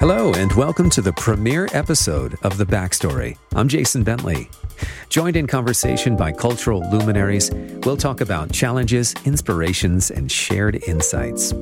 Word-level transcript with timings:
Hello, 0.00 0.32
and 0.32 0.50
welcome 0.54 0.88
to 0.88 1.02
the 1.02 1.12
premiere 1.12 1.68
episode 1.74 2.38
of 2.42 2.56
The 2.56 2.64
Backstory. 2.64 3.36
I'm 3.54 3.68
Jason 3.68 4.02
Bentley. 4.02 4.48
Joined 5.10 5.36
in 5.36 5.46
conversation 5.46 6.16
by 6.16 6.32
cultural 6.32 6.80
luminaries, 6.90 7.50
we'll 7.84 7.98
talk 7.98 8.22
about 8.22 8.50
challenges, 8.50 9.14
inspirations, 9.26 10.10
and 10.10 10.32
shared 10.32 10.82
insights. 10.84 11.52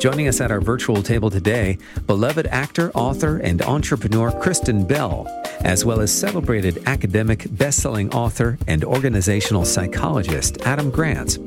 Joining 0.00 0.26
us 0.26 0.40
at 0.40 0.50
our 0.50 0.60
virtual 0.60 1.04
table 1.04 1.30
today, 1.30 1.78
beloved 2.08 2.48
actor, 2.48 2.90
author, 2.94 3.36
and 3.36 3.62
entrepreneur 3.62 4.32
Kristen 4.32 4.84
Bell, 4.84 5.28
as 5.60 5.84
well 5.84 6.00
as 6.00 6.12
celebrated 6.12 6.82
academic, 6.86 7.46
best-selling 7.52 8.12
author, 8.12 8.58
and 8.66 8.82
organizational 8.82 9.64
psychologist 9.64 10.62
Adam 10.62 10.90
Grant. 10.90 11.38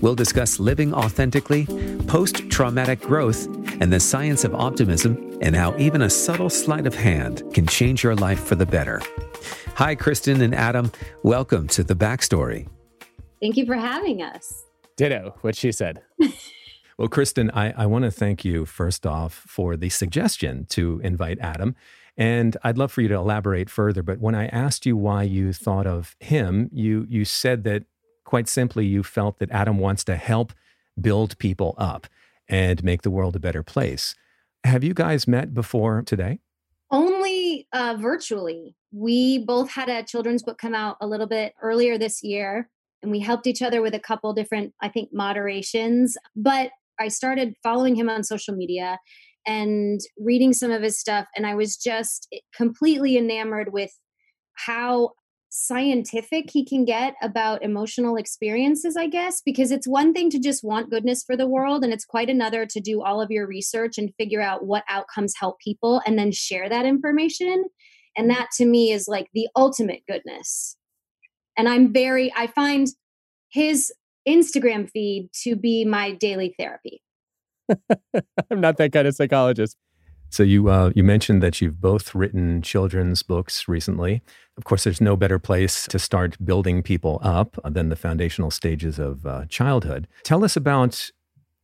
We'll 0.00 0.14
discuss 0.14 0.60
living 0.60 0.92
authentically, 0.92 1.66
post-traumatic 2.06 3.00
growth, 3.00 3.46
and 3.80 3.92
the 3.92 4.00
science 4.00 4.44
of 4.44 4.54
optimism 4.54 5.38
and 5.40 5.54
how 5.54 5.76
even 5.78 6.02
a 6.02 6.10
subtle 6.10 6.50
sleight 6.50 6.86
of 6.86 6.94
hand 6.94 7.42
can 7.52 7.66
change 7.66 8.02
your 8.02 8.14
life 8.14 8.42
for 8.42 8.54
the 8.54 8.66
better. 8.66 9.00
Hi, 9.76 9.94
Kristen 9.94 10.40
and 10.40 10.54
Adam. 10.54 10.92
Welcome 11.22 11.68
to 11.68 11.82
the 11.82 11.94
backstory. 11.94 12.68
Thank 13.40 13.56
you 13.56 13.66
for 13.66 13.74
having 13.74 14.22
us. 14.22 14.64
Ditto, 14.96 15.34
what 15.40 15.56
she 15.56 15.72
said. 15.72 16.00
well, 16.98 17.08
Kristen, 17.08 17.50
I, 17.50 17.72
I 17.72 17.86
want 17.86 18.04
to 18.04 18.10
thank 18.10 18.44
you 18.44 18.64
first 18.64 19.06
off 19.06 19.34
for 19.34 19.76
the 19.76 19.88
suggestion 19.88 20.66
to 20.70 21.00
invite 21.02 21.38
Adam. 21.40 21.74
And 22.16 22.56
I'd 22.62 22.78
love 22.78 22.92
for 22.92 23.00
you 23.00 23.08
to 23.08 23.16
elaborate 23.16 23.68
further. 23.68 24.02
But 24.02 24.20
when 24.20 24.34
I 24.34 24.46
asked 24.46 24.86
you 24.86 24.96
why 24.96 25.24
you 25.24 25.52
thought 25.52 25.86
of 25.86 26.14
him, 26.20 26.70
you 26.72 27.06
you 27.08 27.24
said 27.24 27.64
that 27.64 27.84
quite 28.34 28.48
simply 28.48 28.84
you 28.84 29.04
felt 29.04 29.38
that 29.38 29.48
Adam 29.52 29.78
wants 29.78 30.02
to 30.02 30.16
help 30.16 30.52
build 31.00 31.38
people 31.38 31.76
up 31.78 32.08
and 32.48 32.82
make 32.82 33.02
the 33.02 33.10
world 33.10 33.36
a 33.36 33.38
better 33.38 33.62
place. 33.62 34.16
Have 34.64 34.82
you 34.82 34.92
guys 34.92 35.28
met 35.28 35.54
before 35.54 36.02
today? 36.02 36.40
Only 36.90 37.68
uh, 37.72 37.96
virtually. 37.96 38.74
We 38.90 39.38
both 39.38 39.70
had 39.70 39.88
a 39.88 40.02
children's 40.02 40.42
book 40.42 40.58
come 40.58 40.74
out 40.74 40.96
a 41.00 41.06
little 41.06 41.28
bit 41.28 41.54
earlier 41.62 41.96
this 41.96 42.24
year, 42.24 42.68
and 43.04 43.12
we 43.12 43.20
helped 43.20 43.46
each 43.46 43.62
other 43.62 43.80
with 43.80 43.94
a 43.94 44.00
couple 44.00 44.32
different, 44.32 44.74
I 44.82 44.88
think, 44.88 45.10
moderations. 45.14 46.16
But 46.34 46.72
I 46.98 47.06
started 47.06 47.54
following 47.62 47.94
him 47.94 48.08
on 48.08 48.24
social 48.24 48.56
media 48.56 48.98
and 49.46 50.00
reading 50.18 50.52
some 50.52 50.72
of 50.72 50.82
his 50.82 50.98
stuff, 50.98 51.28
and 51.36 51.46
I 51.46 51.54
was 51.54 51.76
just 51.76 52.34
completely 52.52 53.16
enamored 53.16 53.72
with 53.72 53.92
how 54.54 55.12
scientific 55.56 56.50
he 56.50 56.64
can 56.64 56.84
get 56.84 57.14
about 57.22 57.62
emotional 57.62 58.16
experiences, 58.16 58.96
I 58.96 59.06
guess, 59.06 59.40
because 59.40 59.70
it's 59.70 59.86
one 59.86 60.12
thing 60.12 60.28
to 60.30 60.40
just 60.40 60.64
want 60.64 60.90
goodness 60.90 61.22
for 61.22 61.36
the 61.36 61.46
world, 61.46 61.84
and 61.84 61.92
it's 61.92 62.04
quite 62.04 62.28
another 62.28 62.66
to 62.66 62.80
do 62.80 63.02
all 63.02 63.20
of 63.20 63.30
your 63.30 63.46
research 63.46 63.96
and 63.96 64.12
figure 64.18 64.42
out 64.42 64.66
what 64.66 64.82
outcomes 64.88 65.34
help 65.38 65.60
people 65.60 66.02
and 66.04 66.18
then 66.18 66.32
share 66.32 66.68
that 66.68 66.86
information. 66.86 67.64
And 68.16 68.28
mm-hmm. 68.28 68.40
that 68.40 68.48
to 68.56 68.66
me 68.66 68.90
is 68.90 69.06
like 69.06 69.28
the 69.32 69.46
ultimate 69.54 70.02
goodness. 70.08 70.76
And 71.56 71.68
I'm 71.68 71.92
very, 71.92 72.32
I 72.36 72.48
find 72.48 72.88
his 73.48 73.92
Instagram 74.28 74.90
feed 74.90 75.28
to 75.44 75.54
be 75.54 75.84
my 75.84 76.10
daily 76.10 76.52
therapy. 76.58 77.00
I'm 78.50 78.60
not 78.60 78.76
that 78.78 78.92
kind 78.92 79.06
of 79.06 79.14
psychologist. 79.14 79.76
So 80.34 80.42
you 80.42 80.68
uh, 80.68 80.90
you 80.96 81.04
mentioned 81.04 81.44
that 81.44 81.60
you've 81.60 81.80
both 81.80 82.12
written 82.12 82.60
children's 82.60 83.22
books 83.22 83.68
recently. 83.68 84.20
Of 84.56 84.64
course, 84.64 84.82
there's 84.82 85.00
no 85.00 85.14
better 85.16 85.38
place 85.38 85.86
to 85.86 85.96
start 85.96 86.44
building 86.44 86.82
people 86.82 87.20
up 87.22 87.56
than 87.64 87.88
the 87.88 87.94
foundational 87.94 88.50
stages 88.50 88.98
of 88.98 89.24
uh, 89.24 89.44
childhood. 89.48 90.08
Tell 90.24 90.42
us 90.42 90.56
about 90.56 91.12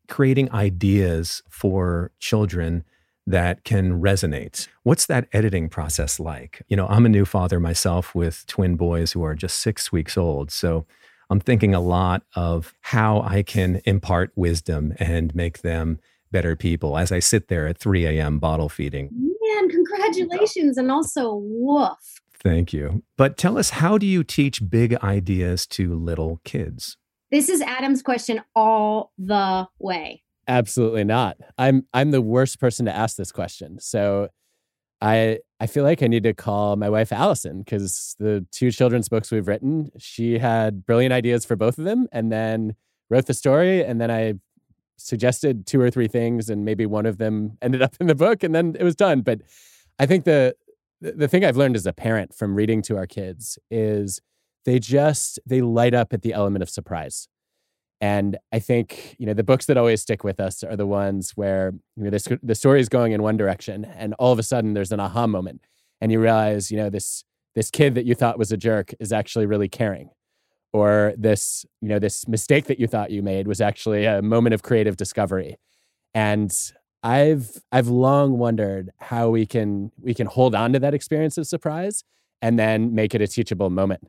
creating 0.09 0.53
ideas 0.53 1.43
for 1.49 2.13
children 2.21 2.85
that 3.27 3.65
can 3.65 4.01
resonate. 4.01 4.69
What's 4.85 5.07
that 5.07 5.27
editing 5.33 5.69
process 5.69 6.21
like? 6.21 6.63
You 6.69 6.77
know, 6.77 6.87
I'm 6.87 7.07
a 7.07 7.09
new 7.09 7.25
father 7.25 7.59
myself 7.59 8.15
with 8.15 8.47
twin 8.47 8.77
boys 8.77 9.11
who 9.11 9.25
are 9.25 9.35
just 9.35 9.57
six 9.57 9.91
weeks 9.91 10.17
old. 10.17 10.53
So 10.53 10.87
I'm 11.29 11.41
thinking 11.41 11.75
a 11.75 11.81
lot 11.81 12.23
of 12.37 12.73
how 12.83 13.23
I 13.23 13.43
can 13.43 13.81
impart 13.85 14.31
wisdom 14.37 14.95
and 15.01 15.35
make 15.35 15.63
them 15.63 15.99
better 16.31 16.57
people 16.57 16.97
as 16.97 17.13
I 17.13 17.19
sit 17.19 17.49
there 17.49 17.67
at 17.67 17.79
3 17.79 18.07
a.m. 18.07 18.39
bottle 18.39 18.69
feeding. 18.69 19.11
Man, 19.13 19.69
congratulations. 19.69 20.77
And 20.77 20.91
also, 20.91 21.35
woof. 21.35 22.21
Thank 22.43 22.73
you. 22.73 23.03
But 23.17 23.37
tell 23.37 23.59
us, 23.59 23.71
how 23.71 23.99
do 23.99 24.07
you 24.07 24.25
teach 24.25 24.69
big 24.69 24.95
ideas 24.97 25.67
to 25.69 25.95
little 25.95 26.41
kids? 26.45 26.97
This 27.31 27.49
is 27.49 27.61
Adam's 27.61 28.03
question 28.03 28.43
all 28.55 29.13
the 29.19 29.69
way. 29.79 30.23
Absolutely 30.49 31.05
not. 31.05 31.37
I'm 31.59 31.87
I'm 31.93 32.11
the 32.11 32.23
worst 32.23 32.59
person 32.59 32.87
to 32.87 32.93
ask 32.93 33.17
this 33.17 33.31
question. 33.31 33.79
So 33.79 34.31
I 35.01 35.39
I 35.61 35.67
feel 35.67 35.85
like 35.85 36.03
I 36.03 36.09
need 36.09 36.25
to 36.25 36.35
call 36.35 36.75
my 36.77 36.89
wife 36.89 37.13
Allison 37.13 37.61
because 37.61 38.17
the 38.19 38.45
two 38.51 38.73
children's 38.73 39.09
books 39.09 39.31
we've 39.31 39.47
written, 39.47 39.91
she 39.99 40.39
had 40.39 40.85
brilliant 40.85 41.13
ideas 41.13 41.45
for 41.45 41.55
both 41.55 41.79
of 41.79 41.85
them 41.85 42.09
and 42.11 42.33
then 42.33 42.75
wrote 43.11 43.27
the 43.27 43.35
story 43.35 43.85
and 43.85 44.01
then 44.01 44.11
I 44.11 44.35
suggested 45.01 45.67
two 45.67 45.81
or 45.81 45.91
three 45.91 46.09
things 46.09 46.51
and 46.51 46.65
maybe 46.65 46.87
one 46.87 47.07
of 47.07 47.19
them 47.19 47.57
ended 47.63 47.83
up 47.83 47.95
in 48.01 48.07
the 48.07 48.15
book 48.15 48.43
and 48.43 48.55
then 48.55 48.77
it 48.79 48.85
was 48.85 48.97
done. 48.97 49.23
But 49.23 49.41
i 49.99 50.07
think 50.07 50.25
the 50.25 50.55
the 51.01 51.29
thing 51.29 51.45
i've 51.45 51.57
learned 51.57 51.77
as 51.77 51.87
a 51.87 51.93
parent 51.93 52.35
from 52.35 52.55
reading 52.55 52.83
to 52.83 52.97
our 52.97 53.07
kids 53.07 53.59
is 53.71 54.21
they 54.65 54.79
just 54.79 55.39
they 55.47 55.61
light 55.61 55.95
up 55.95 56.13
at 56.13 56.23
the 56.23 56.33
element 56.33 56.63
of 56.63 56.71
surprise. 56.71 57.29
And 58.01 58.39
i 58.53 58.59
think 58.59 59.17
you 59.19 59.27
know 59.27 59.35
the 59.35 59.45
books 59.45 59.67
that 59.67 59.77
always 59.77 60.01
stick 60.03 60.25
with 60.25 60.41
us 60.41 60.63
are 60.63 60.77
the 60.77 60.87
ones 60.87 61.33
where 61.35 61.73
you 61.97 62.05
know 62.05 62.11
this, 62.11 62.29
the 62.43 62.55
story 62.55 62.81
is 62.81 62.89
going 62.89 63.13
in 63.13 63.23
one 63.23 63.37
direction 63.37 63.85
and 63.85 64.15
all 64.19 64.33
of 64.33 64.39
a 64.39 64.43
sudden 64.43 64.75
there's 64.75 64.93
an 64.93 65.01
aha 65.01 65.27
moment 65.27 65.61
and 66.01 66.11
you 66.11 66.21
realize 66.21 66.71
you 66.71 66.77
know 66.77 66.91
this 66.91 67.25
this 67.55 67.71
kid 67.71 67.95
that 67.95 68.07
you 68.07 68.15
thought 68.15 68.39
was 68.39 68.53
a 68.53 68.57
jerk 68.57 68.95
is 69.01 69.13
actually 69.13 69.45
really 69.45 69.69
caring 69.69 70.11
or 70.73 71.15
this 71.17 71.65
you 71.81 71.89
know 71.89 71.99
this 71.99 72.29
mistake 72.29 72.67
that 72.67 72.79
you 72.79 72.87
thought 72.87 73.11
you 73.11 73.23
made 73.23 73.49
was 73.49 73.61
actually 73.61 74.05
a 74.05 74.23
moment 74.23 74.55
of 74.55 74.63
creative 74.63 74.97
discovery. 74.97 75.57
And 76.15 76.53
i've 77.03 77.63
i've 77.73 77.89
long 77.89 78.37
wondered 78.37 78.91
how 78.99 79.31
we 79.31 79.47
can 79.47 79.91
we 80.03 80.13
can 80.13 80.27
hold 80.27 80.55
on 80.55 80.71
to 80.71 80.79
that 80.79 80.93
experience 80.93 81.39
of 81.39 81.47
surprise 81.47 82.05
and 82.43 82.59
then 82.59 82.95
make 82.95 83.15
it 83.15 83.23
a 83.23 83.27
teachable 83.27 83.71
moment. 83.71 84.07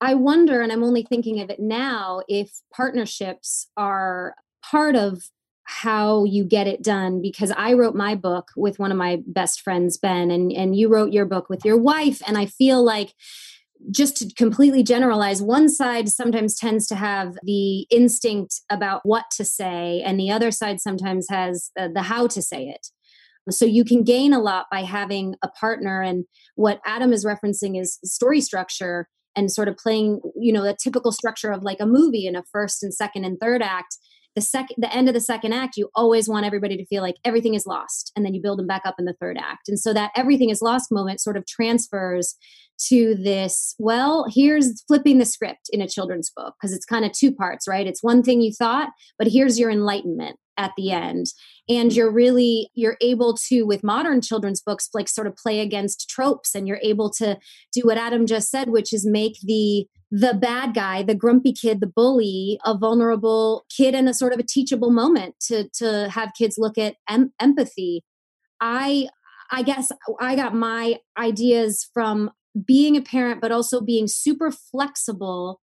I 0.00 0.14
wonder 0.14 0.60
and 0.60 0.72
i'm 0.72 0.82
only 0.82 1.02
thinking 1.02 1.40
of 1.40 1.50
it 1.50 1.60
now 1.60 2.22
if 2.28 2.62
partnerships 2.72 3.68
are 3.76 4.34
part 4.62 4.96
of 4.96 5.30
how 5.70 6.24
you 6.24 6.44
get 6.44 6.66
it 6.66 6.82
done 6.82 7.20
because 7.20 7.52
I 7.54 7.74
wrote 7.74 7.94
my 7.94 8.14
book 8.14 8.48
with 8.56 8.78
one 8.78 8.90
of 8.90 8.96
my 8.96 9.22
best 9.26 9.60
friends 9.60 9.98
Ben 9.98 10.30
and 10.30 10.50
and 10.50 10.74
you 10.74 10.88
wrote 10.88 11.12
your 11.12 11.26
book 11.26 11.50
with 11.50 11.62
your 11.62 11.76
wife 11.76 12.22
and 12.26 12.38
I 12.38 12.46
feel 12.46 12.82
like 12.82 13.12
just 13.90 14.16
to 14.16 14.34
completely 14.34 14.82
generalize, 14.82 15.40
one 15.40 15.68
side 15.68 16.08
sometimes 16.08 16.58
tends 16.58 16.86
to 16.88 16.94
have 16.94 17.36
the 17.42 17.82
instinct 17.90 18.60
about 18.70 19.00
what 19.04 19.24
to 19.36 19.44
say, 19.44 20.02
and 20.04 20.18
the 20.18 20.30
other 20.30 20.50
side 20.50 20.80
sometimes 20.80 21.26
has 21.30 21.70
uh, 21.78 21.88
the 21.92 22.02
how 22.02 22.26
to 22.28 22.42
say 22.42 22.64
it. 22.64 22.88
So 23.50 23.64
you 23.64 23.84
can 23.84 24.04
gain 24.04 24.32
a 24.32 24.40
lot 24.40 24.66
by 24.70 24.82
having 24.82 25.34
a 25.42 25.48
partner. 25.48 26.02
And 26.02 26.26
what 26.54 26.80
Adam 26.84 27.12
is 27.12 27.24
referencing 27.24 27.80
is 27.80 27.98
story 28.04 28.42
structure 28.42 29.08
and 29.34 29.50
sort 29.50 29.68
of 29.68 29.76
playing, 29.76 30.20
you 30.36 30.52
know, 30.52 30.62
the 30.62 30.76
typical 30.82 31.12
structure 31.12 31.50
of 31.50 31.62
like 31.62 31.80
a 31.80 31.86
movie 31.86 32.26
in 32.26 32.36
a 32.36 32.44
first 32.52 32.82
and 32.82 32.92
second 32.92 33.24
and 33.24 33.38
third 33.40 33.62
act 33.62 33.96
the 34.38 34.42
second 34.42 34.76
the 34.78 34.94
end 34.94 35.08
of 35.08 35.14
the 35.14 35.20
second 35.20 35.52
act 35.52 35.76
you 35.76 35.90
always 35.96 36.28
want 36.28 36.46
everybody 36.46 36.76
to 36.76 36.86
feel 36.86 37.02
like 37.02 37.16
everything 37.24 37.54
is 37.54 37.66
lost 37.66 38.12
and 38.14 38.24
then 38.24 38.34
you 38.34 38.40
build 38.40 38.58
them 38.58 38.68
back 38.68 38.82
up 38.84 38.94
in 38.96 39.04
the 39.04 39.16
third 39.20 39.36
act 39.36 39.68
and 39.68 39.80
so 39.80 39.92
that 39.92 40.12
everything 40.14 40.48
is 40.48 40.62
lost 40.62 40.92
moment 40.92 41.20
sort 41.20 41.36
of 41.36 41.44
transfers 41.44 42.36
to 42.78 43.14
this 43.14 43.74
well 43.78 44.26
here's 44.32 44.82
flipping 44.82 45.18
the 45.18 45.24
script 45.24 45.68
in 45.72 45.80
a 45.80 45.88
children's 45.88 46.30
book 46.30 46.54
because 46.60 46.74
it's 46.74 46.84
kind 46.84 47.04
of 47.04 47.12
two 47.12 47.32
parts 47.32 47.66
right 47.68 47.86
it's 47.86 48.02
one 48.02 48.22
thing 48.22 48.40
you 48.40 48.52
thought 48.52 48.90
but 49.18 49.28
here's 49.28 49.58
your 49.58 49.70
enlightenment 49.70 50.36
at 50.56 50.72
the 50.76 50.90
end 50.90 51.26
and 51.68 51.92
you're 51.92 52.10
really 52.10 52.70
you're 52.74 52.96
able 53.00 53.34
to 53.34 53.62
with 53.62 53.84
modern 53.84 54.20
children's 54.20 54.60
books 54.60 54.88
like 54.92 55.08
sort 55.08 55.26
of 55.26 55.36
play 55.36 55.60
against 55.60 56.08
tropes 56.08 56.54
and 56.54 56.66
you're 56.66 56.80
able 56.82 57.10
to 57.10 57.38
do 57.72 57.82
what 57.84 57.98
adam 57.98 58.26
just 58.26 58.50
said 58.50 58.68
which 58.70 58.92
is 58.92 59.06
make 59.06 59.38
the 59.42 59.86
the 60.10 60.34
bad 60.34 60.74
guy, 60.74 61.02
the 61.02 61.14
grumpy 61.14 61.52
kid, 61.52 61.80
the 61.80 61.86
bully, 61.86 62.58
a 62.64 62.76
vulnerable 62.76 63.66
kid, 63.74 63.94
and 63.94 64.08
a 64.08 64.14
sort 64.14 64.32
of 64.32 64.38
a 64.38 64.44
teachable 64.44 64.90
moment 64.90 65.34
to 65.40 65.68
to 65.74 66.08
have 66.10 66.32
kids 66.36 66.56
look 66.58 66.78
at 66.78 66.96
em- 67.08 67.32
empathy. 67.40 68.02
I 68.60 69.08
I 69.50 69.62
guess 69.62 69.90
I 70.20 70.36
got 70.36 70.54
my 70.54 70.98
ideas 71.18 71.88
from 71.92 72.30
being 72.64 72.96
a 72.96 73.02
parent, 73.02 73.40
but 73.40 73.52
also 73.52 73.80
being 73.80 74.08
super 74.08 74.50
flexible 74.50 75.60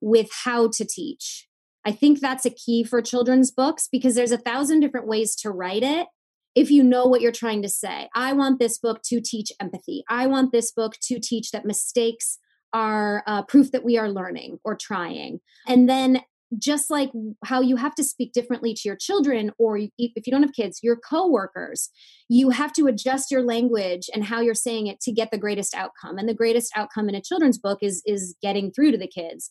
with 0.00 0.28
how 0.44 0.68
to 0.68 0.84
teach. 0.84 1.48
I 1.84 1.92
think 1.92 2.20
that's 2.20 2.46
a 2.46 2.50
key 2.50 2.82
for 2.84 3.02
children's 3.02 3.50
books 3.50 3.88
because 3.90 4.14
there's 4.14 4.32
a 4.32 4.38
thousand 4.38 4.80
different 4.80 5.06
ways 5.06 5.36
to 5.36 5.50
write 5.50 5.82
it. 5.82 6.06
If 6.54 6.70
you 6.70 6.82
know 6.82 7.06
what 7.06 7.20
you're 7.20 7.32
trying 7.32 7.62
to 7.62 7.68
say, 7.68 8.08
I 8.14 8.32
want 8.32 8.58
this 8.58 8.78
book 8.78 9.02
to 9.06 9.20
teach 9.20 9.52
empathy. 9.60 10.04
I 10.08 10.26
want 10.26 10.52
this 10.52 10.70
book 10.70 10.94
to 11.02 11.18
teach 11.18 11.50
that 11.50 11.66
mistakes 11.66 12.38
are 12.72 13.22
uh, 13.26 13.42
proof 13.42 13.70
that 13.72 13.84
we 13.84 13.98
are 13.98 14.10
learning 14.10 14.58
or 14.64 14.76
trying. 14.76 15.40
And 15.66 15.88
then 15.88 16.22
just 16.58 16.90
like 16.90 17.10
how 17.44 17.60
you 17.60 17.76
have 17.76 17.94
to 17.94 18.04
speak 18.04 18.32
differently 18.32 18.74
to 18.74 18.82
your 18.84 18.96
children 18.96 19.50
or 19.58 19.78
if 19.78 19.90
you 19.98 20.30
don't 20.30 20.42
have 20.42 20.52
kids 20.52 20.80
your 20.82 20.96
coworkers 20.96 21.90
you 22.28 22.50
have 22.50 22.72
to 22.72 22.86
adjust 22.86 23.30
your 23.30 23.42
language 23.42 24.08
and 24.14 24.24
how 24.24 24.40
you're 24.40 24.54
saying 24.54 24.86
it 24.86 25.00
to 25.00 25.12
get 25.12 25.30
the 25.30 25.38
greatest 25.38 25.74
outcome 25.74 26.18
and 26.18 26.28
the 26.28 26.34
greatest 26.34 26.70
outcome 26.76 27.08
in 27.08 27.14
a 27.14 27.20
children's 27.20 27.58
book 27.58 27.78
is 27.82 28.02
is 28.06 28.36
getting 28.42 28.70
through 28.70 28.92
to 28.92 28.98
the 28.98 29.08
kids 29.08 29.50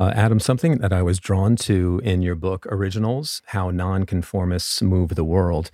uh, 0.00 0.12
Adam, 0.16 0.40
something 0.40 0.78
that 0.78 0.92
I 0.92 1.02
was 1.02 1.20
drawn 1.20 1.54
to 1.56 2.00
in 2.02 2.20
your 2.20 2.34
book, 2.34 2.66
Originals 2.68 3.40
How 3.46 3.70
Nonconformists 3.70 4.82
Move 4.82 5.14
the 5.14 5.22
World, 5.22 5.70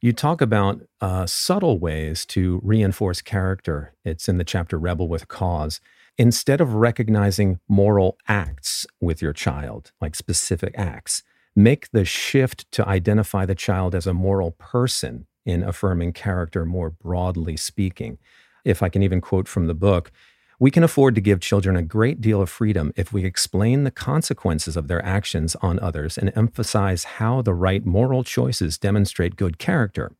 you 0.00 0.12
talk 0.12 0.40
about 0.40 0.82
uh, 1.00 1.26
subtle 1.26 1.78
ways 1.78 2.26
to 2.26 2.60
reinforce 2.62 3.22
character. 3.22 3.94
It's 4.04 4.28
in 4.28 4.38
the 4.38 4.44
chapter 4.44 4.78
Rebel 4.78 5.08
with 5.08 5.28
Cause. 5.28 5.80
Instead 6.16 6.60
of 6.60 6.74
recognizing 6.74 7.58
moral 7.68 8.16
acts 8.28 8.86
with 9.00 9.20
your 9.20 9.32
child, 9.32 9.90
like 10.00 10.14
specific 10.14 10.72
acts, 10.78 11.24
make 11.56 11.90
the 11.90 12.04
shift 12.04 12.70
to 12.70 12.86
identify 12.86 13.44
the 13.44 13.54
child 13.54 13.94
as 13.94 14.06
a 14.06 14.14
moral 14.14 14.52
person 14.52 15.26
in 15.44 15.64
affirming 15.64 16.12
character 16.12 16.64
more 16.64 16.90
broadly 16.90 17.56
speaking. 17.56 18.18
If 18.64 18.82
I 18.82 18.88
can 18.88 19.02
even 19.02 19.20
quote 19.20 19.48
from 19.48 19.66
the 19.66 19.74
book, 19.74 20.12
we 20.60 20.70
can 20.70 20.84
afford 20.84 21.16
to 21.16 21.20
give 21.20 21.40
children 21.40 21.76
a 21.76 21.82
great 21.82 22.20
deal 22.20 22.40
of 22.40 22.48
freedom 22.48 22.92
if 22.96 23.12
we 23.12 23.24
explain 23.24 23.82
the 23.82 23.90
consequences 23.90 24.76
of 24.76 24.86
their 24.86 25.04
actions 25.04 25.56
on 25.56 25.80
others 25.80 26.16
and 26.16 26.32
emphasize 26.36 27.04
how 27.04 27.42
the 27.42 27.52
right 27.52 27.84
moral 27.84 28.22
choices 28.22 28.78
demonstrate 28.78 29.34
good 29.34 29.58
character. 29.58 30.12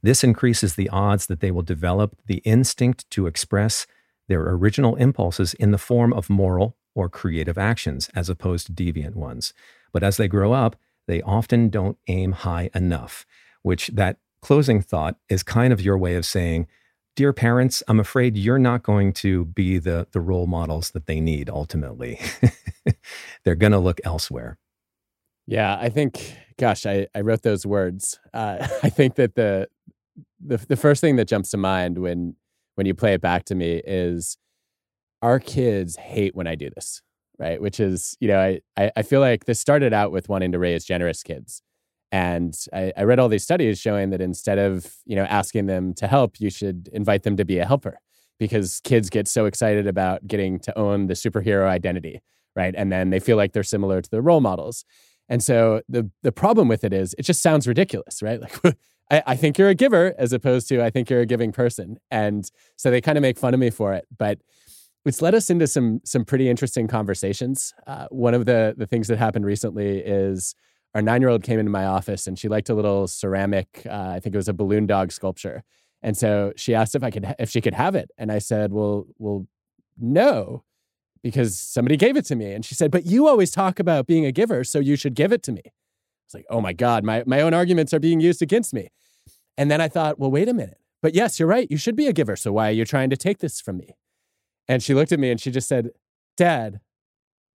This 0.00 0.22
increases 0.22 0.76
the 0.76 0.88
odds 0.90 1.26
that 1.26 1.40
they 1.40 1.50
will 1.50 1.62
develop 1.62 2.16
the 2.26 2.38
instinct 2.38 3.10
to 3.10 3.26
express 3.26 3.88
their 4.30 4.48
original 4.48 4.94
impulses 4.94 5.54
in 5.54 5.72
the 5.72 5.76
form 5.76 6.12
of 6.12 6.30
moral 6.30 6.76
or 6.94 7.08
creative 7.08 7.58
actions 7.58 8.08
as 8.14 8.30
opposed 8.30 8.64
to 8.66 8.72
deviant 8.72 9.16
ones. 9.16 9.52
But 9.92 10.04
as 10.04 10.16
they 10.16 10.28
grow 10.28 10.52
up, 10.52 10.76
they 11.08 11.20
often 11.22 11.68
don't 11.68 11.98
aim 12.06 12.30
high 12.32 12.70
enough, 12.72 13.26
which 13.62 13.88
that 13.88 14.18
closing 14.40 14.80
thought 14.82 15.16
is 15.28 15.42
kind 15.42 15.72
of 15.72 15.80
your 15.80 15.98
way 15.98 16.14
of 16.14 16.24
saying, 16.24 16.68
Dear 17.16 17.32
parents, 17.32 17.82
I'm 17.88 17.98
afraid 17.98 18.36
you're 18.36 18.58
not 18.58 18.84
going 18.84 19.12
to 19.14 19.46
be 19.46 19.78
the, 19.78 20.06
the 20.12 20.20
role 20.20 20.46
models 20.46 20.92
that 20.92 21.06
they 21.06 21.20
need 21.20 21.50
ultimately. 21.50 22.20
They're 23.44 23.56
going 23.56 23.72
to 23.72 23.80
look 23.80 24.00
elsewhere. 24.04 24.58
Yeah, 25.44 25.76
I 25.78 25.88
think, 25.88 26.36
gosh, 26.56 26.86
I, 26.86 27.08
I 27.12 27.22
wrote 27.22 27.42
those 27.42 27.66
words. 27.66 28.20
Uh, 28.32 28.58
I 28.84 28.90
think 28.90 29.16
that 29.16 29.34
the, 29.34 29.68
the 30.38 30.58
the 30.58 30.76
first 30.76 31.00
thing 31.00 31.16
that 31.16 31.26
jumps 31.26 31.50
to 31.50 31.56
mind 31.56 31.98
when 31.98 32.36
when 32.74 32.86
you 32.86 32.94
play 32.94 33.14
it 33.14 33.20
back 33.20 33.44
to 33.44 33.54
me 33.54 33.82
is 33.86 34.36
our 35.22 35.38
kids 35.38 35.96
hate 35.96 36.34
when 36.34 36.46
I 36.46 36.54
do 36.54 36.70
this, 36.74 37.02
right? 37.38 37.60
Which 37.60 37.80
is, 37.80 38.16
you 38.20 38.28
know, 38.28 38.58
I, 38.76 38.90
I 38.96 39.02
feel 39.02 39.20
like 39.20 39.44
this 39.44 39.60
started 39.60 39.92
out 39.92 40.12
with 40.12 40.28
wanting 40.28 40.52
to 40.52 40.58
raise 40.58 40.84
generous 40.84 41.22
kids. 41.22 41.62
And 42.12 42.56
I, 42.72 42.92
I 42.96 43.02
read 43.04 43.20
all 43.20 43.28
these 43.28 43.44
studies 43.44 43.78
showing 43.78 44.10
that 44.10 44.20
instead 44.20 44.58
of, 44.58 44.94
you 45.04 45.14
know, 45.14 45.24
asking 45.24 45.66
them 45.66 45.94
to 45.94 46.06
help, 46.06 46.40
you 46.40 46.50
should 46.50 46.88
invite 46.92 47.22
them 47.22 47.36
to 47.36 47.44
be 47.44 47.58
a 47.58 47.64
helper 47.64 47.98
because 48.38 48.80
kids 48.82 49.10
get 49.10 49.28
so 49.28 49.44
excited 49.44 49.86
about 49.86 50.26
getting 50.26 50.58
to 50.60 50.76
own 50.76 51.06
the 51.06 51.14
superhero 51.14 51.68
identity, 51.68 52.20
right? 52.56 52.74
And 52.76 52.90
then 52.90 53.10
they 53.10 53.20
feel 53.20 53.36
like 53.36 53.52
they're 53.52 53.62
similar 53.62 54.00
to 54.00 54.10
their 54.10 54.22
role 54.22 54.40
models. 54.40 54.84
And 55.28 55.42
so 55.42 55.82
the 55.88 56.10
the 56.22 56.32
problem 56.32 56.66
with 56.66 56.82
it 56.82 56.92
is 56.92 57.14
it 57.16 57.22
just 57.22 57.42
sounds 57.42 57.68
ridiculous, 57.68 58.22
right? 58.22 58.40
Like 58.64 58.76
I, 59.10 59.22
I 59.26 59.36
think 59.36 59.58
you're 59.58 59.68
a 59.68 59.74
giver 59.74 60.14
as 60.18 60.32
opposed 60.32 60.68
to 60.68 60.82
I 60.82 60.90
think 60.90 61.10
you're 61.10 61.20
a 61.20 61.26
giving 61.26 61.52
person. 61.52 61.98
And 62.10 62.48
so 62.76 62.90
they 62.90 63.00
kind 63.00 63.18
of 63.18 63.22
make 63.22 63.38
fun 63.38 63.54
of 63.54 63.60
me 63.60 63.70
for 63.70 63.92
it. 63.92 64.06
But 64.16 64.38
it's 65.04 65.22
led 65.22 65.34
us 65.34 65.50
into 65.50 65.66
some 65.66 66.00
some 66.04 66.24
pretty 66.24 66.48
interesting 66.48 66.86
conversations. 66.86 67.72
Uh, 67.86 68.06
one 68.10 68.34
of 68.34 68.46
the 68.46 68.74
the 68.76 68.86
things 68.86 69.08
that 69.08 69.18
happened 69.18 69.46
recently 69.46 69.98
is 69.98 70.54
our 70.94 71.02
nine 71.02 71.20
year 71.20 71.30
old 71.30 71.42
came 71.42 71.58
into 71.58 71.70
my 71.70 71.84
office 71.84 72.26
and 72.26 72.38
she 72.38 72.48
liked 72.48 72.68
a 72.68 72.74
little 72.74 73.06
ceramic. 73.06 73.82
Uh, 73.88 74.12
I 74.14 74.20
think 74.20 74.34
it 74.34 74.38
was 74.38 74.48
a 74.48 74.52
balloon 74.52 74.86
dog 74.86 75.12
sculpture, 75.12 75.62
and 76.02 76.16
so 76.16 76.52
she 76.56 76.74
asked 76.74 76.94
if 76.94 77.02
I 77.02 77.10
could 77.10 77.34
if 77.38 77.50
she 77.50 77.60
could 77.60 77.74
have 77.74 77.94
it, 77.94 78.10
and 78.18 78.30
I 78.30 78.38
said, 78.38 78.72
"Well, 78.72 79.06
well, 79.18 79.46
no." 79.98 80.64
Because 81.22 81.58
somebody 81.58 81.98
gave 81.98 82.16
it 82.16 82.24
to 82.26 82.34
me. 82.34 82.54
And 82.54 82.64
she 82.64 82.74
said, 82.74 82.90
But 82.90 83.04
you 83.04 83.28
always 83.28 83.50
talk 83.50 83.78
about 83.78 84.06
being 84.06 84.24
a 84.24 84.32
giver, 84.32 84.64
so 84.64 84.78
you 84.78 84.96
should 84.96 85.14
give 85.14 85.32
it 85.34 85.42
to 85.42 85.52
me. 85.52 85.60
It's 86.30 86.34
like, 86.36 86.46
oh 86.48 86.60
my 86.60 86.72
God, 86.72 87.02
my, 87.02 87.24
my 87.26 87.40
own 87.40 87.52
arguments 87.54 87.92
are 87.92 87.98
being 87.98 88.20
used 88.20 88.40
against 88.40 88.72
me. 88.72 88.90
And 89.58 89.68
then 89.68 89.80
I 89.80 89.88
thought, 89.88 90.20
well, 90.20 90.30
wait 90.30 90.48
a 90.48 90.54
minute. 90.54 90.78
But 91.02 91.12
yes, 91.12 91.40
you're 91.40 91.48
right. 91.48 91.68
You 91.68 91.76
should 91.76 91.96
be 91.96 92.06
a 92.06 92.12
giver. 92.12 92.36
So 92.36 92.52
why 92.52 92.68
are 92.68 92.72
you 92.72 92.84
trying 92.84 93.10
to 93.10 93.16
take 93.16 93.38
this 93.38 93.60
from 93.60 93.78
me? 93.78 93.96
And 94.68 94.80
she 94.80 94.94
looked 94.94 95.10
at 95.10 95.18
me 95.18 95.32
and 95.32 95.40
she 95.40 95.50
just 95.50 95.66
said, 95.66 95.90
Dad, 96.36 96.78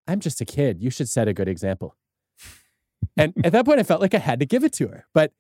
I'm 0.10 0.20
just 0.20 0.42
a 0.42 0.46
kid. 0.46 0.82
You 0.82 0.90
should 0.90 1.08
set 1.08 1.30
a 1.30 1.34
good 1.34 1.48
example. 1.48 1.96
and 3.16 3.34
at 3.46 3.54
that 3.54 3.64
point, 3.64 3.80
I 3.80 3.84
felt 3.84 4.02
like 4.02 4.14
I 4.14 4.18
had 4.18 4.42
to 4.42 4.46
give 4.46 4.66
it 4.66 4.74
to 4.74 4.90
her. 4.90 5.06
But 5.14 5.32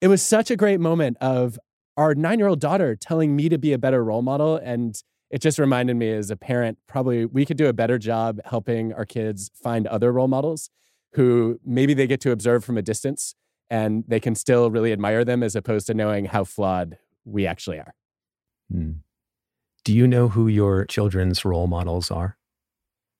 it 0.00 0.06
was 0.06 0.22
such 0.22 0.48
a 0.48 0.56
great 0.56 0.78
moment 0.78 1.16
of 1.20 1.58
our 1.96 2.14
nine 2.14 2.38
year 2.38 2.46
old 2.46 2.60
daughter 2.60 2.94
telling 2.94 3.34
me 3.34 3.48
to 3.48 3.58
be 3.58 3.72
a 3.72 3.78
better 3.78 4.04
role 4.04 4.22
model. 4.22 4.58
And 4.58 4.94
it 5.28 5.42
just 5.42 5.58
reminded 5.58 5.96
me 5.96 6.12
as 6.12 6.30
a 6.30 6.36
parent, 6.36 6.78
probably 6.86 7.24
we 7.24 7.44
could 7.44 7.56
do 7.56 7.66
a 7.66 7.72
better 7.72 7.98
job 7.98 8.38
helping 8.44 8.92
our 8.92 9.04
kids 9.04 9.50
find 9.60 9.88
other 9.88 10.12
role 10.12 10.28
models 10.28 10.70
who 11.12 11.58
maybe 11.64 11.94
they 11.94 12.06
get 12.06 12.20
to 12.22 12.30
observe 12.30 12.64
from 12.64 12.78
a 12.78 12.82
distance 12.82 13.34
and 13.68 14.04
they 14.08 14.20
can 14.20 14.34
still 14.34 14.70
really 14.70 14.92
admire 14.92 15.24
them 15.24 15.42
as 15.42 15.54
opposed 15.54 15.86
to 15.86 15.94
knowing 15.94 16.26
how 16.26 16.44
flawed 16.44 16.98
we 17.24 17.46
actually 17.46 17.78
are. 17.78 17.94
Hmm. 18.70 18.92
Do 19.84 19.94
you 19.94 20.06
know 20.06 20.28
who 20.28 20.48
your 20.48 20.84
children's 20.84 21.44
role 21.44 21.66
models 21.66 22.10
are? 22.10 22.36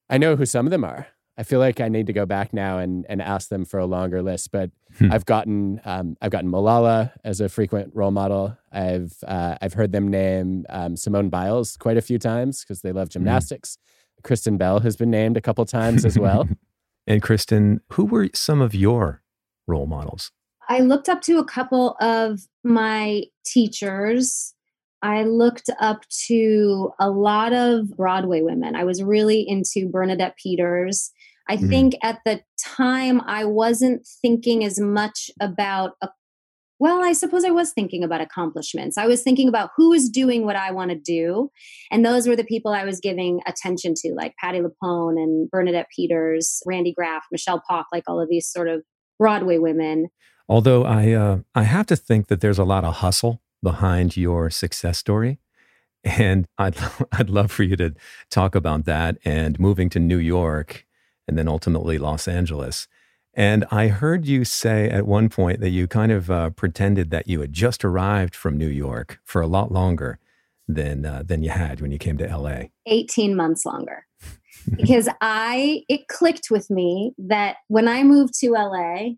I 0.08 0.18
know 0.18 0.36
who 0.36 0.44
some 0.44 0.66
of 0.66 0.70
them 0.70 0.84
are. 0.84 1.06
I 1.38 1.42
feel 1.42 1.58
like 1.58 1.80
I 1.80 1.88
need 1.88 2.06
to 2.08 2.12
go 2.12 2.26
back 2.26 2.52
now 2.52 2.78
and, 2.78 3.06
and 3.08 3.22
ask 3.22 3.48
them 3.48 3.64
for 3.64 3.80
a 3.80 3.86
longer 3.86 4.22
list. 4.22 4.50
But 4.50 4.70
hmm. 4.98 5.10
I've 5.10 5.24
gotten 5.24 5.80
um, 5.84 6.16
I've 6.20 6.30
gotten 6.30 6.50
Malala 6.50 7.12
as 7.24 7.40
a 7.40 7.48
frequent 7.48 7.92
role 7.94 8.10
model. 8.10 8.58
I've 8.72 9.14
uh, 9.26 9.56
I've 9.62 9.72
heard 9.72 9.92
them 9.92 10.08
name 10.08 10.66
um, 10.68 10.96
Simone 10.96 11.30
Biles 11.30 11.76
quite 11.78 11.96
a 11.96 12.02
few 12.02 12.18
times 12.18 12.62
because 12.62 12.82
they 12.82 12.92
love 12.92 13.08
hmm. 13.08 13.12
gymnastics. 13.12 13.78
Kristen 14.22 14.58
Bell 14.58 14.80
has 14.80 14.96
been 14.96 15.10
named 15.10 15.38
a 15.38 15.40
couple 15.40 15.64
times 15.64 16.04
as 16.04 16.18
well. 16.18 16.46
And 17.10 17.20
Kristen, 17.20 17.80
who 17.94 18.04
were 18.04 18.28
some 18.34 18.60
of 18.60 18.72
your 18.72 19.20
role 19.66 19.86
models? 19.86 20.30
I 20.68 20.78
looked 20.78 21.08
up 21.08 21.22
to 21.22 21.38
a 21.38 21.44
couple 21.44 21.96
of 22.00 22.38
my 22.62 23.24
teachers. 23.44 24.54
I 25.02 25.24
looked 25.24 25.70
up 25.80 26.04
to 26.28 26.92
a 27.00 27.10
lot 27.10 27.52
of 27.52 27.96
Broadway 27.96 28.42
women. 28.42 28.76
I 28.76 28.84
was 28.84 29.02
really 29.02 29.44
into 29.44 29.88
Bernadette 29.88 30.36
Peters. 30.40 31.10
I 31.48 31.56
mm. 31.56 31.68
think 31.68 31.94
at 32.00 32.20
the 32.24 32.42
time 32.62 33.20
I 33.22 33.44
wasn't 33.44 34.06
thinking 34.22 34.64
as 34.64 34.78
much 34.78 35.32
about 35.40 35.94
a 36.00 36.10
well, 36.80 37.04
I 37.04 37.12
suppose 37.12 37.44
I 37.44 37.50
was 37.50 37.72
thinking 37.72 38.02
about 38.02 38.22
accomplishments. 38.22 38.96
I 38.96 39.06
was 39.06 39.22
thinking 39.22 39.48
about 39.48 39.70
who 39.76 39.92
is 39.92 40.08
doing 40.08 40.46
what 40.46 40.56
I 40.56 40.70
want 40.72 40.90
to 40.90 40.96
do. 40.96 41.50
And 41.90 42.04
those 42.04 42.26
were 42.26 42.34
the 42.34 42.42
people 42.42 42.72
I 42.72 42.84
was 42.84 43.00
giving 43.00 43.42
attention 43.46 43.92
to, 43.98 44.14
like 44.14 44.34
Patti 44.36 44.60
LuPone 44.60 45.22
and 45.22 45.50
Bernadette 45.50 45.88
Peters, 45.94 46.62
Randy 46.64 46.94
Graff, 46.94 47.24
Michele 47.30 47.62
Pawk, 47.68 47.86
like 47.92 48.04
all 48.08 48.18
of 48.18 48.30
these 48.30 48.50
sort 48.50 48.66
of 48.66 48.82
Broadway 49.18 49.58
women. 49.58 50.08
Although 50.48 50.84
I, 50.84 51.12
uh, 51.12 51.38
I 51.54 51.64
have 51.64 51.84
to 51.86 51.96
think 51.96 52.28
that 52.28 52.40
there's 52.40 52.58
a 52.58 52.64
lot 52.64 52.84
of 52.84 52.94
hustle 52.94 53.42
behind 53.62 54.16
your 54.16 54.48
success 54.48 54.96
story. 54.96 55.38
And 56.02 56.48
I'd, 56.56 56.76
I'd 57.12 57.28
love 57.28 57.52
for 57.52 57.62
you 57.62 57.76
to 57.76 57.94
talk 58.30 58.54
about 58.54 58.86
that 58.86 59.18
and 59.22 59.60
moving 59.60 59.90
to 59.90 60.00
New 60.00 60.16
York 60.16 60.86
and 61.28 61.36
then 61.36 61.46
ultimately 61.46 61.98
Los 61.98 62.26
Angeles. 62.26 62.88
And 63.34 63.64
I 63.70 63.88
heard 63.88 64.26
you 64.26 64.44
say 64.44 64.88
at 64.88 65.06
one 65.06 65.28
point 65.28 65.60
that 65.60 65.70
you 65.70 65.86
kind 65.86 66.10
of 66.10 66.30
uh, 66.30 66.50
pretended 66.50 67.10
that 67.10 67.28
you 67.28 67.40
had 67.40 67.52
just 67.52 67.84
arrived 67.84 68.34
from 68.34 68.56
New 68.58 68.68
York 68.68 69.20
for 69.24 69.40
a 69.40 69.46
lot 69.46 69.70
longer 69.70 70.18
than 70.66 71.06
uh, 71.06 71.22
than 71.24 71.42
you 71.42 71.50
had 71.50 71.80
when 71.80 71.92
you 71.92 71.98
came 71.98 72.18
to 72.18 72.36
LA. 72.36 72.64
18 72.86 73.36
months 73.36 73.64
longer. 73.64 74.06
because 74.76 75.08
I 75.20 75.84
it 75.88 76.08
clicked 76.08 76.50
with 76.50 76.70
me 76.70 77.14
that 77.18 77.56
when 77.68 77.88
I 77.88 78.02
moved 78.02 78.34
to 78.40 78.50
LA, 78.50 79.10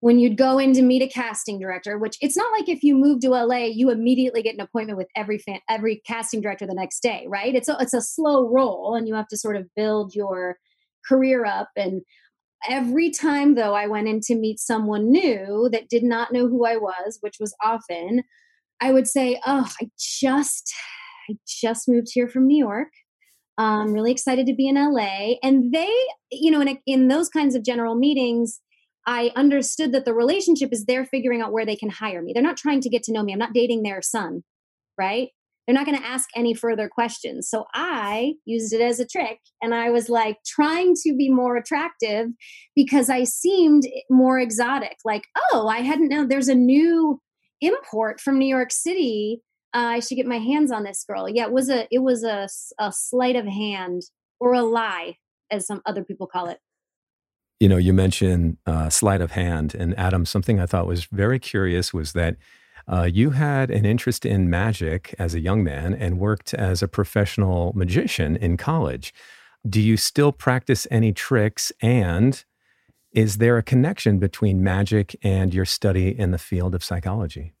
when 0.00 0.18
you'd 0.18 0.36
go 0.36 0.58
in 0.58 0.72
to 0.74 0.82
meet 0.82 1.02
a 1.02 1.08
casting 1.08 1.58
director, 1.58 1.98
which 1.98 2.16
it's 2.20 2.36
not 2.36 2.50
like 2.52 2.68
if 2.68 2.82
you 2.82 2.94
move 2.94 3.20
to 3.20 3.30
LA, 3.30 3.64
you 3.64 3.90
immediately 3.90 4.42
get 4.42 4.54
an 4.54 4.60
appointment 4.60 4.98
with 4.98 5.08
every 5.16 5.38
fan, 5.38 5.60
every 5.68 6.02
casting 6.06 6.40
director 6.40 6.66
the 6.66 6.74
next 6.74 7.00
day, 7.00 7.26
right? 7.28 7.54
It's 7.54 7.68
a 7.68 7.76
it's 7.80 7.94
a 7.94 8.02
slow 8.02 8.48
roll, 8.48 8.94
and 8.94 9.06
you 9.06 9.14
have 9.14 9.28
to 9.28 9.36
sort 9.36 9.56
of 9.56 9.66
build 9.74 10.14
your 10.14 10.58
career 11.06 11.44
up 11.44 11.70
and 11.76 12.02
every 12.68 13.10
time 13.10 13.54
though 13.54 13.74
i 13.74 13.86
went 13.86 14.08
in 14.08 14.20
to 14.20 14.34
meet 14.34 14.58
someone 14.58 15.10
new 15.10 15.68
that 15.72 15.88
did 15.88 16.02
not 16.02 16.32
know 16.32 16.48
who 16.48 16.64
i 16.66 16.76
was 16.76 17.18
which 17.20 17.36
was 17.38 17.54
often 17.62 18.22
i 18.80 18.92
would 18.92 19.06
say 19.06 19.40
oh 19.46 19.70
i 19.80 19.88
just 19.98 20.72
i 21.30 21.34
just 21.46 21.88
moved 21.88 22.08
here 22.12 22.28
from 22.28 22.46
new 22.46 22.58
york. 22.58 22.88
I'm 23.58 23.92
really 23.92 24.12
excited 24.12 24.46
to 24.46 24.54
be 24.54 24.68
in 24.68 24.74
la 24.76 25.34
and 25.42 25.72
they 25.72 25.92
you 26.30 26.50
know 26.50 26.60
in, 26.60 26.68
a, 26.68 26.82
in 26.86 27.08
those 27.08 27.28
kinds 27.28 27.54
of 27.54 27.64
general 27.64 27.94
meetings 27.94 28.60
i 29.06 29.30
understood 29.34 29.92
that 29.92 30.04
the 30.04 30.14
relationship 30.14 30.72
is 30.72 30.84
they're 30.84 31.06
figuring 31.06 31.40
out 31.40 31.52
where 31.52 31.64
they 31.66 31.76
can 31.76 31.90
hire 31.90 32.20
me. 32.22 32.32
They're 32.32 32.42
not 32.42 32.58
trying 32.58 32.80
to 32.82 32.90
get 32.90 33.02
to 33.04 33.12
know 33.12 33.22
me. 33.22 33.32
I'm 33.32 33.38
not 33.38 33.54
dating 33.54 33.82
their 33.82 34.02
son 34.02 34.42
right 34.98 35.28
they're 35.66 35.74
not 35.74 35.86
going 35.86 35.98
to 35.98 36.06
ask 36.06 36.28
any 36.36 36.54
further 36.54 36.88
questions. 36.88 37.48
So 37.48 37.64
I 37.74 38.34
used 38.44 38.72
it 38.72 38.80
as 38.80 39.00
a 39.00 39.06
trick 39.06 39.40
and 39.60 39.74
I 39.74 39.90
was 39.90 40.08
like 40.08 40.38
trying 40.46 40.94
to 41.04 41.14
be 41.16 41.28
more 41.28 41.56
attractive 41.56 42.28
because 42.74 43.10
I 43.10 43.24
seemed 43.24 43.84
more 44.08 44.38
exotic. 44.38 44.96
Like, 45.04 45.24
oh, 45.52 45.66
I 45.68 45.78
hadn't 45.78 46.08
known 46.08 46.28
there's 46.28 46.48
a 46.48 46.54
new 46.54 47.20
import 47.60 48.20
from 48.20 48.38
New 48.38 48.46
York 48.46 48.70
City. 48.70 49.42
Uh, 49.74 49.96
I 49.96 50.00
should 50.00 50.16
get 50.16 50.26
my 50.26 50.38
hands 50.38 50.70
on 50.70 50.84
this 50.84 51.04
girl. 51.04 51.28
Yeah, 51.28 51.46
it 51.46 51.52
was 51.52 51.68
a 51.68 51.86
it 51.90 51.98
was 51.98 52.22
a, 52.22 52.48
a 52.78 52.92
sleight 52.92 53.36
of 53.36 53.46
hand 53.46 54.02
or 54.38 54.54
a 54.54 54.62
lie, 54.62 55.16
as 55.50 55.66
some 55.66 55.82
other 55.84 56.04
people 56.04 56.26
call 56.26 56.48
it. 56.48 56.58
You 57.58 57.68
know, 57.68 57.76
you 57.76 57.92
mentioned 57.92 58.58
uh, 58.66 58.90
sleight 58.90 59.20
of 59.20 59.32
hand, 59.32 59.74
and 59.74 59.98
Adam. 59.98 60.24
Something 60.24 60.60
I 60.60 60.66
thought 60.66 60.86
was 60.86 61.06
very 61.06 61.38
curious 61.38 61.92
was 61.92 62.12
that 62.12 62.36
uh, 62.88 63.08
you 63.12 63.30
had 63.30 63.70
an 63.70 63.84
interest 63.84 64.24
in 64.24 64.48
magic 64.48 65.14
as 65.18 65.34
a 65.34 65.40
young 65.40 65.64
man 65.64 65.92
and 65.92 66.18
worked 66.18 66.54
as 66.54 66.82
a 66.82 66.88
professional 66.88 67.72
magician 67.74 68.36
in 68.36 68.56
college. 68.56 69.12
Do 69.68 69.80
you 69.80 69.96
still 69.96 70.30
practice 70.30 70.86
any 70.90 71.12
tricks? 71.12 71.72
And 71.82 72.44
is 73.12 73.38
there 73.38 73.56
a 73.56 73.62
connection 73.62 74.18
between 74.18 74.62
magic 74.62 75.16
and 75.22 75.52
your 75.52 75.64
study 75.64 76.16
in 76.16 76.30
the 76.30 76.38
field 76.38 76.74
of 76.74 76.84
psychology? 76.84 77.54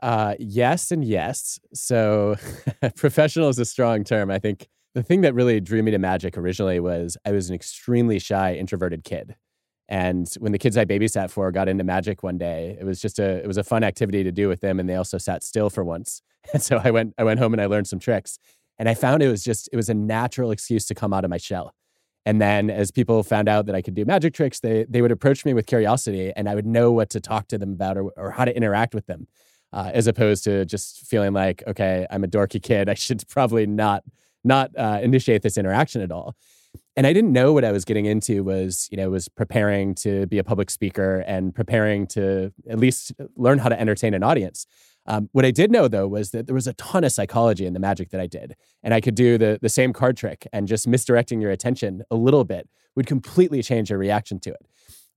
Uh, 0.00 0.34
yes, 0.38 0.92
and 0.92 1.04
yes. 1.04 1.58
So, 1.74 2.36
professional 2.96 3.48
is 3.48 3.58
a 3.58 3.64
strong 3.64 4.04
term. 4.04 4.30
I 4.30 4.38
think 4.38 4.68
the 4.94 5.02
thing 5.02 5.22
that 5.22 5.34
really 5.34 5.60
drew 5.60 5.82
me 5.82 5.90
to 5.90 5.98
magic 5.98 6.38
originally 6.38 6.78
was 6.78 7.16
I 7.24 7.32
was 7.32 7.48
an 7.48 7.54
extremely 7.54 8.20
shy, 8.20 8.54
introverted 8.54 9.02
kid. 9.02 9.34
And 9.88 10.28
when 10.38 10.52
the 10.52 10.58
kids 10.58 10.76
I 10.76 10.84
babysat 10.84 11.30
for 11.30 11.50
got 11.50 11.68
into 11.68 11.82
magic 11.82 12.22
one 12.22 12.36
day, 12.36 12.76
it 12.78 12.84
was 12.84 13.00
just 13.00 13.18
a 13.18 13.38
it 13.42 13.46
was 13.46 13.56
a 13.56 13.64
fun 13.64 13.82
activity 13.82 14.22
to 14.22 14.32
do 14.32 14.48
with 14.48 14.60
them, 14.60 14.78
and 14.78 14.88
they 14.88 14.96
also 14.96 15.16
sat 15.18 15.42
still 15.42 15.70
for 15.70 15.84
once. 15.84 16.22
And 16.54 16.62
so 16.62 16.80
I 16.82 16.90
went 16.90 17.14
I 17.18 17.24
went 17.24 17.40
home 17.40 17.52
and 17.52 17.60
I 17.60 17.66
learned 17.66 17.88
some 17.88 17.98
tricks, 17.98 18.38
and 18.78 18.88
I 18.88 18.94
found 18.94 19.22
it 19.22 19.28
was 19.28 19.44
just 19.44 19.68
it 19.70 19.76
was 19.76 19.90
a 19.90 19.94
natural 19.94 20.50
excuse 20.50 20.86
to 20.86 20.94
come 20.94 21.12
out 21.12 21.24
of 21.24 21.30
my 21.30 21.36
shell. 21.36 21.74
And 22.24 22.40
then 22.40 22.70
as 22.70 22.90
people 22.90 23.22
found 23.22 23.48
out 23.48 23.66
that 23.66 23.74
I 23.74 23.82
could 23.82 23.94
do 23.94 24.06
magic 24.06 24.32
tricks, 24.32 24.60
they 24.60 24.86
they 24.88 25.02
would 25.02 25.12
approach 25.12 25.44
me 25.44 25.52
with 25.52 25.66
curiosity, 25.66 26.32
and 26.36 26.48
I 26.48 26.54
would 26.54 26.64
know 26.64 26.90
what 26.90 27.10
to 27.10 27.20
talk 27.20 27.48
to 27.48 27.58
them 27.58 27.72
about 27.72 27.98
or, 27.98 28.10
or 28.16 28.30
how 28.30 28.46
to 28.46 28.56
interact 28.56 28.94
with 28.94 29.06
them, 29.06 29.26
uh, 29.74 29.90
as 29.92 30.06
opposed 30.06 30.44
to 30.44 30.64
just 30.64 31.06
feeling 31.06 31.34
like 31.34 31.62
okay, 31.66 32.06
I'm 32.10 32.24
a 32.24 32.28
dorky 32.28 32.62
kid, 32.62 32.88
I 32.94 32.94
should 32.94 33.22
probably 33.28 33.66
not 33.66 34.04
not 34.44 34.70
uh, 34.76 35.00
initiate 35.02 35.42
this 35.42 35.58
interaction 35.58 36.00
at 36.00 36.12
all 36.12 36.34
and 36.98 37.06
I 37.06 37.12
didn't 37.12 37.32
know 37.32 37.52
what 37.52 37.64
I 37.64 37.70
was 37.70 37.84
getting 37.84 38.06
into 38.06 38.42
was, 38.42 38.88
you 38.90 38.96
know, 38.96 39.08
was 39.08 39.28
preparing 39.28 39.94
to 39.96 40.26
be 40.26 40.36
a 40.38 40.42
public 40.42 40.68
speaker 40.68 41.20
and 41.28 41.54
preparing 41.54 42.08
to 42.08 42.52
at 42.68 42.80
least 42.80 43.12
learn 43.36 43.58
how 43.58 43.68
to 43.68 43.80
entertain 43.80 44.14
an 44.14 44.24
audience. 44.24 44.66
Um, 45.06 45.28
what 45.30 45.44
I 45.44 45.52
did 45.52 45.70
know 45.70 45.86
though 45.86 46.08
was 46.08 46.32
that 46.32 46.46
there 46.46 46.56
was 46.56 46.66
a 46.66 46.72
ton 46.72 47.04
of 47.04 47.12
psychology 47.12 47.66
in 47.66 47.72
the 47.72 47.78
magic 47.78 48.10
that 48.10 48.20
I 48.20 48.26
did, 48.26 48.56
and 48.82 48.92
I 48.92 49.00
could 49.00 49.14
do 49.14 49.38
the 49.38 49.60
the 49.62 49.68
same 49.68 49.92
card 49.92 50.16
trick, 50.16 50.48
and 50.52 50.66
just 50.66 50.88
misdirecting 50.88 51.40
your 51.40 51.52
attention 51.52 52.02
a 52.10 52.16
little 52.16 52.42
bit 52.42 52.68
would 52.96 53.06
completely 53.06 53.62
change 53.62 53.90
your 53.90 53.98
reaction 54.00 54.40
to 54.40 54.50
it. 54.50 54.66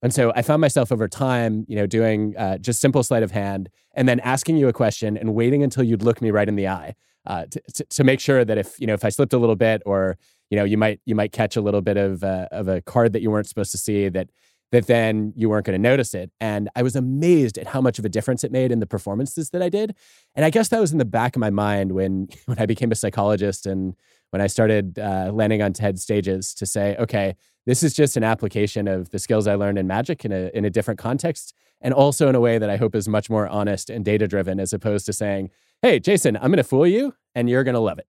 And 0.03 0.13
so 0.13 0.31
I 0.35 0.43
found 0.43 0.61
myself 0.61 0.91
over 0.91 1.07
time, 1.07 1.65
you 1.67 1.75
know, 1.75 1.87
doing 1.87 2.37
uh, 2.37 2.59
just 2.59 2.79
simple 2.79 3.01
sleight 3.01 3.23
of 3.23 3.31
hand, 3.31 3.69
and 3.95 4.07
then 4.07 4.19
asking 4.19 4.57
you 4.57 4.67
a 4.67 4.73
question 4.73 5.17
and 5.17 5.33
waiting 5.33 5.63
until 5.63 5.83
you'd 5.83 6.03
look 6.03 6.21
me 6.21 6.29
right 6.29 6.47
in 6.47 6.57
the 6.57 6.67
eye 6.67 6.93
uh, 7.25 7.45
to, 7.49 7.61
to, 7.73 7.85
to 7.85 8.03
make 8.03 8.19
sure 8.19 8.45
that 8.45 8.59
if 8.59 8.79
you 8.79 8.85
know 8.85 8.93
if 8.93 9.03
I 9.03 9.09
slipped 9.09 9.33
a 9.33 9.39
little 9.39 9.55
bit 9.55 9.81
or 9.85 10.19
you 10.51 10.57
know 10.57 10.63
you 10.63 10.77
might 10.77 10.99
you 11.05 11.15
might 11.15 11.31
catch 11.31 11.55
a 11.55 11.61
little 11.61 11.81
bit 11.81 11.97
of 11.97 12.23
uh, 12.23 12.47
of 12.51 12.67
a 12.67 12.81
card 12.81 13.13
that 13.13 13.23
you 13.23 13.31
weren't 13.31 13.47
supposed 13.47 13.71
to 13.71 13.77
see 13.79 14.09
that 14.09 14.29
that 14.71 14.87
then 14.87 15.33
you 15.35 15.49
weren't 15.49 15.65
going 15.65 15.73
to 15.73 15.89
notice 15.89 16.13
it. 16.13 16.31
And 16.39 16.69
i 16.75 16.83
was 16.83 16.95
amazed 16.95 17.57
at 17.57 17.67
how 17.67 17.81
much 17.81 17.97
of 17.97 18.05
a 18.05 18.09
difference 18.09 18.43
it 18.43 18.51
made 18.51 18.71
in 18.71 18.79
the 18.79 18.85
performances 18.85 19.49
that 19.49 19.63
i 19.63 19.69
did. 19.69 19.95
And 20.35 20.45
i 20.45 20.49
guess 20.51 20.67
that 20.67 20.79
was 20.79 20.91
in 20.91 20.99
the 20.99 21.05
back 21.05 21.35
of 21.35 21.39
my 21.39 21.49
mind 21.49 21.93
when 21.93 22.27
when 22.45 22.59
i 22.59 22.65
became 22.65 22.91
a 22.91 22.95
psychologist 22.95 23.65
and 23.65 23.95
when 24.29 24.41
i 24.41 24.47
started 24.47 24.99
uh, 24.99 25.31
landing 25.33 25.61
on 25.61 25.73
ted 25.73 25.99
stages 25.99 26.53
to 26.55 26.65
say 26.65 26.95
okay 26.97 27.35
this 27.65 27.83
is 27.83 27.93
just 27.93 28.17
an 28.17 28.23
application 28.23 28.87
of 28.87 29.09
the 29.09 29.19
skills 29.19 29.47
i 29.47 29.55
learned 29.55 29.77
in 29.77 29.87
magic 29.87 30.25
in 30.25 30.31
a 30.31 30.51
in 30.53 30.65
a 30.65 30.69
different 30.69 30.99
context 30.99 31.53
and 31.79 31.93
also 31.93 32.27
in 32.29 32.35
a 32.35 32.39
way 32.39 32.57
that 32.57 32.69
i 32.69 32.77
hope 32.77 32.95
is 32.95 33.07
much 33.07 33.29
more 33.29 33.47
honest 33.47 33.89
and 33.89 34.05
data 34.05 34.27
driven 34.27 34.59
as 34.59 34.73
opposed 34.73 35.05
to 35.05 35.13
saying 35.13 35.49
hey 35.81 35.99
jason 35.99 36.35
i'm 36.37 36.43
going 36.43 36.57
to 36.57 36.63
fool 36.63 36.87
you 36.87 37.13
and 37.35 37.49
you're 37.49 37.63
going 37.63 37.75
to 37.75 37.79
love 37.79 37.99
it 37.99 38.07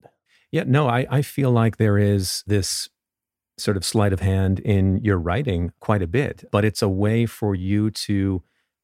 yeah, 0.53 0.65
no, 0.67 0.87
I, 0.87 1.07
I 1.11 1.23
feel 1.23 1.51
like 1.51 1.79
there 1.79 1.99
is 1.99 2.45
this 2.47 2.89
sort 3.59 3.77
of 3.77 3.85
sleight 3.85 4.13
of 4.13 4.21
hand 4.21 4.61
in 4.61 4.99
your 5.03 5.19
writing 5.19 5.73
quite 5.81 6.03
a 6.03 6.07
bit, 6.07 6.45
but 6.53 6.65
it's 6.65 6.83
a 6.83 6.89
way 6.89 7.27
for 7.27 7.55
you 7.55 7.91
to 7.91 8.43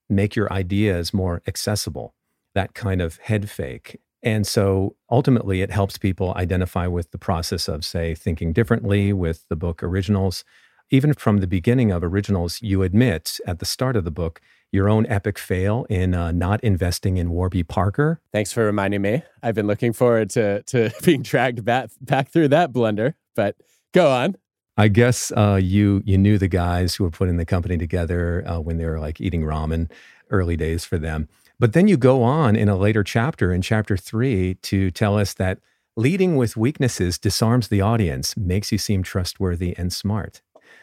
make 0.08 0.34
your 0.34 0.50
ideas 0.52 1.12
more 1.12 1.42
accessible, 1.46 2.14
that 2.54 2.74
kind 2.74 3.02
of 3.02 3.18
head 3.18 3.50
fake. 3.50 4.00
And 4.22 4.46
so 4.46 4.96
ultimately, 5.10 5.60
it 5.62 5.70
helps 5.70 5.98
people 5.98 6.34
identify 6.34 6.86
with 6.86 7.10
the 7.12 7.18
process 7.18 7.68
of, 7.68 7.84
say, 7.84 8.14
thinking 8.14 8.52
differently 8.52 9.12
with 9.12 9.46
the 9.48 9.56
book 9.56 9.82
originals. 9.82 10.44
Even 10.90 11.12
from 11.12 11.38
the 11.38 11.46
beginning 11.46 11.92
of 11.92 12.02
originals, 12.02 12.60
you 12.62 12.82
admit 12.82 13.38
at 13.46 13.58
the 13.58 13.66
start 13.66 13.94
of 13.94 14.04
the 14.04 14.10
book 14.10 14.40
your 14.72 14.88
own 14.88 15.06
epic 15.06 15.38
fail 15.38 15.86
in 15.88 16.14
uh, 16.14 16.32
not 16.32 16.62
investing 16.62 17.16
in 17.16 17.30
Warby 17.30 17.62
Parker. 17.62 18.20
Thanks 18.32 18.52
for 18.52 18.64
reminding 18.64 19.02
me. 19.02 19.22
I've 19.42 19.54
been 19.54 19.66
looking 19.66 19.92
forward 19.92 20.30
to 20.30 20.62
to 20.64 20.90
being 21.04 21.22
dragged 21.22 21.64
back 21.64 21.90
back 22.00 22.28
through 22.28 22.48
that 22.48 22.72
blunder. 22.72 23.14
But 23.34 23.56
go 23.92 24.10
on. 24.10 24.36
I 24.76 24.88
guess 24.88 25.32
uh, 25.32 25.58
you 25.62 26.02
you 26.04 26.18
knew 26.18 26.38
the 26.38 26.48
guys 26.48 26.94
who 26.94 27.04
were 27.04 27.10
putting 27.10 27.36
the 27.36 27.46
company 27.46 27.78
together 27.78 28.44
uh, 28.46 28.60
when 28.60 28.76
they 28.76 28.86
were 28.86 29.00
like 29.00 29.20
eating 29.20 29.42
ramen, 29.42 29.90
early 30.30 30.56
days 30.56 30.84
for 30.84 30.98
them. 30.98 31.28
But 31.58 31.72
then 31.72 31.88
you 31.88 31.96
go 31.96 32.22
on 32.22 32.54
in 32.54 32.68
a 32.68 32.76
later 32.76 33.02
chapter, 33.02 33.52
in 33.52 33.62
chapter 33.62 33.96
three, 33.96 34.54
to 34.54 34.90
tell 34.92 35.18
us 35.18 35.34
that 35.34 35.58
leading 35.96 36.36
with 36.36 36.56
weaknesses 36.56 37.18
disarms 37.18 37.68
the 37.68 37.80
audience, 37.80 38.36
makes 38.36 38.70
you 38.70 38.78
seem 38.78 39.02
trustworthy 39.02 39.76
and 39.76 39.92
smart. 39.92 40.42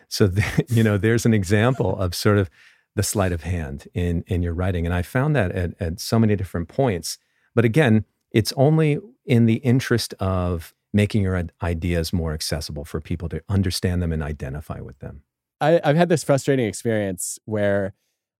So, 0.09 0.29
you 0.67 0.83
know, 0.83 0.97
there's 0.97 1.25
an 1.25 1.33
example 1.33 1.97
of 1.97 2.13
sort 2.13 2.37
of 2.37 2.49
the 2.95 3.03
sleight 3.03 3.31
of 3.31 3.43
hand 3.43 3.87
in 3.93 4.23
in 4.27 4.41
your 4.41 4.53
writing. 4.53 4.85
And 4.85 4.93
I 4.93 5.01
found 5.01 5.35
that 5.35 5.51
at, 5.51 5.73
at 5.79 5.99
so 5.99 6.19
many 6.19 6.35
different 6.35 6.67
points. 6.67 7.17
But 7.53 7.65
again, 7.65 8.05
it's 8.31 8.53
only 8.57 8.99
in 9.25 9.45
the 9.45 9.55
interest 9.55 10.13
of 10.19 10.73
making 10.93 11.23
your 11.23 11.41
ideas 11.61 12.13
more 12.13 12.33
accessible 12.33 12.85
for 12.85 13.01
people 13.01 13.27
to 13.29 13.41
understand 13.49 14.01
them 14.01 14.13
and 14.13 14.23
identify 14.23 14.79
with 14.79 14.99
them. 14.99 15.23
I, 15.59 15.81
I've 15.83 15.97
had 15.97 16.09
this 16.09 16.23
frustrating 16.23 16.65
experience 16.67 17.37
where 17.45 17.93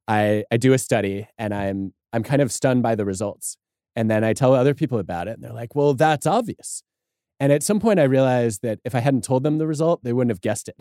I, 0.08 0.46
I 0.52 0.58
do 0.58 0.74
a 0.74 0.78
study 0.78 1.28
and 1.38 1.54
I'm 1.54 1.94
I'm 2.14 2.24
kind 2.24 2.42
of 2.42 2.52
stunned 2.52 2.82
by 2.82 2.96
the 2.96 3.06
results. 3.06 3.58
And 3.98 4.10
then 4.10 4.24
I 4.24 4.34
tell 4.34 4.54
other 4.54 4.74
people 4.74 5.00
about 5.00 5.28
it 5.28 5.32
and 5.32 5.44
they're 5.44 5.54
like, 5.54 5.76
well, 5.76 5.94
that's 5.94 6.26
obvious. 6.26 6.84
And 7.40 7.52
at 7.52 7.64
some 7.64 7.80
point 7.80 8.00
I 8.00 8.04
realized 8.04 8.62
that 8.62 8.80
if 8.86 8.96
I 8.96 9.00
hadn't 9.00 9.24
told 9.24 9.44
them 9.44 9.58
the 9.58 9.68
result, 9.68 10.04
they 10.04 10.14
wouldn't 10.14 10.32
have 10.32 10.42
guessed 10.42 10.70
it 10.70 10.78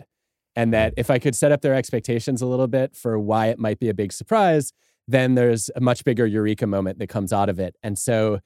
and 0.55 0.73
that 0.73 0.93
if 0.97 1.09
I 1.09 1.19
could 1.19 1.35
set 1.35 1.51
up 1.51 1.61
their 1.61 1.73
expectations 1.73 2.41
a 2.41 2.45
little 2.45 2.67
bit 2.67 2.95
for 2.95 3.19
why 3.19 3.47
it 3.47 3.59
might 3.59 3.79
be 3.79 3.89
a 3.89 3.93
big 3.93 4.13
surprise, 4.13 4.71
then 5.07 5.35
there's 5.35 5.69
a 5.75 5.81
much 5.81 6.03
bigger 6.03 6.25
eureka 6.25 6.65
moment 6.65 6.99
that 6.99 7.07
comes 7.07 7.33
out 7.33 7.49
of 7.49 7.59
it. 7.59 7.75
And 7.83 7.97
so, 7.97 8.39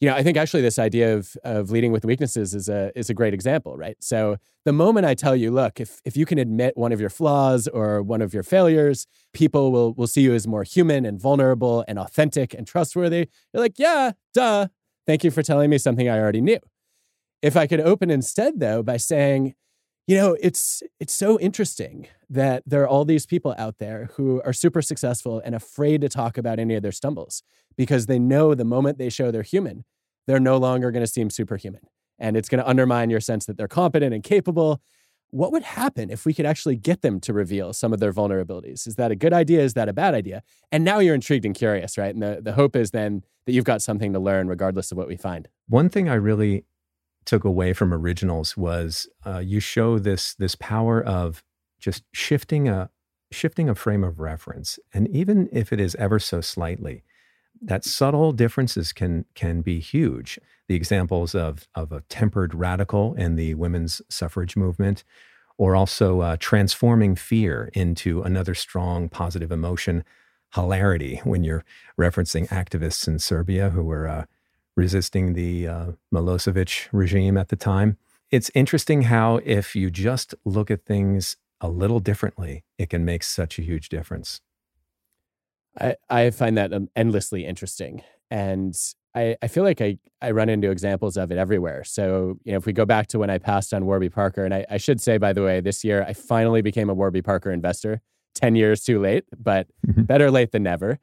you 0.00 0.08
know, 0.08 0.14
I 0.14 0.22
think 0.22 0.36
actually 0.36 0.60
this 0.62 0.78
idea 0.78 1.16
of 1.16 1.36
of 1.42 1.70
leading 1.70 1.90
with 1.90 2.04
weaknesses 2.04 2.54
is 2.54 2.68
a 2.68 2.92
is 2.94 3.08
a 3.08 3.14
great 3.14 3.32
example, 3.32 3.76
right? 3.76 3.96
So 4.00 4.36
the 4.64 4.72
moment 4.72 5.06
I 5.06 5.14
tell 5.14 5.34
you, 5.34 5.50
look, 5.50 5.80
if 5.80 6.00
if 6.04 6.16
you 6.16 6.26
can 6.26 6.38
admit 6.38 6.76
one 6.76 6.92
of 6.92 7.00
your 7.00 7.08
flaws 7.08 7.66
or 7.66 8.02
one 8.02 8.20
of 8.20 8.34
your 8.34 8.42
failures, 8.42 9.06
people 9.32 9.72
will 9.72 9.94
will 9.94 10.06
see 10.06 10.20
you 10.20 10.34
as 10.34 10.46
more 10.46 10.64
human 10.64 11.06
and 11.06 11.20
vulnerable 11.20 11.84
and 11.88 11.98
authentic 11.98 12.52
and 12.52 12.66
trustworthy. 12.66 13.28
You're 13.52 13.62
like, 13.62 13.78
yeah, 13.78 14.12
duh. 14.34 14.68
Thank 15.06 15.24
you 15.24 15.30
for 15.30 15.42
telling 15.42 15.70
me 15.70 15.78
something 15.78 16.08
I 16.08 16.18
already 16.18 16.40
knew. 16.40 16.58
If 17.40 17.56
I 17.56 17.66
could 17.66 17.80
open 17.80 18.10
instead 18.10 18.60
though 18.60 18.82
by 18.82 18.98
saying, 18.98 19.54
you 20.06 20.16
know 20.16 20.36
it's 20.40 20.82
it's 21.00 21.14
so 21.14 21.38
interesting 21.40 22.08
that 22.28 22.62
there 22.66 22.82
are 22.82 22.88
all 22.88 23.04
these 23.04 23.26
people 23.26 23.54
out 23.58 23.78
there 23.78 24.10
who 24.14 24.42
are 24.42 24.52
super 24.52 24.82
successful 24.82 25.40
and 25.44 25.54
afraid 25.54 26.00
to 26.00 26.08
talk 26.08 26.36
about 26.38 26.58
any 26.58 26.74
of 26.74 26.82
their 26.82 26.92
stumbles 26.92 27.42
because 27.76 28.06
they 28.06 28.18
know 28.18 28.54
the 28.54 28.64
moment 28.64 28.98
they 28.98 29.08
show 29.08 29.30
they're 29.30 29.42
human 29.42 29.84
they're 30.26 30.40
no 30.40 30.56
longer 30.56 30.90
going 30.90 31.04
to 31.04 31.10
seem 31.10 31.30
superhuman. 31.30 31.82
And 32.18 32.36
it's 32.36 32.48
going 32.48 32.62
to 32.62 32.68
undermine 32.68 33.10
your 33.10 33.20
sense 33.20 33.46
that 33.46 33.56
they're 33.56 33.68
competent 33.68 34.14
and 34.14 34.22
capable. 34.22 34.80
What 35.30 35.52
would 35.52 35.62
happen 35.62 36.10
if 36.10 36.24
we 36.24 36.32
could 36.32 36.46
actually 36.46 36.76
get 36.76 37.02
them 37.02 37.20
to 37.20 37.32
reveal 37.32 37.72
some 37.72 37.92
of 37.92 38.00
their 38.00 38.12
vulnerabilities? 38.12 38.86
Is 38.86 38.96
that 38.96 39.10
a 39.10 39.16
good 39.16 39.32
idea? 39.32 39.60
Is 39.60 39.74
that 39.74 39.88
a 39.88 39.92
bad 39.92 40.14
idea? 40.14 40.42
And 40.72 40.84
now 40.84 40.98
you're 40.98 41.14
intrigued 41.14 41.44
and 41.44 41.54
curious 41.54 41.98
right? 41.98 42.14
And 42.14 42.22
the, 42.22 42.40
the 42.42 42.52
hope 42.52 42.74
is 42.76 42.90
then 42.90 43.22
that 43.44 43.52
you've 43.52 43.64
got 43.64 43.82
something 43.82 44.12
to 44.12 44.18
learn 44.18 44.48
regardless 44.48 44.90
of 44.90 44.98
what 44.98 45.08
we 45.08 45.16
find. 45.16 45.48
One 45.68 45.88
thing 45.88 46.08
i 46.08 46.14
really 46.14 46.64
took 47.26 47.44
away 47.44 47.72
from 47.72 47.92
originals 47.92 48.56
was 48.56 49.08
uh, 49.26 49.38
you 49.38 49.60
show 49.60 49.98
this 49.98 50.34
this 50.34 50.54
power 50.54 51.02
of 51.02 51.44
just 51.78 52.04
shifting 52.12 52.68
a 52.68 52.90
shifting 53.32 53.68
a 53.68 53.74
frame 53.74 54.04
of 54.04 54.20
reference, 54.20 54.78
and 54.94 55.08
even 55.08 55.48
if 55.52 55.72
it 55.72 55.80
is 55.80 55.94
ever 55.96 56.18
so 56.18 56.40
slightly, 56.40 57.02
that 57.60 57.84
subtle 57.84 58.32
differences 58.32 58.92
can 58.92 59.26
can 59.34 59.60
be 59.60 59.80
huge. 59.80 60.38
The 60.68 60.76
examples 60.76 61.34
of 61.34 61.68
of 61.74 61.92
a 61.92 62.02
tempered 62.08 62.54
radical 62.54 63.14
in 63.14 63.36
the 63.36 63.54
women's 63.54 64.00
suffrage 64.08 64.56
movement, 64.56 65.04
or 65.58 65.76
also 65.76 66.20
uh, 66.20 66.36
transforming 66.38 67.16
fear 67.16 67.70
into 67.74 68.22
another 68.22 68.54
strong 68.54 69.08
positive 69.08 69.52
emotion, 69.52 70.04
hilarity 70.54 71.20
when 71.24 71.44
you're 71.44 71.64
referencing 71.98 72.48
activists 72.48 73.06
in 73.08 73.18
Serbia 73.18 73.70
who 73.70 73.82
were 73.82 74.06
uh, 74.06 74.24
resisting 74.76 75.32
the 75.32 75.66
uh, 75.66 75.86
Milosevic 76.14 76.88
regime 76.92 77.36
at 77.36 77.48
the 77.48 77.56
time. 77.56 77.96
It's 78.30 78.50
interesting 78.54 79.02
how, 79.02 79.40
if 79.44 79.74
you 79.74 79.90
just 79.90 80.34
look 80.44 80.70
at 80.70 80.84
things 80.84 81.36
a 81.60 81.68
little 81.68 82.00
differently, 82.00 82.64
it 82.78 82.90
can 82.90 83.04
make 83.04 83.22
such 83.22 83.58
a 83.58 83.62
huge 83.62 83.88
difference. 83.88 84.40
I, 85.80 85.96
I 86.08 86.30
find 86.30 86.56
that 86.58 86.72
um, 86.72 86.88
endlessly 86.96 87.46
interesting. 87.46 88.02
And 88.30 88.74
I, 89.14 89.36
I 89.40 89.48
feel 89.48 89.64
like 89.64 89.80
I, 89.80 89.98
I 90.20 90.32
run 90.32 90.48
into 90.48 90.70
examples 90.70 91.16
of 91.16 91.30
it 91.30 91.38
everywhere. 91.38 91.84
So, 91.84 92.38
you 92.44 92.52
know, 92.52 92.58
if 92.58 92.66
we 92.66 92.72
go 92.72 92.84
back 92.84 93.06
to 93.08 93.18
when 93.18 93.30
I 93.30 93.38
passed 93.38 93.72
on 93.72 93.86
Warby 93.86 94.10
Parker, 94.10 94.44
and 94.44 94.52
I, 94.52 94.66
I 94.70 94.76
should 94.76 95.00
say, 95.00 95.16
by 95.16 95.32
the 95.32 95.42
way, 95.42 95.60
this 95.60 95.84
year 95.84 96.02
I 96.02 96.12
finally 96.12 96.62
became 96.62 96.90
a 96.90 96.94
Warby 96.94 97.22
Parker 97.22 97.50
investor. 97.50 98.00
10 98.34 98.54
years 98.54 98.82
too 98.82 99.00
late, 99.00 99.24
but 99.38 99.66
better 99.82 100.30
late 100.30 100.52
than 100.52 100.62
never. 100.62 100.98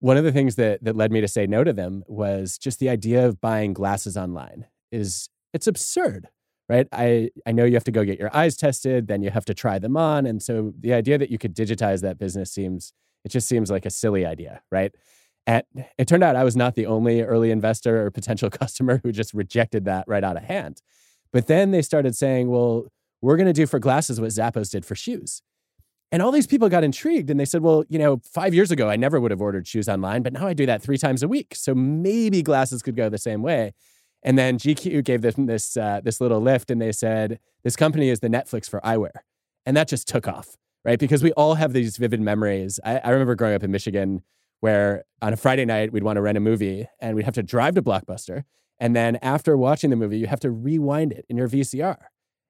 One 0.00 0.16
of 0.16 0.24
the 0.24 0.32
things 0.32 0.56
that, 0.56 0.82
that 0.82 0.96
led 0.96 1.12
me 1.12 1.20
to 1.20 1.28
say 1.28 1.46
no 1.46 1.62
to 1.62 1.72
them 1.72 2.04
was 2.06 2.58
just 2.58 2.78
the 2.78 2.88
idea 2.88 3.26
of 3.26 3.40
buying 3.40 3.72
glasses 3.72 4.16
online 4.16 4.66
is 4.90 5.28
it's 5.52 5.66
absurd, 5.66 6.28
right? 6.68 6.88
I, 6.92 7.30
I 7.46 7.52
know 7.52 7.64
you 7.64 7.74
have 7.74 7.84
to 7.84 7.92
go 7.92 8.04
get 8.04 8.18
your 8.18 8.34
eyes 8.34 8.56
tested, 8.56 9.08
then 9.08 9.22
you 9.22 9.30
have 9.30 9.44
to 9.46 9.54
try 9.54 9.78
them 9.78 9.96
on. 9.96 10.26
And 10.26 10.42
so 10.42 10.72
the 10.78 10.94
idea 10.94 11.18
that 11.18 11.30
you 11.30 11.38
could 11.38 11.54
digitize 11.54 12.00
that 12.00 12.18
business 12.18 12.50
seems, 12.50 12.92
it 13.24 13.30
just 13.30 13.48
seems 13.48 13.70
like 13.70 13.84
a 13.84 13.90
silly 13.90 14.24
idea, 14.24 14.62
right? 14.70 14.94
And 15.46 15.64
it 15.98 16.06
turned 16.06 16.22
out 16.22 16.36
I 16.36 16.44
was 16.44 16.56
not 16.56 16.74
the 16.74 16.86
only 16.86 17.22
early 17.22 17.50
investor 17.50 18.04
or 18.04 18.10
potential 18.10 18.50
customer 18.62 19.00
who 19.02 19.12
just 19.12 19.34
rejected 19.34 19.84
that 19.84 20.04
right 20.06 20.24
out 20.24 20.36
of 20.36 20.44
hand. 20.44 20.80
But 21.32 21.46
then 21.46 21.70
they 21.70 21.82
started 21.82 22.16
saying, 22.16 22.48
well, 22.50 22.86
we're 23.20 23.36
going 23.36 23.46
to 23.46 23.52
do 23.52 23.66
for 23.66 23.78
glasses 23.78 24.20
what 24.20 24.30
Zappos 24.30 24.70
did 24.70 24.84
for 24.84 24.94
shoes. 24.94 25.42
And 26.12 26.22
all 26.22 26.32
these 26.32 26.46
people 26.46 26.68
got 26.68 26.82
intrigued 26.82 27.30
and 27.30 27.38
they 27.38 27.44
said, 27.44 27.62
well, 27.62 27.84
you 27.88 27.98
know, 27.98 28.20
five 28.24 28.52
years 28.52 28.70
ago, 28.70 28.88
I 28.88 28.96
never 28.96 29.20
would 29.20 29.30
have 29.30 29.40
ordered 29.40 29.66
shoes 29.66 29.88
online, 29.88 30.22
but 30.22 30.32
now 30.32 30.46
I 30.46 30.54
do 30.54 30.66
that 30.66 30.82
three 30.82 30.98
times 30.98 31.22
a 31.22 31.28
week. 31.28 31.54
So 31.54 31.74
maybe 31.74 32.42
glasses 32.42 32.82
could 32.82 32.96
go 32.96 33.08
the 33.08 33.18
same 33.18 33.42
way. 33.42 33.74
And 34.22 34.36
then 34.36 34.58
GQ 34.58 35.04
gave 35.04 35.22
them 35.22 35.46
this, 35.46 35.76
uh, 35.76 36.00
this 36.02 36.20
little 36.20 36.40
lift 36.40 36.70
and 36.70 36.82
they 36.82 36.92
said, 36.92 37.38
this 37.62 37.76
company 37.76 38.08
is 38.08 38.20
the 38.20 38.28
Netflix 38.28 38.68
for 38.68 38.80
eyewear. 38.80 39.12
And 39.64 39.76
that 39.76 39.88
just 39.88 40.08
took 40.08 40.26
off, 40.26 40.56
right? 40.84 40.98
Because 40.98 41.22
we 41.22 41.32
all 41.32 41.54
have 41.54 41.72
these 41.72 41.96
vivid 41.96 42.20
memories. 42.20 42.80
I, 42.84 42.98
I 42.98 43.10
remember 43.10 43.36
growing 43.36 43.54
up 43.54 43.62
in 43.62 43.70
Michigan 43.70 44.22
where 44.60 45.04
on 45.22 45.32
a 45.32 45.36
Friday 45.36 45.64
night, 45.64 45.92
we'd 45.92 46.02
want 46.02 46.16
to 46.16 46.22
rent 46.22 46.36
a 46.36 46.40
movie 46.40 46.86
and 47.00 47.16
we'd 47.16 47.24
have 47.24 47.34
to 47.34 47.42
drive 47.42 47.74
to 47.74 47.82
Blockbuster. 47.82 48.44
And 48.78 48.96
then 48.96 49.16
after 49.16 49.56
watching 49.56 49.90
the 49.90 49.96
movie, 49.96 50.18
you 50.18 50.26
have 50.26 50.40
to 50.40 50.50
rewind 50.50 51.12
it 51.12 51.24
in 51.28 51.36
your 51.36 51.48
VCR. 51.48 51.96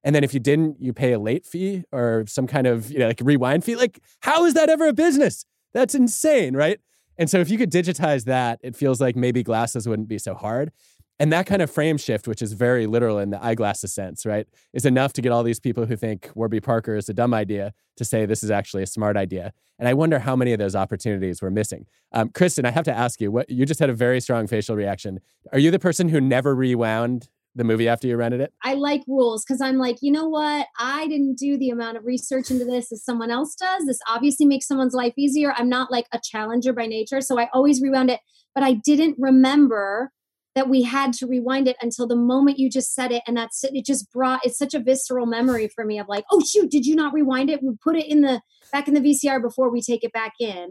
And 0.03 0.15
then 0.15 0.25
if 0.25 0.33
you 0.33 0.41
didn't, 0.41 0.81
you 0.81 0.93
pay 0.93 1.13
a 1.13 1.19
late 1.19 1.45
fee 1.45 1.85
or 1.93 2.25
some 2.27 2.47
kind 2.47 2.67
of, 2.67 2.91
you 2.91 2.99
know, 2.99 3.09
like 3.09 3.21
rewind 3.23 3.65
fee. 3.65 3.77
Like, 3.77 4.01
how 4.21 4.45
is 4.45 4.55
that 4.55 4.69
ever 4.69 4.89
a 4.89 4.93
business? 4.93 5.45
That's 5.75 5.95
insane, 5.95 6.57
right? 6.57 6.81
And 7.19 7.29
so 7.29 7.39
if 7.39 7.51
you 7.51 7.59
could 7.59 7.71
digitize 7.71 8.25
that, 8.25 8.61
it 8.63 8.75
feels 8.75 9.01
like 9.01 9.15
maybe 9.15 9.43
glasses 9.43 9.87
wouldn't 9.87 10.09
be 10.09 10.19
so 10.19 10.35
hard. 10.35 10.73
And 11.19 11.31
that 11.35 11.45
kind 11.45 11.61
of 11.61 11.71
frame 11.71 11.99
shift, 11.99 12.27
which 12.27 12.41
is 12.41 12.55
very 12.55 12.87
literal 12.87 13.19
in 13.19 13.29
the 13.29 13.45
eyeglasses 13.45 13.93
sense, 13.93 14.25
right, 14.25 14.47
is 14.73 14.87
enough 14.87 15.13
to 15.13 15.21
get 15.21 15.33
all 15.33 15.43
these 15.43 15.61
people 15.61 15.85
who 15.85 15.95
think 15.95 16.31
Warby 16.35 16.61
Parker 16.61 16.97
is 16.97 17.11
a 17.11 17.13
dumb 17.13 17.35
idea 17.35 17.75
to 17.99 18.07
say 18.07 18.25
this 18.25 18.43
is 18.43 18.51
actually 18.51 18.83
a 18.83 18.87
smart 18.87 19.19
idea. 19.19 19.53
And 19.79 19.87
I 19.87 19.93
wonder 19.93 20.19
how 20.19 20.35
many 20.35 20.55
of 20.55 20.59
those 20.59 20.75
opportunities 20.75 21.43
we're 21.43 21.51
missing. 21.51 21.85
Um, 22.13 22.31
Kristen, 22.31 22.65
I 22.65 22.71
have 22.71 22.85
to 22.85 22.97
ask 22.97 23.21
you, 23.21 23.31
what 23.31 23.51
you 23.51 23.67
just 23.67 23.81
had 23.81 23.91
a 23.91 23.95
very 23.95 24.23
strong 24.23 24.47
facial 24.47 24.77
reaction. 24.77 25.21
Are 25.53 25.59
you 25.59 25.71
the 25.71 25.79
person 25.79 26.09
who 26.09 26.23
never 26.23 26.55
rewound 26.55 27.29
the 27.55 27.65
movie 27.65 27.89
after 27.89 28.07
you 28.07 28.17
rented 28.17 28.41
it? 28.41 28.53
I 28.63 28.75
like 28.75 29.03
rules 29.07 29.45
because 29.45 29.61
I'm 29.61 29.77
like, 29.77 29.99
you 30.01 30.13
know 30.13 30.29
what? 30.29 30.67
I 30.79 31.07
didn't 31.09 31.39
do 31.39 31.59
the 31.59 31.71
amount 31.71 31.97
of 31.97 32.05
research 32.05 32.51
into 32.51 32.65
this 32.65 32.93
as 32.93 33.05
someone 33.05 33.31
else 33.31 33.55
does. 33.55 33.87
This 33.87 33.99
obviously 34.09 34.47
makes 34.47 34.67
someone's 34.67 34.95
life 34.95 35.15
easier. 35.17 35.53
I'm 35.57 35.69
not 35.69 35.91
like 35.91 36.07
a 36.13 36.21
challenger 36.23 36.73
by 36.73 36.87
nature. 36.87 37.21
So 37.21 37.39
I 37.39 37.49
always 37.53 37.81
rewound 37.81 38.11
it, 38.11 38.21
but 38.55 38.65
I 38.65 38.75
didn't 38.75 39.17
remember 39.19 40.13
that 40.55 40.69
we 40.69 40.83
had 40.83 41.13
to 41.13 41.27
rewind 41.27 41.69
it 41.69 41.77
until 41.81 42.07
the 42.07 42.17
moment 42.17 42.59
you 42.59 42.69
just 42.69 42.93
said 42.93 43.13
it. 43.13 43.23
And 43.27 43.37
that's 43.37 43.63
it. 43.63 43.71
It 43.75 43.85
just 43.85 44.11
brought, 44.11 44.45
it's 44.45 44.59
such 44.59 44.75
a 44.75 44.81
visceral 44.81 45.27
memory 45.27 45.69
for 45.69 45.85
me 45.85 45.99
of 45.99 46.09
like, 46.09 46.25
oh, 46.33 46.43
shoot, 46.43 46.71
did 46.71 46.87
you 46.87 46.97
not 46.97 47.15
rewind 47.15 47.51
it? 47.51 47.63
We 47.63 47.75
put 47.83 47.97
it 47.97 48.07
in 48.07 48.23
the, 48.23 48.41
back 48.73 48.89
in 48.89 48.95
the 48.95 49.01
VCR 49.01 49.41
before 49.41 49.71
we 49.71 49.81
take 49.81 50.03
it 50.03 50.13
back 50.13 50.33
in. 50.41 50.71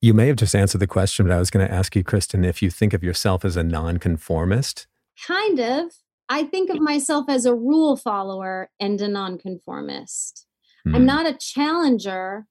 You 0.00 0.14
may 0.14 0.28
have 0.28 0.36
just 0.36 0.54
answered 0.54 0.78
the 0.78 0.86
question, 0.86 1.26
but 1.26 1.34
I 1.34 1.38
was 1.38 1.50
going 1.50 1.66
to 1.66 1.72
ask 1.72 1.94
you, 1.96 2.04
Kristen, 2.04 2.44
if 2.44 2.62
you 2.62 2.70
think 2.70 2.94
of 2.94 3.02
yourself 3.02 3.44
as 3.44 3.56
a 3.56 3.64
nonconformist. 3.64 4.86
Kind 5.26 5.58
of. 5.58 5.90
I 6.28 6.44
think 6.44 6.70
of 6.70 6.80
myself 6.80 7.26
as 7.28 7.46
a 7.46 7.54
rule 7.54 7.96
follower 7.96 8.70
and 8.78 9.00
a 9.00 9.08
nonconformist. 9.08 10.46
Mm. 10.86 10.94
I'm 10.94 11.00
hmm. 11.02 11.06
not 11.06 11.26
a 11.26 11.38
challenger, 11.38 12.46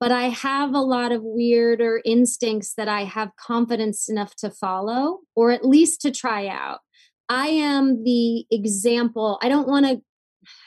but 0.00 0.12
I 0.12 0.28
have 0.28 0.74
a 0.74 0.80
lot 0.80 1.12
of 1.12 1.22
weirder 1.22 2.02
instincts 2.04 2.74
that 2.76 2.88
I 2.88 3.04
have 3.04 3.36
confidence 3.36 4.08
enough 4.08 4.34
to 4.36 4.50
follow 4.50 5.20
or 5.34 5.50
at 5.50 5.64
least 5.64 6.00
to 6.02 6.10
try 6.10 6.48
out. 6.48 6.80
I 7.28 7.48
am 7.48 8.04
the 8.04 8.44
example. 8.50 9.38
I 9.42 9.48
don't 9.48 9.68
want 9.68 9.86
to 9.86 10.02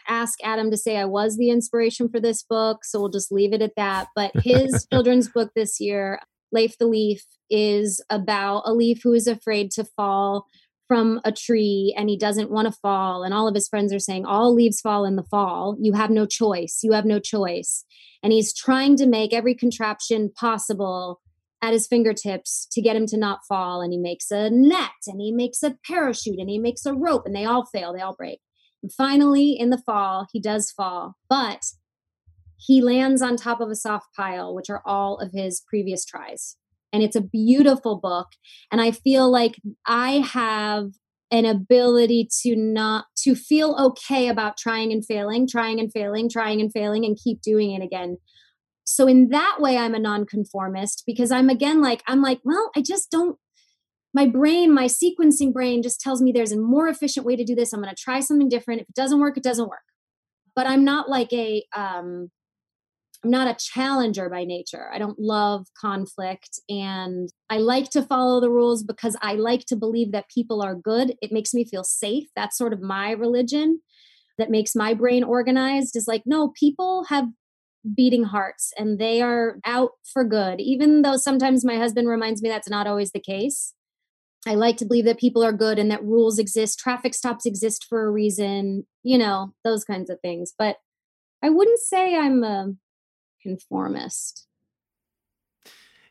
ask 0.07 0.39
Adam 0.43 0.71
to 0.71 0.77
say 0.77 0.97
I 0.97 1.05
was 1.05 1.37
the 1.37 1.49
inspiration 1.49 2.09
for 2.09 2.19
this 2.19 2.43
book, 2.43 2.85
so 2.85 2.99
we'll 2.99 3.09
just 3.09 3.31
leave 3.31 3.53
it 3.53 3.61
at 3.61 3.75
that. 3.75 4.07
But 4.15 4.31
his 4.41 4.87
children's 4.93 5.29
book 5.29 5.51
this 5.55 5.79
year, 5.79 6.19
Leif 6.51 6.77
the 6.77 6.87
Leaf, 6.87 7.23
is 7.49 8.03
about 8.09 8.63
a 8.65 8.73
leaf 8.73 9.01
who 9.03 9.13
is 9.13 9.27
afraid 9.27 9.69
to 9.71 9.83
fall 9.83 10.45
from 10.87 11.19
a 11.23 11.31
tree 11.31 11.93
and 11.97 12.09
he 12.09 12.17
doesn't 12.17 12.51
want 12.51 12.67
to 12.67 12.79
fall. 12.81 13.23
And 13.23 13.33
all 13.33 13.47
of 13.47 13.55
his 13.55 13.67
friends 13.67 13.93
are 13.93 13.99
saying 13.99 14.25
all 14.25 14.53
leaves 14.53 14.81
fall 14.81 15.05
in 15.05 15.15
the 15.15 15.23
fall. 15.23 15.77
You 15.79 15.93
have 15.93 16.09
no 16.09 16.25
choice. 16.25 16.79
You 16.83 16.93
have 16.93 17.05
no 17.05 17.19
choice. 17.19 17.85
And 18.23 18.31
he's 18.31 18.53
trying 18.53 18.95
to 18.97 19.07
make 19.07 19.33
every 19.33 19.55
contraption 19.55 20.31
possible 20.35 21.21
at 21.61 21.73
his 21.73 21.87
fingertips 21.87 22.67
to 22.71 22.81
get 22.81 22.95
him 22.95 23.07
to 23.07 23.17
not 23.17 23.39
fall. 23.47 23.81
And 23.81 23.91
he 23.91 23.99
makes 23.99 24.29
a 24.31 24.49
net 24.49 24.91
and 25.07 25.19
he 25.19 25.31
makes 25.31 25.63
a 25.63 25.77
parachute 25.85 26.39
and 26.39 26.49
he 26.49 26.59
makes 26.59 26.85
a 26.85 26.93
rope 26.93 27.23
and 27.25 27.35
they 27.35 27.45
all 27.45 27.65
fail. 27.65 27.93
They 27.93 28.01
all 28.01 28.15
break. 28.15 28.39
And 28.83 28.91
finally 28.91 29.51
in 29.51 29.71
the 29.71 29.81
fall 29.85 30.27
he 30.31 30.39
does 30.39 30.71
fall. 30.71 31.15
But 31.29 31.63
he 32.57 32.81
lands 32.81 33.21
on 33.21 33.35
top 33.35 33.61
of 33.61 33.69
a 33.69 33.75
soft 33.75 34.07
pile 34.15 34.53
which 34.53 34.69
are 34.69 34.81
all 34.85 35.17
of 35.17 35.31
his 35.31 35.61
previous 35.67 36.05
tries 36.05 36.55
and 36.95 37.03
it's 37.03 37.15
a 37.15 37.21
beautiful 37.21 37.99
book 37.99 38.27
and 38.71 38.81
i 38.81 38.89
feel 38.89 39.29
like 39.29 39.59
i 39.85 40.13
have 40.13 40.91
an 41.31 41.45
ability 41.45 42.29
to 42.43 42.55
not 42.55 43.05
to 43.17 43.35
feel 43.35 43.75
okay 43.77 44.27
about 44.27 44.57
trying 44.57 44.91
and 44.91 45.05
failing 45.05 45.47
trying 45.47 45.79
and 45.79 45.91
failing 45.91 46.29
trying 46.29 46.61
and 46.61 46.71
failing 46.71 47.03
and 47.03 47.17
keep 47.21 47.41
doing 47.41 47.71
it 47.71 47.83
again. 47.83 48.17
So 48.85 49.07
in 49.07 49.29
that 49.29 49.57
way 49.59 49.77
i'm 49.77 49.95
a 49.95 49.99
nonconformist 49.99 51.03
because 51.07 51.31
i'm 51.31 51.49
again 51.49 51.81
like 51.81 52.03
i'm 52.07 52.21
like 52.21 52.39
well 52.43 52.71
i 52.75 52.81
just 52.81 53.09
don't 53.09 53.37
my 54.13 54.27
brain 54.27 54.73
my 54.73 54.85
sequencing 54.85 55.51
brain 55.51 55.81
just 55.81 55.99
tells 55.99 56.21
me 56.21 56.31
there's 56.31 56.51
a 56.51 56.57
more 56.57 56.87
efficient 56.87 57.25
way 57.25 57.35
to 57.35 57.43
do 57.43 57.55
this. 57.55 57.73
I'm 57.73 57.81
going 57.81 57.93
to 57.93 58.01
try 58.01 58.19
something 58.19 58.47
different. 58.47 58.81
If 58.81 58.89
it 58.89 58.95
doesn't 58.95 59.19
work 59.19 59.37
it 59.37 59.43
doesn't 59.43 59.67
work. 59.67 59.79
But 60.55 60.67
i'm 60.67 60.85
not 60.85 61.09
like 61.09 61.33
a 61.33 61.63
um 61.75 62.29
I'm 63.25 63.31
not 63.31 63.47
a 63.47 63.57
challenger 63.59 64.29
by 64.29 64.43
nature. 64.43 64.87
I 64.93 64.99
don't 64.99 65.17
love 65.17 65.65
conflict 65.75 66.59
and 66.69 67.27
I 67.49 67.57
like 67.57 67.89
to 67.89 68.03
follow 68.03 68.39
the 68.39 68.51
rules 68.51 68.83
because 68.83 69.17
I 69.19 69.33
like 69.33 69.65
to 69.65 69.75
believe 69.75 70.11
that 70.11 70.29
people 70.29 70.61
are 70.61 70.75
good. 70.75 71.15
It 71.23 71.31
makes 71.31 71.51
me 71.51 71.65
feel 71.65 71.83
safe. 71.83 72.27
That's 72.35 72.55
sort 72.55 72.71
of 72.71 72.81
my 72.81 73.09
religion 73.09 73.81
that 74.37 74.51
makes 74.51 74.75
my 74.75 74.93
brain 74.93 75.23
organized 75.23 75.95
is 75.95 76.07
like, 76.07 76.21
no, 76.27 76.49
people 76.49 77.05
have 77.05 77.25
beating 77.95 78.25
hearts 78.25 78.71
and 78.77 78.99
they 78.99 79.23
are 79.23 79.57
out 79.65 79.93
for 80.13 80.23
good. 80.23 80.61
Even 80.61 81.01
though 81.01 81.17
sometimes 81.17 81.65
my 81.65 81.77
husband 81.77 82.07
reminds 82.07 82.43
me 82.43 82.49
that's 82.49 82.69
not 82.69 82.85
always 82.85 83.11
the 83.11 83.19
case. 83.19 83.73
I 84.45 84.53
like 84.53 84.77
to 84.77 84.85
believe 84.85 85.05
that 85.05 85.17
people 85.19 85.43
are 85.43 85.51
good 85.51 85.79
and 85.79 85.89
that 85.89 86.03
rules 86.03 86.37
exist, 86.37 86.77
traffic 86.77 87.15
stops 87.15 87.47
exist 87.47 87.87
for 87.89 88.05
a 88.05 88.11
reason, 88.11 88.85
you 89.01 89.17
know, 89.17 89.55
those 89.63 89.83
kinds 89.83 90.11
of 90.11 90.19
things. 90.21 90.53
But 90.55 90.75
I 91.41 91.49
wouldn't 91.49 91.79
say 91.79 92.15
I'm 92.15 92.43
a 92.43 92.73
conformist. 93.45 94.47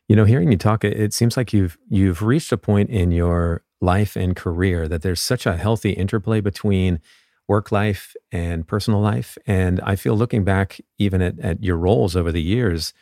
You 0.07 0.15
know, 0.15 0.23
hearing 0.23 0.51
you 0.51 0.57
talk, 0.57 0.83
it 0.83 1.13
seems 1.13 1.35
like 1.35 1.51
you've 1.51 1.77
you've 1.89 2.21
reached 2.21 2.51
a 2.51 2.57
point 2.57 2.89
in 2.89 3.11
your 3.11 3.63
life 3.81 4.15
and 4.15 4.35
career 4.35 4.87
that 4.87 5.01
there's 5.01 5.21
such 5.21 5.45
a 5.45 5.57
healthy 5.57 5.91
interplay 5.91 6.39
between 6.41 6.99
work 7.47 7.71
life 7.71 8.15
and 8.31 8.67
personal 8.67 9.01
life. 9.01 9.37
And 9.45 9.81
I 9.81 9.95
feel 9.95 10.15
looking 10.15 10.43
back 10.43 10.79
even 10.97 11.21
at, 11.21 11.39
at 11.39 11.63
your 11.63 11.77
roles 11.77 12.15
over 12.15 12.31
the 12.31 12.41
years, 12.41 12.93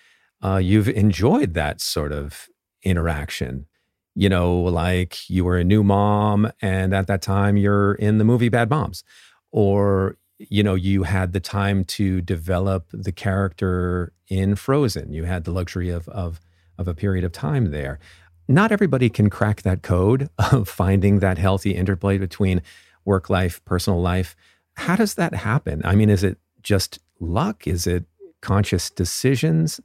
uh, 0.43 0.57
you've 0.57 0.89
enjoyed 0.89 1.53
that 1.53 1.79
sort 1.79 2.11
of 2.11 2.47
interaction. 2.83 3.67
You 4.15 4.29
know, 4.29 4.55
like 4.55 5.29
you 5.29 5.45
were 5.45 5.57
a 5.57 5.63
new 5.63 5.83
mom, 5.83 6.51
and 6.61 6.93
at 6.93 7.07
that 7.07 7.21
time 7.21 7.57
you're 7.57 7.93
in 7.95 8.17
the 8.17 8.23
movie 8.23 8.49
Bad 8.49 8.69
Moms, 8.69 9.03
or 9.51 10.17
you 10.49 10.63
know, 10.63 10.75
you 10.75 11.03
had 11.03 11.33
the 11.33 11.39
time 11.39 11.83
to 11.85 12.21
develop 12.21 12.87
the 12.91 13.11
character 13.11 14.13
in 14.27 14.55
Frozen. 14.55 15.13
You 15.13 15.25
had 15.25 15.43
the 15.43 15.51
luxury 15.51 15.89
of 15.89 16.07
of 16.09 16.39
of 16.77 16.87
a 16.87 16.93
period 16.93 17.23
of 17.23 17.31
time 17.31 17.71
there. 17.71 17.99
Not 18.47 18.71
everybody 18.71 19.09
can 19.09 19.29
crack 19.29 19.61
that 19.61 19.83
code 19.83 20.29
of 20.51 20.67
finding 20.67 21.19
that 21.19 21.37
healthy 21.37 21.71
interplay 21.71 22.17
between 22.17 22.61
work 23.05 23.29
life, 23.29 23.63
personal 23.65 24.01
life. 24.01 24.35
How 24.75 24.95
does 24.95 25.15
that 25.15 25.33
happen? 25.33 25.81
I 25.85 25.95
mean, 25.95 26.09
is 26.09 26.23
it 26.23 26.37
just 26.61 26.99
luck? 27.19 27.67
Is 27.67 27.85
it 27.85 28.05
conscious 28.41 28.89
decisions? 28.89 29.79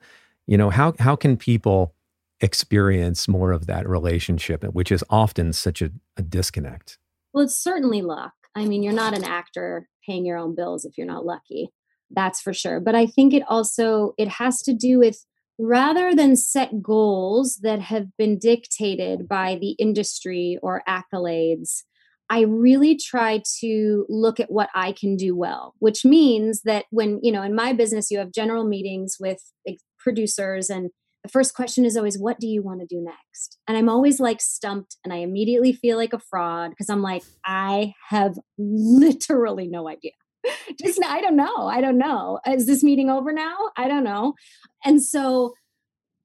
You 0.47 0.57
know, 0.57 0.71
how 0.71 0.95
how 0.99 1.17
can 1.17 1.37
people 1.37 1.95
experience 2.41 3.29
more 3.29 3.53
of 3.53 3.67
that 3.67 3.89
relationship, 3.89 4.65
which 4.65 4.93
is 4.93 5.05
often 5.11 5.53
such 5.53 5.83
a, 5.83 5.91
a 6.17 6.23
disconnect? 6.23 6.99
Well, 7.33 7.45
it's 7.45 7.57
certainly 7.57 8.03
luck. 8.03 8.33
I 8.59 8.65
mean, 8.65 8.83
you're 8.83 8.93
not 8.93 9.15
an 9.15 9.25
actor 9.25 9.89
paying 10.07 10.27
your 10.27 10.37
own 10.37 10.55
bills 10.55 10.85
if 10.85 10.99
you're 10.99 11.07
not 11.07 11.25
lucky. 11.25 11.71
That's 12.11 12.41
for 12.41 12.53
sure. 12.53 12.81
But 12.81 12.95
I 12.95 13.07
think 13.07 13.33
it 13.33 13.43
also 13.49 14.15
it 14.19 14.29
has 14.29 14.63
to 14.63 14.73
do 14.73 14.99
with 14.99 15.25
rather 15.59 16.15
than 16.15 16.37
set 16.37 16.83
goals 16.83 17.57
that 17.63 17.81
have 17.81 18.17
been 18.17 18.39
dictated 18.39 19.29
by 19.29 19.59
the 19.61 19.73
industry 19.73 20.59
or 20.63 20.83
accolades, 20.89 21.83
I 22.31 22.43
really 22.43 22.97
try 22.97 23.43
to 23.61 24.07
look 24.09 24.39
at 24.39 24.51
what 24.51 24.69
I 24.75 24.93
can 24.93 25.17
do 25.17 25.35
well, 25.35 25.75
which 25.79 26.05
means 26.05 26.63
that 26.63 26.85
when, 26.91 27.21
you 27.23 27.33
know, 27.33 27.43
in 27.43 27.55
my 27.55 27.73
business, 27.73 28.11
you 28.11 28.19
have 28.19 28.33
general 28.33 28.65
meetings 28.65 29.17
with 29.19 29.43
producers, 29.99 30.71
and 30.71 30.91
the 31.23 31.29
first 31.29 31.55
question 31.55 31.85
is 31.85 31.97
always, 31.97 32.19
What 32.19 32.39
do 32.41 32.47
you 32.47 32.63
want 32.63 32.81
to 32.81 32.87
do 32.87 33.03
next? 33.03 33.59
And 33.67 33.77
I'm 33.77 33.89
always 33.89 34.21
like 34.21 34.41
stumped, 34.41 34.97
and 35.05 35.13
I 35.13 35.19
immediately 35.19 35.73
feel 35.73 35.97
like 35.97 36.13
a 36.13 36.19
fraud 36.19 36.71
because 36.71 36.89
I'm 36.89 37.03
like, 37.03 37.23
I 37.45 37.95
have 38.09 38.39
literally 38.59 39.69
no 39.69 39.89
idea. 39.89 40.13
Just, 40.81 41.03
I 41.05 41.21
don't 41.21 41.37
know. 41.37 41.67
I 41.67 41.81
don't 41.81 41.99
know. 41.99 42.41
Is 42.47 42.67
this 42.67 42.83
meeting 42.83 43.11
over 43.11 43.33
now? 43.33 43.57
I 43.77 43.89
don't 43.89 44.05
know. 44.05 44.35
And 44.85 45.03
so 45.03 45.55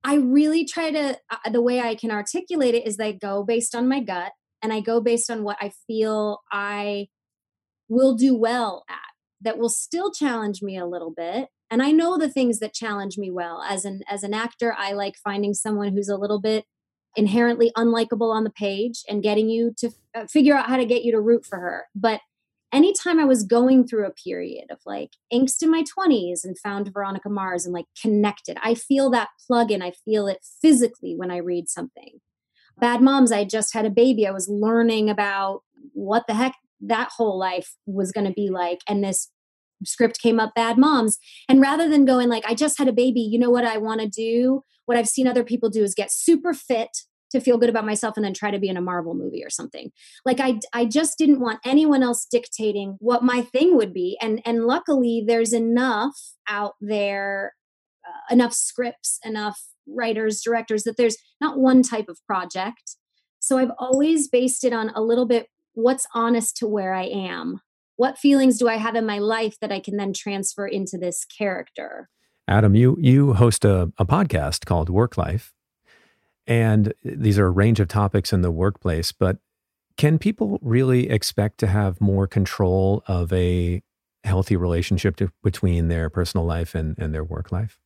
I 0.03 0.15
really 0.15 0.65
try 0.65 0.91
to, 0.91 1.17
uh, 1.31 1.49
the 1.49 1.61
way 1.61 1.79
I 1.79 1.95
can 1.95 2.11
articulate 2.11 2.75
it 2.75 2.85
is 2.85 2.99
I 2.99 3.13
go 3.13 3.43
based 3.43 3.73
on 3.73 3.87
my 3.87 4.01
gut 4.01 4.31
and 4.61 4.71
I 4.71 4.79
go 4.79 5.01
based 5.01 5.31
on 5.31 5.43
what 5.43 5.57
I 5.59 5.71
feel 5.87 6.39
I 6.51 7.07
will 7.89 8.15
do 8.15 8.35
well 8.35 8.83
at 8.89 8.97
that 9.41 9.57
will 9.57 9.69
still 9.69 10.11
challenge 10.11 10.61
me 10.61 10.77
a 10.77 10.85
little 10.85 11.11
bit 11.11 11.49
and 11.73 11.81
i 11.81 11.91
know 11.91 12.17
the 12.17 12.29
things 12.29 12.59
that 12.59 12.73
challenge 12.73 13.17
me 13.17 13.31
well 13.31 13.61
as 13.67 13.83
an 13.83 14.01
as 14.07 14.23
an 14.23 14.33
actor 14.33 14.75
i 14.77 14.93
like 14.93 15.15
finding 15.23 15.53
someone 15.53 15.91
who's 15.91 16.09
a 16.09 16.17
little 16.17 16.39
bit 16.39 16.65
inherently 17.15 17.71
unlikable 17.75 18.33
on 18.33 18.43
the 18.43 18.49
page 18.49 19.03
and 19.09 19.23
getting 19.23 19.49
you 19.49 19.73
to 19.77 19.89
uh, 20.15 20.25
figure 20.27 20.55
out 20.55 20.67
how 20.67 20.77
to 20.77 20.85
get 20.85 21.03
you 21.03 21.11
to 21.11 21.19
root 21.19 21.45
for 21.45 21.59
her 21.59 21.87
but 21.95 22.21
anytime 22.73 23.19
I 23.19 23.25
was 23.25 23.43
going 23.43 23.87
through 23.87 24.07
a 24.07 24.11
period 24.11 24.65
of 24.71 24.79
like 24.85 25.11
angst 25.31 25.61
in 25.61 25.69
my 25.69 25.83
20s 25.83 26.43
and 26.43 26.57
found 26.57 26.91
Veronica 26.91 27.29
Mars 27.29 27.65
and 27.65 27.73
like 27.73 27.85
connected, 28.01 28.57
I 28.61 28.73
feel 28.73 29.11
that 29.11 29.29
plug 29.47 29.71
in. 29.71 29.83
I 29.83 29.91
feel 30.03 30.27
it 30.27 30.39
physically 30.61 31.13
when 31.15 31.29
I 31.29 31.37
read 31.37 31.69
something. 31.69 32.19
Bad 32.79 33.01
Moms, 33.01 33.31
I 33.31 33.45
just 33.45 33.75
had 33.75 33.85
a 33.85 33.91
baby. 33.91 34.25
I 34.25 34.31
was 34.31 34.49
learning 34.49 35.09
about 35.09 35.61
what 35.93 36.25
the 36.27 36.33
heck 36.33 36.55
that 36.81 37.09
whole 37.15 37.37
life 37.37 37.75
was 37.85 38.11
going 38.11 38.25
to 38.25 38.33
be 38.33 38.49
like. 38.49 38.79
And 38.87 39.03
this 39.03 39.29
script 39.85 40.19
came 40.19 40.39
up, 40.39 40.53
Bad 40.55 40.77
Moms. 40.77 41.17
And 41.47 41.61
rather 41.61 41.89
than 41.89 42.05
going 42.05 42.29
like, 42.29 42.43
I 42.47 42.53
just 42.53 42.77
had 42.77 42.87
a 42.87 42.93
baby, 42.93 43.21
you 43.21 43.39
know 43.39 43.49
what 43.49 43.65
I 43.65 43.77
want 43.77 44.01
to 44.01 44.07
do? 44.07 44.63
What 44.85 44.97
I've 44.97 45.09
seen 45.09 45.27
other 45.27 45.43
people 45.43 45.69
do 45.69 45.83
is 45.83 45.95
get 45.95 46.11
super 46.11 46.53
fit 46.53 46.89
to 47.31 47.41
feel 47.41 47.57
good 47.57 47.69
about 47.69 47.85
myself 47.85 48.15
and 48.15 48.23
then 48.23 48.33
try 48.33 48.51
to 48.51 48.59
be 48.59 48.69
in 48.69 48.77
a 48.77 48.81
Marvel 48.81 49.15
movie 49.15 49.43
or 49.43 49.49
something. 49.49 49.91
Like 50.23 50.39
I 50.39 50.59
I 50.71 50.85
just 50.85 51.17
didn't 51.17 51.39
want 51.39 51.59
anyone 51.65 52.03
else 52.03 52.27
dictating 52.29 52.95
what 52.99 53.23
my 53.23 53.41
thing 53.41 53.75
would 53.75 53.93
be 53.93 54.17
and 54.21 54.41
and 54.45 54.65
luckily 54.65 55.23
there's 55.25 55.51
enough 55.51 56.15
out 56.47 56.73
there 56.79 57.53
uh, 58.07 58.33
enough 58.33 58.53
scripts, 58.53 59.19
enough 59.23 59.59
writers, 59.87 60.41
directors 60.41 60.83
that 60.83 60.97
there's 60.97 61.17
not 61.41 61.57
one 61.57 61.81
type 61.81 62.07
of 62.07 62.19
project. 62.27 62.97
So 63.39 63.57
I've 63.57 63.71
always 63.79 64.27
based 64.27 64.63
it 64.63 64.73
on 64.73 64.91
a 64.95 65.01
little 65.01 65.25
bit 65.25 65.47
what's 65.73 66.05
honest 66.13 66.55
to 66.57 66.67
where 66.67 66.93
I 66.93 67.05
am. 67.05 67.61
What 68.03 68.17
feelings 68.17 68.57
do 68.57 68.67
I 68.67 68.75
have 68.75 68.95
in 68.95 69.05
my 69.05 69.19
life 69.19 69.57
that 69.61 69.71
I 69.71 69.79
can 69.79 69.95
then 69.95 70.11
transfer 70.11 70.67
into 70.67 70.97
this 70.97 71.23
character? 71.23 72.09
Adam, 72.49 72.75
you 72.75 72.97
you 72.99 73.31
host 73.31 73.63
a, 73.63 73.93
a 73.97 74.05
podcast 74.05 74.65
called 74.65 74.89
Work 74.89 75.17
Life 75.17 75.53
and 76.45 76.93
these 77.05 77.39
are 77.39 77.45
a 77.45 77.49
range 77.49 77.79
of 77.79 77.87
topics 77.87 78.33
in 78.33 78.41
the 78.41 78.51
workplace, 78.51 79.13
but 79.13 79.37
can 79.95 80.19
people 80.19 80.59
really 80.61 81.09
expect 81.09 81.59
to 81.59 81.67
have 81.67 82.01
more 82.01 82.27
control 82.27 83.03
of 83.07 83.31
a 83.31 83.81
healthy 84.25 84.57
relationship 84.57 85.15
to, 85.15 85.31
between 85.41 85.87
their 85.87 86.09
personal 86.09 86.45
life 86.45 86.75
and, 86.75 86.99
and 86.99 87.13
their 87.13 87.23
work 87.23 87.53
life? 87.53 87.79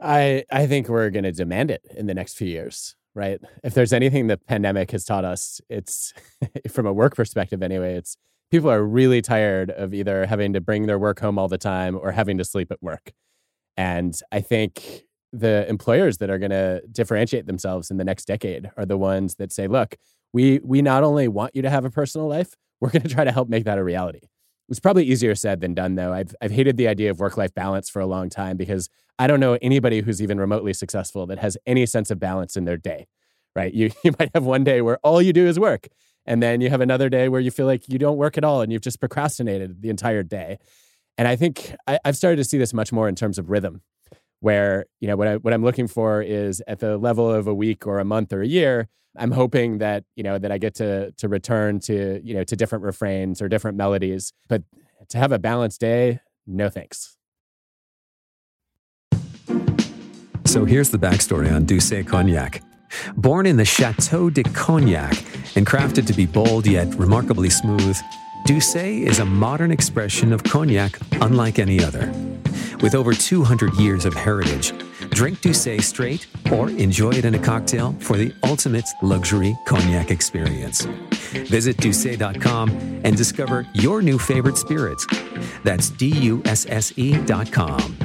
I 0.00 0.44
I 0.50 0.66
think 0.66 0.88
we're 0.88 1.10
going 1.10 1.24
to 1.24 1.32
demand 1.32 1.70
it 1.70 1.82
in 1.94 2.06
the 2.06 2.14
next 2.14 2.38
few 2.38 2.48
years, 2.48 2.96
right? 3.14 3.38
If 3.62 3.74
there's 3.74 3.92
anything 3.92 4.28
the 4.28 4.38
pandemic 4.38 4.92
has 4.92 5.04
taught 5.04 5.26
us, 5.26 5.60
it's 5.68 6.14
from 6.70 6.86
a 6.86 6.92
work 6.94 7.16
perspective 7.16 7.62
anyway, 7.62 7.92
it's 7.96 8.16
people 8.50 8.70
are 8.70 8.82
really 8.82 9.20
tired 9.20 9.70
of 9.70 9.92
either 9.92 10.26
having 10.26 10.52
to 10.54 10.60
bring 10.60 10.86
their 10.86 10.98
work 10.98 11.20
home 11.20 11.38
all 11.38 11.48
the 11.48 11.58
time 11.58 11.96
or 11.96 12.12
having 12.12 12.38
to 12.38 12.44
sleep 12.44 12.70
at 12.70 12.82
work. 12.82 13.12
And 13.76 14.18
I 14.32 14.40
think 14.40 15.04
the 15.32 15.68
employers 15.68 16.18
that 16.18 16.30
are 16.30 16.38
going 16.38 16.50
to 16.50 16.82
differentiate 16.90 17.46
themselves 17.46 17.90
in 17.90 17.96
the 17.98 18.04
next 18.04 18.24
decade 18.24 18.70
are 18.76 18.86
the 18.86 18.96
ones 18.96 19.36
that 19.36 19.52
say, 19.52 19.66
look, 19.68 19.96
we 20.32 20.60
we 20.62 20.82
not 20.82 21.04
only 21.04 21.28
want 21.28 21.54
you 21.54 21.62
to 21.62 21.70
have 21.70 21.84
a 21.84 21.90
personal 21.90 22.28
life, 22.28 22.54
we're 22.80 22.90
going 22.90 23.02
to 23.02 23.08
try 23.08 23.24
to 23.24 23.32
help 23.32 23.48
make 23.48 23.64
that 23.64 23.78
a 23.78 23.84
reality. 23.84 24.20
It's 24.68 24.80
probably 24.80 25.04
easier 25.04 25.34
said 25.34 25.60
than 25.60 25.74
done, 25.74 25.94
though. 25.94 26.12
I've 26.12 26.34
I've 26.42 26.50
hated 26.50 26.76
the 26.76 26.88
idea 26.88 27.10
of 27.10 27.20
work 27.20 27.36
life 27.36 27.54
balance 27.54 27.88
for 27.88 28.00
a 28.00 28.06
long 28.06 28.28
time 28.28 28.56
because 28.56 28.88
I 29.18 29.26
don't 29.26 29.40
know 29.40 29.58
anybody 29.62 30.00
who's 30.00 30.20
even 30.20 30.38
remotely 30.38 30.72
successful 30.72 31.26
that 31.26 31.38
has 31.38 31.56
any 31.66 31.86
sense 31.86 32.10
of 32.10 32.18
balance 32.18 32.56
in 32.56 32.64
their 32.64 32.76
day. 32.76 33.06
Right? 33.56 33.72
You 33.72 33.90
you 34.04 34.12
might 34.18 34.30
have 34.34 34.44
one 34.44 34.64
day 34.64 34.82
where 34.82 34.98
all 34.98 35.22
you 35.22 35.32
do 35.32 35.46
is 35.46 35.58
work, 35.58 35.88
and 36.28 36.42
then 36.42 36.60
you 36.60 36.68
have 36.68 36.82
another 36.82 37.08
day 37.08 37.30
where 37.30 37.40
you 37.40 37.50
feel 37.50 37.64
like 37.64 37.88
you 37.88 37.98
don't 37.98 38.18
work 38.18 38.36
at 38.36 38.44
all 38.44 38.60
and 38.60 38.70
you've 38.70 38.82
just 38.82 39.00
procrastinated 39.00 39.80
the 39.80 39.88
entire 39.88 40.22
day. 40.22 40.58
And 41.16 41.26
I 41.26 41.36
think 41.36 41.74
I, 41.86 41.98
I've 42.04 42.18
started 42.18 42.36
to 42.36 42.44
see 42.44 42.58
this 42.58 42.74
much 42.74 42.92
more 42.92 43.08
in 43.08 43.14
terms 43.14 43.38
of 43.38 43.48
rhythm 43.48 43.80
where 44.40 44.84
you 45.00 45.08
know 45.08 45.16
what 45.16 45.26
I 45.26 45.36
what 45.36 45.54
I'm 45.54 45.64
looking 45.64 45.88
for 45.88 46.22
is 46.22 46.62
at 46.68 46.80
the 46.80 46.98
level 46.98 47.28
of 47.28 47.46
a 47.46 47.54
week 47.54 47.86
or 47.86 47.98
a 47.98 48.04
month 48.04 48.32
or 48.32 48.42
a 48.42 48.46
year. 48.46 48.88
I'm 49.16 49.32
hoping 49.32 49.78
that 49.78 50.04
you 50.16 50.22
know 50.22 50.38
that 50.38 50.52
I 50.52 50.58
get 50.58 50.74
to 50.76 51.12
to 51.12 51.28
return 51.28 51.80
to 51.80 52.20
you 52.22 52.34
know 52.34 52.44
to 52.44 52.54
different 52.54 52.84
refrains 52.84 53.40
or 53.40 53.48
different 53.48 53.78
melodies, 53.78 54.34
but 54.48 54.62
to 55.08 55.18
have 55.18 55.32
a 55.32 55.38
balanced 55.38 55.80
day, 55.80 56.20
no 56.46 56.68
thanks. 56.68 57.16
So 60.44 60.66
here's 60.66 60.90
the 60.90 60.98
backstory 60.98 61.52
on 61.52 61.64
D'USSÉ 61.64 62.06
Cognac. 62.06 62.62
Born 63.16 63.46
in 63.46 63.56
the 63.56 63.64
Chateau 63.64 64.30
de 64.30 64.42
Cognac 64.42 65.14
and 65.56 65.66
crafted 65.66 66.06
to 66.06 66.12
be 66.12 66.26
bold 66.26 66.66
yet 66.66 66.94
remarkably 66.94 67.50
smooth, 67.50 67.98
D'USSÉ 68.46 69.06
is 69.06 69.18
a 69.18 69.24
modern 69.24 69.70
expression 69.70 70.32
of 70.32 70.42
cognac 70.42 70.98
unlike 71.20 71.58
any 71.58 71.82
other. 71.82 72.12
With 72.80 72.94
over 72.94 73.12
200 73.12 73.74
years 73.74 74.04
of 74.04 74.14
heritage, 74.14 74.72
drink 75.10 75.40
D'USSÉ 75.40 75.82
straight 75.82 76.26
or 76.52 76.70
enjoy 76.70 77.10
it 77.10 77.24
in 77.24 77.34
a 77.34 77.38
cocktail 77.38 77.94
for 77.98 78.16
the 78.16 78.32
ultimate 78.44 78.88
luxury 79.02 79.56
cognac 79.66 80.10
experience. 80.10 80.84
Visit 81.50 81.76
D'USSÉ.com 81.78 82.70
and 83.04 83.16
discover 83.16 83.66
your 83.74 84.00
new 84.00 84.18
favorite 84.18 84.56
spirits. 84.56 85.06
That's 85.64 85.90
D 85.90 86.06
U 86.06 86.40
S 86.44 86.66
S 86.68 86.92
E.com. 86.96 87.97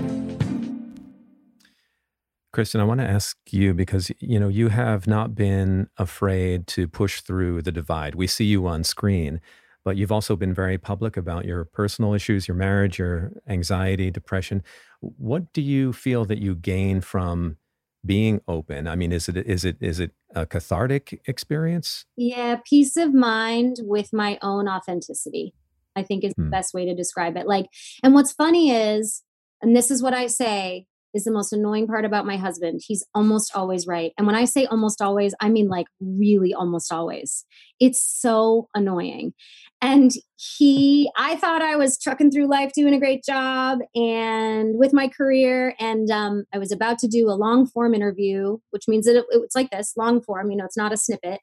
Kristen, 2.53 2.79
I 2.79 2.83
want 2.83 2.99
to 2.99 3.09
ask 3.09 3.35
you 3.49 3.73
because 3.73 4.11
you 4.19 4.39
know 4.39 4.47
you 4.47 4.69
have 4.69 5.07
not 5.07 5.33
been 5.33 5.89
afraid 5.97 6.67
to 6.67 6.87
push 6.87 7.21
through 7.21 7.63
the 7.63 7.71
divide. 7.71 8.13
We 8.13 8.27
see 8.27 8.45
you 8.45 8.67
on 8.67 8.83
screen, 8.83 9.41
but 9.83 9.97
you've 9.97 10.11
also 10.11 10.35
been 10.35 10.53
very 10.53 10.77
public 10.77 11.17
about 11.17 11.45
your 11.45 11.65
personal 11.65 12.13
issues, 12.13 12.47
your 12.47 12.55
marriage, 12.55 12.99
your 12.99 13.31
anxiety, 13.49 14.11
depression. 14.11 14.61
What 14.99 15.51
do 15.51 15.63
you 15.63 15.93
feel 15.93 16.25
that 16.25 16.37
you 16.37 16.53
gain 16.53 17.01
from 17.01 17.57
being 18.05 18.39
open? 18.47 18.87
I 18.87 18.95
mean, 18.95 19.11
is 19.11 19.27
it 19.27 19.35
is 19.35 19.65
it 19.65 19.77
is 19.81 19.99
it 19.99 20.11
a 20.35 20.45
cathartic 20.45 21.21
experience? 21.25 22.05
Yeah, 22.15 22.57
peace 22.63 22.97
of 22.97 23.15
mind 23.15 23.77
with 23.79 24.13
my 24.13 24.37
own 24.43 24.69
authenticity. 24.69 25.55
I 25.95 26.03
think 26.03 26.23
is 26.23 26.33
hmm. 26.33 26.45
the 26.45 26.49
best 26.51 26.75
way 26.75 26.85
to 26.85 26.93
describe 26.93 27.35
it. 27.35 27.47
Like, 27.47 27.65
and 28.03 28.13
what's 28.13 28.31
funny 28.31 28.71
is, 28.71 29.23
and 29.59 29.75
this 29.75 29.89
is 29.89 30.03
what 30.03 30.13
I 30.13 30.27
say, 30.27 30.85
is 31.13 31.23
the 31.23 31.31
most 31.31 31.53
annoying 31.53 31.87
part 31.87 32.05
about 32.05 32.25
my 32.25 32.37
husband. 32.37 32.81
He's 32.85 33.05
almost 33.13 33.55
always 33.55 33.85
right. 33.87 34.11
And 34.17 34.25
when 34.25 34.35
I 34.35 34.45
say 34.45 34.65
almost 34.65 35.01
always, 35.01 35.33
I 35.39 35.49
mean 35.49 35.67
like 35.67 35.87
really 35.99 36.53
almost 36.53 36.91
always. 36.91 37.45
It's 37.79 38.01
so 38.01 38.67
annoying. 38.75 39.33
And 39.81 40.11
he, 40.37 41.11
I 41.17 41.35
thought 41.35 41.61
I 41.61 41.75
was 41.75 41.99
trucking 41.99 42.31
through 42.31 42.47
life 42.47 42.71
doing 42.73 42.93
a 42.93 42.99
great 42.99 43.23
job 43.23 43.79
and 43.93 44.77
with 44.77 44.93
my 44.93 45.07
career. 45.07 45.75
And 45.79 46.09
um, 46.09 46.45
I 46.53 46.57
was 46.57 46.71
about 46.71 46.99
to 46.99 47.07
do 47.07 47.29
a 47.29 47.35
long 47.35 47.67
form 47.67 47.93
interview, 47.93 48.57
which 48.71 48.87
means 48.87 49.05
that 49.05 49.17
it, 49.17 49.25
it's 49.31 49.55
like 49.55 49.71
this 49.71 49.93
long 49.97 50.21
form, 50.21 50.51
you 50.51 50.57
know, 50.57 50.65
it's 50.65 50.77
not 50.77 50.93
a 50.93 50.97
snippet 50.97 51.41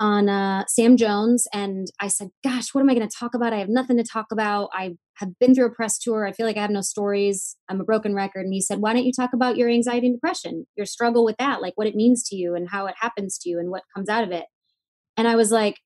on 0.00 0.28
uh, 0.28 0.64
Sam 0.68 0.96
Jones. 0.96 1.46
And 1.52 1.88
I 2.00 2.08
said, 2.08 2.28
Gosh, 2.44 2.72
what 2.72 2.80
am 2.80 2.90
I 2.90 2.94
going 2.94 3.08
to 3.08 3.16
talk 3.16 3.34
about? 3.34 3.52
I 3.52 3.58
have 3.58 3.68
nothing 3.68 3.96
to 3.96 4.04
talk 4.04 4.26
about. 4.30 4.70
I 4.72 4.96
have 5.16 5.38
been 5.38 5.54
through 5.54 5.66
a 5.66 5.74
press 5.74 5.98
tour. 5.98 6.26
I 6.26 6.32
feel 6.32 6.46
like 6.46 6.56
I 6.56 6.62
have 6.62 6.70
no 6.70 6.80
stories. 6.80 7.56
I'm 7.68 7.80
a 7.80 7.84
broken 7.84 8.14
record. 8.14 8.44
And 8.44 8.54
he 8.54 8.60
said, 8.60 8.80
Why 8.80 8.92
don't 8.92 9.04
you 9.04 9.12
talk 9.12 9.30
about 9.32 9.56
your 9.56 9.68
anxiety 9.68 10.06
and 10.06 10.16
depression, 10.16 10.66
your 10.76 10.86
struggle 10.86 11.24
with 11.24 11.36
that, 11.38 11.60
like 11.60 11.74
what 11.76 11.86
it 11.86 11.96
means 11.96 12.22
to 12.28 12.36
you 12.36 12.54
and 12.54 12.68
how 12.70 12.86
it 12.86 12.94
happens 13.00 13.38
to 13.38 13.48
you 13.48 13.58
and 13.58 13.70
what 13.70 13.82
comes 13.94 14.08
out 14.08 14.24
of 14.24 14.30
it? 14.30 14.46
And 15.16 15.26
I 15.26 15.36
was 15.36 15.50
like, 15.50 15.78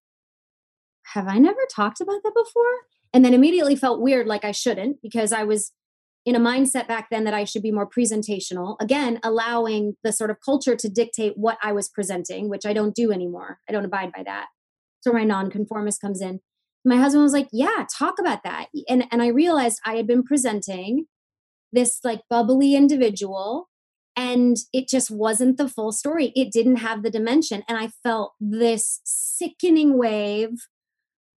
Have 1.15 1.29
I 1.29 1.39
never 1.39 1.61
talked 1.75 2.01
about 2.01 2.23
that 2.23 2.35
before? 2.35 2.73
And 3.15 3.25
then 3.25 3.35
immediately 3.35 3.77
felt 3.77 4.01
weird, 4.01 4.27
like 4.27 4.45
I 4.45 4.53
shouldn't, 4.53 5.03
because 5.03 5.33
I 5.33 5.45
was 5.45 5.73
in 6.25 6.37
a 6.37 6.41
mindset 6.41 6.87
back 6.87 7.09
then 7.11 7.25
that 7.25 7.35
I 7.35 7.45
should 7.45 7.63
be 7.63 7.73
more 7.73 7.89
presentational. 7.89 8.77
Again, 8.81 9.19
allowing 9.23 9.97
the 10.05 10.13
sort 10.13 10.31
of 10.31 10.41
culture 10.41 10.77
to 10.77 10.89
dictate 10.89 11.37
what 11.37 11.59
I 11.63 11.73
was 11.73 11.89
presenting, 11.89 12.49
which 12.49 12.65
I 12.65 12.73
don't 12.73 12.95
do 12.95 13.11
anymore. 13.11 13.59
I 13.69 13.73
don't 13.73 13.85
abide 13.85 14.13
by 14.13 14.23
that. 14.25 14.47
So 15.01 15.13
my 15.13 15.25
nonconformist 15.25 16.01
comes 16.01 16.21
in. 16.21 16.41
My 16.85 16.97
husband 16.97 17.23
was 17.23 17.33
like, 17.33 17.49
"Yeah, 17.53 17.87
talk 17.97 18.19
about 18.19 18.43
that." 18.45 18.69
And 18.89 19.05
and 19.11 19.23
I 19.23 19.29
realized 19.29 19.81
I 19.85 19.97
had 19.97 20.07
been 20.07 20.23
presenting 20.23 21.07
this 21.73 22.01
like 22.05 22.23
bubbly 22.29 22.75
individual 22.75 23.69
and 24.15 24.59
it 24.73 24.89
just 24.89 25.11
wasn't 25.11 25.57
the 25.57 25.69
full 25.69 25.91
story. 25.91 26.33
It 26.37 26.53
didn't 26.53 26.77
have 26.77 27.03
the 27.03 27.11
dimension 27.11 27.63
and 27.67 27.79
I 27.79 27.89
felt 28.03 28.35
this 28.41 29.01
sickening 29.05 29.97
wave 29.97 30.67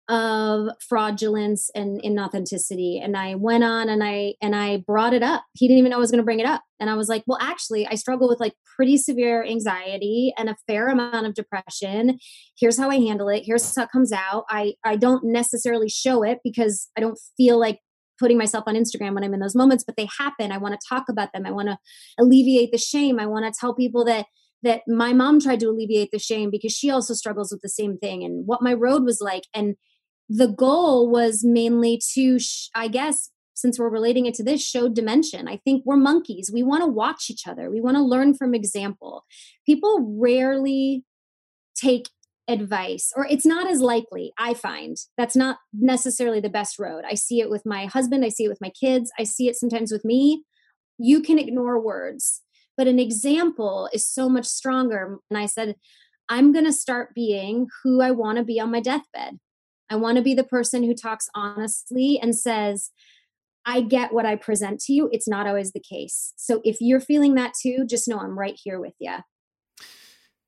of 0.10 0.68
fraudulence 0.82 1.70
and 1.76 2.02
inauthenticity 2.02 3.02
and 3.02 3.16
i 3.16 3.36
went 3.36 3.64
on 3.64 3.88
and 3.88 4.04
i 4.04 4.34
and 4.42 4.54
i 4.54 4.78
brought 4.86 5.14
it 5.14 5.24
up. 5.24 5.46
He 5.54 5.66
didn't 5.66 5.80
even 5.80 5.92
know 5.92 5.96
i 5.96 6.00
was 6.00 6.12
going 6.12 6.20
to 6.20 6.26
bring 6.26 6.42
it 6.42 6.46
up. 6.46 6.62
And 6.80 6.90
i 6.90 6.94
was 6.96 7.08
like 7.08 7.24
well 7.26 7.38
actually 7.42 7.88
i 7.88 7.96
struggle 7.96 8.28
with 8.28 8.42
like 8.42 8.54
pretty 8.76 8.98
severe 8.98 9.46
anxiety 9.46 10.34
and 10.38 10.50
a 10.50 10.58
fair 10.68 10.90
amount 10.90 11.26
of 11.26 11.34
depression. 11.34 12.20
Here's 12.60 12.78
how 12.78 12.90
i 12.90 12.96
handle 12.96 13.30
it. 13.30 13.44
Here's 13.46 13.76
how 13.76 13.84
it 13.84 13.92
comes 13.92 14.12
out. 14.12 14.44
I 14.50 14.74
i 14.84 14.98
don't 14.98 15.24
necessarily 15.24 15.88
show 15.88 16.22
it 16.22 16.40
because 16.44 16.90
i 16.98 17.00
don't 17.00 17.20
feel 17.38 17.58
like 17.58 17.80
putting 18.20 18.38
myself 18.38 18.66
on 18.68 18.76
instagram 18.76 19.16
when 19.16 19.24
i'm 19.24 19.34
in 19.34 19.40
those 19.40 19.56
moments 19.56 19.86
but 19.86 19.96
they 19.96 20.10
happen. 20.20 20.52
I 20.52 20.58
want 20.58 20.80
to 20.80 20.88
talk 20.88 21.06
about 21.08 21.32
them. 21.34 21.46
I 21.46 21.52
want 21.52 21.70
to 21.70 21.78
alleviate 22.20 22.74
the 22.74 22.78
shame. 22.78 23.20
I 23.22 23.26
want 23.26 23.46
to 23.46 23.58
tell 23.58 23.74
people 23.74 24.04
that 24.06 24.26
that 24.64 24.82
my 24.88 25.14
mom 25.14 25.40
tried 25.40 25.60
to 25.60 25.68
alleviate 25.68 26.10
the 26.12 26.20
shame 26.20 26.50
because 26.50 26.72
she 26.72 26.90
also 26.90 27.14
struggles 27.14 27.52
with 27.52 27.62
the 27.62 27.70
same 27.70 27.98
thing 27.98 28.24
and 28.24 28.48
what 28.48 28.62
my 28.62 28.74
road 28.74 29.04
was 29.04 29.20
like. 29.22 29.44
And 29.54 29.76
the 30.36 30.48
goal 30.48 31.12
was 31.12 31.44
mainly 31.44 32.02
to 32.14 32.40
sh- 32.40 32.70
i 32.76 32.88
guess 32.88 33.30
since 33.54 33.80
we're 33.80 33.90
relating 33.90 34.26
it 34.26 34.34
to 34.36 34.44
this 34.44 34.66
show 34.66 34.90
dimension. 34.90 35.48
I 35.48 35.58
think 35.58 35.84
we're 35.86 35.96
monkeys. 35.96 36.52
We 36.54 36.64
want 36.64 36.84
to 36.84 36.88
watch 36.88 37.30
each 37.30 37.48
other. 37.48 37.70
We 37.70 37.82
want 37.82 37.98
to 37.98 38.04
learn 38.04 38.34
from 38.34 38.54
example. 38.54 39.26
People 39.66 40.18
rarely 40.20 41.04
take 41.76 42.10
advice 42.50 43.14
or 43.16 43.26
it's 43.30 43.46
not 43.46 43.68
as 43.68 43.80
likely 43.80 44.34
i 44.38 44.54
find. 44.54 44.98
That's 45.18 45.36
not 45.36 45.60
necessarily 45.72 46.42
the 46.42 46.50
best 46.50 46.78
road. 46.78 47.06
I 47.10 47.14
see 47.14 47.40
it 47.40 47.50
with 47.50 47.66
my 47.66 47.86
husband. 47.86 48.26
I 48.26 48.30
see 48.30 48.44
it 48.44 48.50
with 48.50 48.60
my 48.60 48.70
kids. 48.70 49.12
I 49.18 49.24
see 49.24 49.48
it 49.48 49.56
sometimes 49.56 49.94
with 49.94 50.04
me. 50.04 50.44
You 50.98 51.22
can 51.22 51.40
ignore 51.40 51.80
words. 51.80 52.42
But 52.76 52.88
an 52.88 53.00
example 53.00 53.88
is 53.94 54.06
so 54.06 54.28
much 54.28 54.46
stronger. 54.46 55.20
And 55.30 55.38
i 55.38 55.46
said 55.46 55.76
i'm 56.28 56.52
going 56.52 56.66
to 56.66 56.74
start 56.74 57.14
being 57.14 57.68
who 57.84 58.02
i 58.02 58.12
want 58.12 58.38
to 58.38 58.44
be 58.44 58.60
on 58.60 58.72
my 58.72 58.80
deathbed 58.80 59.40
I 59.94 59.96
want 59.96 60.18
to 60.18 60.24
be 60.24 60.34
the 60.34 60.44
person 60.44 60.82
who 60.82 60.96
talks 60.96 61.30
honestly 61.36 62.20
and 62.20 62.36
says, 62.36 62.90
I 63.64 63.82
get 63.82 64.12
what 64.12 64.26
I 64.26 64.36
present 64.36 64.80
to 64.86 64.94
you. 64.94 65.08
It's 65.12 65.28
not 65.28 65.46
always 65.46 65.72
the 65.72 65.80
case. 65.80 66.34
So 66.36 66.62
if 66.66 66.78
you're 66.82 67.00
feeling 67.00 67.36
that 67.36 67.54
too, 67.62 67.86
just 67.88 68.08
know 68.08 68.18
I'm 68.18 68.38
right 68.38 68.60
here 68.62 68.80
with 68.80 68.96
you. 69.00 69.18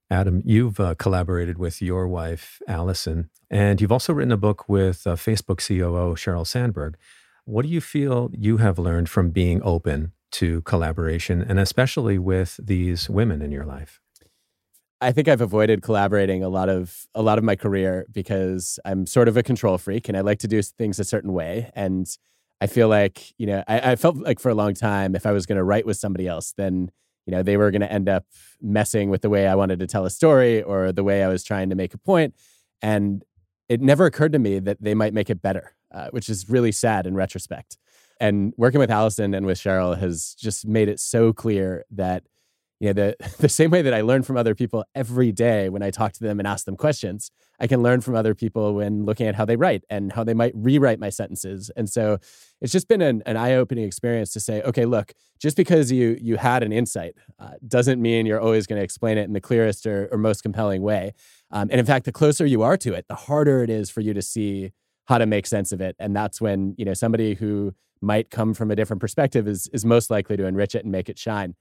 Adam, 0.09 0.41
you've 0.43 0.79
uh, 0.79 0.95
collaborated 0.95 1.59
with 1.59 1.79
your 1.79 2.07
wife, 2.07 2.59
Allison, 2.67 3.29
and 3.51 3.79
you've 3.79 3.91
also 3.91 4.13
written 4.13 4.31
a 4.31 4.37
book 4.37 4.67
with 4.67 5.05
uh, 5.05 5.15
Facebook 5.15 5.65
COO 5.65 6.15
Sheryl 6.15 6.47
Sandberg. 6.47 6.97
What 7.45 7.61
do 7.61 7.69
you 7.69 7.81
feel 7.81 8.31
you 8.33 8.57
have 8.57 8.79
learned 8.79 9.09
from 9.09 9.29
being 9.29 9.61
open 9.61 10.13
to 10.31 10.61
collaboration 10.61 11.43
and 11.47 11.59
especially 11.59 12.17
with 12.17 12.59
these 12.61 13.11
women 13.11 13.43
in 13.43 13.51
your 13.51 13.65
life? 13.65 14.01
I 15.05 15.11
think 15.11 15.27
I've 15.27 15.41
avoided 15.41 15.83
collaborating 15.83 16.43
a 16.43 16.49
lot 16.49 16.67
of 16.67 17.05
a 17.13 17.21
lot 17.21 17.37
of 17.37 17.43
my 17.43 17.55
career 17.55 18.07
because 18.11 18.79
I'm 18.85 19.05
sort 19.05 19.27
of 19.27 19.37
a 19.37 19.43
control 19.43 19.77
freak 19.77 20.09
and 20.09 20.17
I 20.17 20.21
like 20.21 20.39
to 20.39 20.47
do 20.47 20.59
things 20.63 20.99
a 20.99 21.03
certain 21.03 21.31
way. 21.31 21.69
And 21.75 22.07
I 22.59 22.65
feel 22.65 22.87
like, 22.87 23.33
you 23.37 23.45
know, 23.45 23.63
I, 23.67 23.91
I 23.91 23.95
felt 23.97 24.17
like 24.17 24.39
for 24.39 24.49
a 24.49 24.55
long 24.55 24.73
time 24.73 25.15
if 25.15 25.27
I 25.27 25.31
was 25.31 25.45
going 25.45 25.57
to 25.57 25.63
write 25.63 25.85
with 25.85 25.97
somebody 25.97 26.27
else, 26.27 26.53
then, 26.57 26.89
you 27.27 27.31
know, 27.31 27.43
they 27.43 27.55
were 27.55 27.69
going 27.69 27.81
to 27.81 27.91
end 27.91 28.09
up 28.09 28.25
messing 28.59 29.11
with 29.11 29.21
the 29.21 29.29
way 29.29 29.47
I 29.47 29.53
wanted 29.53 29.77
to 29.79 29.87
tell 29.87 30.05
a 30.05 30.09
story 30.09 30.63
or 30.63 30.91
the 30.91 31.03
way 31.03 31.23
I 31.23 31.27
was 31.27 31.43
trying 31.43 31.69
to 31.69 31.75
make 31.75 31.93
a 31.93 31.99
point. 31.99 32.33
And 32.81 33.23
it 33.69 33.81
never 33.81 34.07
occurred 34.07 34.33
to 34.33 34.39
me 34.39 34.57
that 34.57 34.81
they 34.81 34.95
might 34.95 35.13
make 35.13 35.29
it 35.29 35.39
better, 35.39 35.75
uh, 35.91 36.07
which 36.09 36.29
is 36.29 36.49
really 36.49 36.71
sad 36.71 37.05
in 37.05 37.13
retrospect. 37.13 37.77
And 38.19 38.53
working 38.57 38.79
with 38.79 38.89
Allison 38.89 39.35
and 39.35 39.45
with 39.45 39.59
Sheryl 39.59 39.95
has 39.99 40.35
just 40.39 40.65
made 40.65 40.89
it 40.89 40.99
so 40.99 41.31
clear 41.31 41.85
that 41.91 42.23
you 42.79 42.87
know 42.87 42.93
the 42.93 43.15
the 43.39 43.49
same 43.49 43.71
way 43.71 43.81
that 43.81 43.93
I 43.93 44.01
learn 44.01 44.23
from 44.23 44.37
other 44.37 44.55
people 44.55 44.83
every 44.93 45.31
day 45.31 45.69
when 45.69 45.81
I 45.81 45.91
talk 45.91 46.13
to 46.13 46.23
them 46.23 46.39
and 46.39 46.47
ask 46.47 46.65
them 46.65 46.75
questions, 46.75 47.31
I 47.59 47.67
can 47.67 47.81
learn 47.81 48.01
from 48.01 48.15
other 48.15 48.35
people 48.35 48.73
when 48.75 49.05
looking 49.05 49.27
at 49.27 49.35
how 49.35 49.45
they 49.45 49.55
write 49.55 49.83
and 49.89 50.11
how 50.11 50.23
they 50.23 50.33
might 50.33 50.53
rewrite 50.55 50.99
my 50.99 51.09
sentences. 51.09 51.71
And 51.75 51.89
so 51.89 52.17
it's 52.61 52.71
just 52.71 52.87
been 52.87 53.01
an, 53.01 53.23
an 53.25 53.37
eye-opening 53.37 53.85
experience 53.85 54.31
to 54.33 54.39
say, 54.39 54.61
okay, 54.63 54.85
look, 54.85 55.13
just 55.39 55.55
because 55.57 55.91
you 55.91 56.17
you 56.21 56.37
had 56.37 56.63
an 56.63 56.71
insight 56.71 57.15
uh, 57.39 57.51
doesn't 57.67 58.01
mean 58.01 58.25
you're 58.25 58.41
always 58.41 58.67
going 58.67 58.79
to 58.79 58.83
explain 58.83 59.17
it 59.17 59.23
in 59.23 59.33
the 59.33 59.41
clearest 59.41 59.85
or, 59.85 60.07
or 60.11 60.17
most 60.17 60.41
compelling 60.41 60.81
way. 60.81 61.13
Um, 61.51 61.69
and 61.71 61.79
in 61.79 61.85
fact, 61.85 62.05
the 62.05 62.11
closer 62.11 62.45
you 62.45 62.61
are 62.61 62.77
to 62.77 62.93
it, 62.93 63.05
the 63.07 63.15
harder 63.15 63.63
it 63.63 63.69
is 63.69 63.89
for 63.89 64.01
you 64.01 64.13
to 64.13 64.21
see 64.21 64.71
how 65.05 65.17
to 65.17 65.25
make 65.25 65.45
sense 65.47 65.71
of 65.71 65.81
it. 65.81 65.95
And 65.99 66.15
that's 66.15 66.41
when 66.41 66.75
you 66.77 66.85
know 66.85 66.93
somebody 66.93 67.35
who 67.35 67.73
might 68.01 68.29
come 68.29 68.53
from 68.53 68.71
a 68.71 68.75
different 68.75 68.99
perspective 68.99 69.47
is 69.47 69.67
is 69.67 69.85
most 69.85 70.09
likely 70.09 70.37
to 70.37 70.45
enrich 70.45 70.75
it 70.75 70.83
and 70.83 70.91
make 70.91 71.09
it 71.09 71.17
shine. 71.17 71.55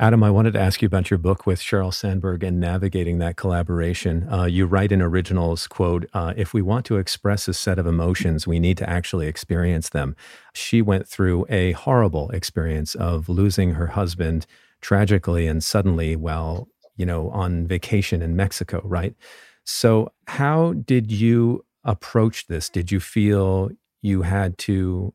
Adam, 0.00 0.24
I 0.24 0.30
wanted 0.30 0.54
to 0.54 0.60
ask 0.60 0.82
you 0.82 0.86
about 0.86 1.08
your 1.08 1.18
book 1.18 1.46
with 1.46 1.60
Sheryl 1.60 1.94
Sandberg 1.94 2.42
and 2.42 2.58
navigating 2.58 3.18
that 3.18 3.36
collaboration. 3.36 4.28
Uh, 4.28 4.44
you 4.44 4.66
write 4.66 4.90
in 4.90 5.00
originals, 5.00 5.68
quote, 5.68 6.06
uh, 6.12 6.34
if 6.36 6.52
we 6.52 6.62
want 6.62 6.84
to 6.86 6.96
express 6.96 7.46
a 7.46 7.54
set 7.54 7.78
of 7.78 7.86
emotions, 7.86 8.44
we 8.44 8.58
need 8.58 8.76
to 8.78 8.90
actually 8.90 9.28
experience 9.28 9.90
them. 9.90 10.16
She 10.52 10.82
went 10.82 11.06
through 11.06 11.46
a 11.48 11.72
horrible 11.72 12.28
experience 12.30 12.96
of 12.96 13.28
losing 13.28 13.74
her 13.74 13.86
husband 13.86 14.46
tragically 14.80 15.46
and 15.46 15.62
suddenly 15.62 16.16
while, 16.16 16.66
you 16.96 17.06
know, 17.06 17.30
on 17.30 17.64
vacation 17.64 18.20
in 18.20 18.34
Mexico, 18.34 18.80
right? 18.82 19.14
So 19.62 20.10
how 20.26 20.72
did 20.72 21.12
you 21.12 21.64
approach 21.84 22.48
this? 22.48 22.68
Did 22.68 22.90
you 22.90 22.98
feel 22.98 23.70
you 24.02 24.22
had 24.22 24.58
to 24.58 25.14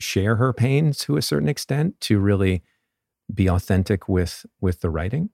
share 0.00 0.34
her 0.34 0.52
pain 0.52 0.90
to 0.92 1.16
a 1.16 1.22
certain 1.22 1.48
extent 1.48 2.00
to 2.00 2.18
really 2.18 2.64
be 3.32 3.48
authentic 3.48 4.08
with 4.08 4.46
with 4.60 4.80
the 4.80 4.90
writing? 4.90 5.30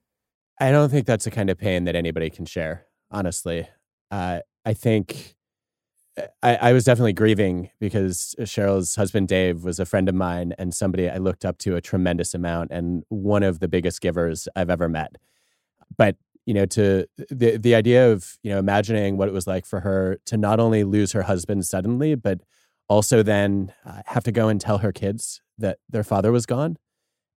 I 0.60 0.70
don't 0.70 0.90
think 0.90 1.06
that's 1.06 1.24
the 1.24 1.30
kind 1.30 1.50
of 1.50 1.58
pain 1.58 1.84
that 1.84 1.96
anybody 1.96 2.30
can 2.30 2.44
share. 2.44 2.86
Honestly, 3.10 3.68
uh, 4.10 4.40
I 4.64 4.74
think 4.74 5.34
uh, 6.16 6.26
I, 6.42 6.56
I, 6.56 6.72
was 6.72 6.84
definitely 6.84 7.12
grieving 7.14 7.70
because 7.80 8.34
Sheryl's 8.40 8.94
husband 8.94 9.28
Dave 9.28 9.64
was 9.64 9.80
a 9.80 9.84
friend 9.84 10.08
of 10.08 10.14
mine 10.14 10.54
and 10.58 10.74
somebody 10.74 11.10
I 11.10 11.16
looked 11.16 11.44
up 11.44 11.58
to 11.58 11.76
a 11.76 11.80
tremendous 11.80 12.32
amount 12.32 12.70
and 12.70 13.02
one 13.08 13.42
of 13.42 13.60
the 13.60 13.68
biggest 13.68 14.00
givers 14.00 14.48
I've 14.54 14.70
ever 14.70 14.88
met. 14.88 15.16
But 15.96 16.16
you 16.46 16.54
know, 16.54 16.66
to 16.66 17.06
the 17.28 17.56
the 17.56 17.74
idea 17.74 18.10
of 18.10 18.38
you 18.42 18.50
know 18.50 18.58
imagining 18.58 19.16
what 19.16 19.28
it 19.28 19.34
was 19.34 19.46
like 19.46 19.66
for 19.66 19.80
her 19.80 20.18
to 20.26 20.36
not 20.36 20.60
only 20.60 20.84
lose 20.84 21.12
her 21.12 21.22
husband 21.22 21.66
suddenly, 21.66 22.14
but 22.14 22.40
also 22.88 23.22
then 23.22 23.72
uh, 23.84 24.02
have 24.06 24.24
to 24.24 24.32
go 24.32 24.48
and 24.48 24.60
tell 24.60 24.78
her 24.78 24.92
kids 24.92 25.40
that 25.58 25.78
their 25.88 26.04
father 26.04 26.32
was 26.32 26.46
gone 26.46 26.76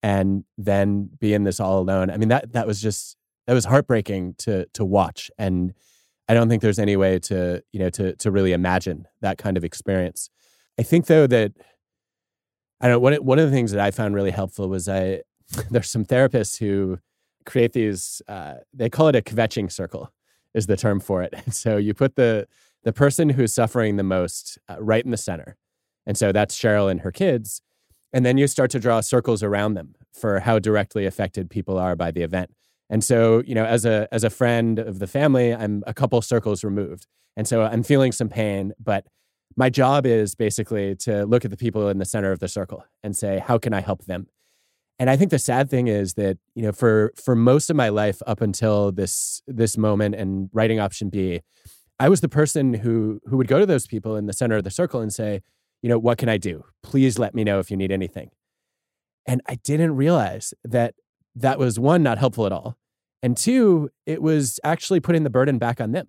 and 0.03 0.43
then 0.57 1.09
be 1.19 1.33
in 1.33 1.43
this 1.43 1.59
all 1.59 1.79
alone. 1.79 2.09
I 2.09 2.17
mean 2.17 2.29
that 2.29 2.53
that 2.53 2.67
was 2.67 2.81
just 2.81 3.17
that 3.47 3.53
was 3.53 3.65
heartbreaking 3.65 4.35
to 4.39 4.65
to 4.73 4.85
watch 4.85 5.29
and 5.37 5.73
I 6.27 6.33
don't 6.33 6.49
think 6.49 6.61
there's 6.61 6.79
any 6.79 6.95
way 6.95 7.19
to, 7.19 7.61
you 7.71 7.79
know, 7.79 7.89
to 7.91 8.15
to 8.15 8.31
really 8.31 8.53
imagine 8.53 9.07
that 9.21 9.37
kind 9.37 9.57
of 9.57 9.63
experience. 9.63 10.29
I 10.79 10.83
think 10.83 11.05
though 11.05 11.27
that 11.27 11.53
I 12.81 12.87
don't 12.87 12.95
know 12.95 12.99
one 12.99 13.13
one 13.15 13.39
of 13.39 13.45
the 13.49 13.55
things 13.55 13.71
that 13.71 13.81
I 13.81 13.91
found 13.91 14.15
really 14.15 14.31
helpful 14.31 14.67
was 14.67 14.89
I 14.89 15.21
there's 15.69 15.89
some 15.89 16.05
therapists 16.05 16.57
who 16.57 16.99
create 17.45 17.73
these 17.73 18.21
uh, 18.27 18.55
they 18.73 18.89
call 18.89 19.07
it 19.07 19.15
a 19.15 19.21
kvetching 19.21 19.71
circle 19.71 20.11
is 20.53 20.67
the 20.67 20.77
term 20.77 20.99
for 20.99 21.21
it. 21.21 21.33
And 21.45 21.53
so 21.53 21.77
you 21.77 21.93
put 21.93 22.15
the 22.15 22.47
the 22.83 22.93
person 22.93 23.29
who's 23.29 23.53
suffering 23.53 23.97
the 23.97 24.03
most 24.03 24.57
uh, 24.69 24.77
right 24.79 25.03
in 25.03 25.11
the 25.11 25.17
center. 25.17 25.57
And 26.07 26.17
so 26.17 26.31
that's 26.31 26.55
Sheryl 26.55 26.89
and 26.89 27.01
her 27.01 27.11
kids. 27.11 27.61
And 28.15 28.25
then 28.25 28.37
you 28.37 28.47
start 28.47 28.71
to 28.71 28.79
draw 28.79 29.01
circles 29.01 29.43
around 29.43 29.73
them 29.73 29.93
for 30.13 30.39
how 30.39 30.57
directly 30.57 31.05
affected 31.05 31.49
people 31.49 31.77
are 31.77 31.97
by 31.97 32.11
the 32.11 32.21
event. 32.21 32.49
And 32.89 33.03
so, 33.03 33.43
you 33.45 33.53
know, 33.53 33.65
as 33.65 33.83
a 33.83 34.07
as 34.09 34.23
a 34.23 34.29
friend 34.29 34.79
of 34.79 34.99
the 34.99 35.07
family, 35.07 35.53
I'm 35.53 35.83
a 35.85 35.93
couple 35.93 36.21
circles 36.21 36.63
removed. 36.63 37.07
And 37.35 37.45
so 37.45 37.63
I'm 37.63 37.83
feeling 37.83 38.13
some 38.13 38.29
pain, 38.29 38.71
but 38.79 39.05
my 39.57 39.69
job 39.69 40.05
is 40.05 40.33
basically 40.33 40.95
to 41.07 41.25
look 41.25 41.43
at 41.43 41.51
the 41.51 41.57
people 41.57 41.89
in 41.89 41.97
the 41.97 42.05
center 42.05 42.31
of 42.31 42.39
the 42.39 42.47
circle 42.47 42.85
and 43.03 43.17
say, 43.17 43.39
how 43.39 43.57
can 43.57 43.73
I 43.73 43.81
help 43.81 44.05
them? 44.05 44.27
And 44.97 45.09
I 45.09 45.17
think 45.17 45.29
the 45.29 45.39
sad 45.39 45.69
thing 45.69 45.89
is 45.89 46.13
that, 46.13 46.37
you 46.53 46.63
know, 46.63 46.71
for 46.71 47.11
for 47.21 47.35
most 47.35 47.69
of 47.69 47.75
my 47.75 47.89
life 47.89 48.21
up 48.25 48.39
until 48.39 48.93
this 48.93 49.41
this 49.45 49.77
moment 49.77 50.15
and 50.15 50.49
writing 50.53 50.79
option 50.79 51.09
B, 51.09 51.41
I 51.99 52.07
was 52.07 52.21
the 52.21 52.29
person 52.29 52.75
who 52.75 53.19
who 53.25 53.35
would 53.35 53.49
go 53.49 53.59
to 53.59 53.65
those 53.65 53.87
people 53.87 54.15
in 54.15 54.25
the 54.25 54.31
center 54.31 54.55
of 54.55 54.63
the 54.63 54.71
circle 54.71 55.01
and 55.01 55.13
say, 55.13 55.41
you 55.85 55.89
know, 55.89 55.99
what 55.99 56.17
can 56.17 56.29
I 56.29 56.37
do? 56.37 56.63
Please 56.81 57.19
let 57.19 57.35
me 57.35 57.43
know 57.43 57.59
if 57.59 57.69
you 57.69 57.77
need 57.77 57.91
anything. 57.91 58.31
And 59.27 59.39
I 59.47 59.53
didn't 59.63 59.95
realize 59.95 60.51
that 60.63 60.95
that 61.35 61.59
was 61.59 61.79
one, 61.79 62.01
not 62.01 62.17
helpful 62.17 62.47
at 62.47 62.51
all. 62.51 62.75
And 63.21 63.37
two, 63.37 63.91
it 64.07 64.19
was 64.19 64.59
actually 64.63 64.99
putting 64.99 65.21
the 65.21 65.29
burden 65.29 65.59
back 65.59 65.79
on 65.79 65.91
them 65.91 66.07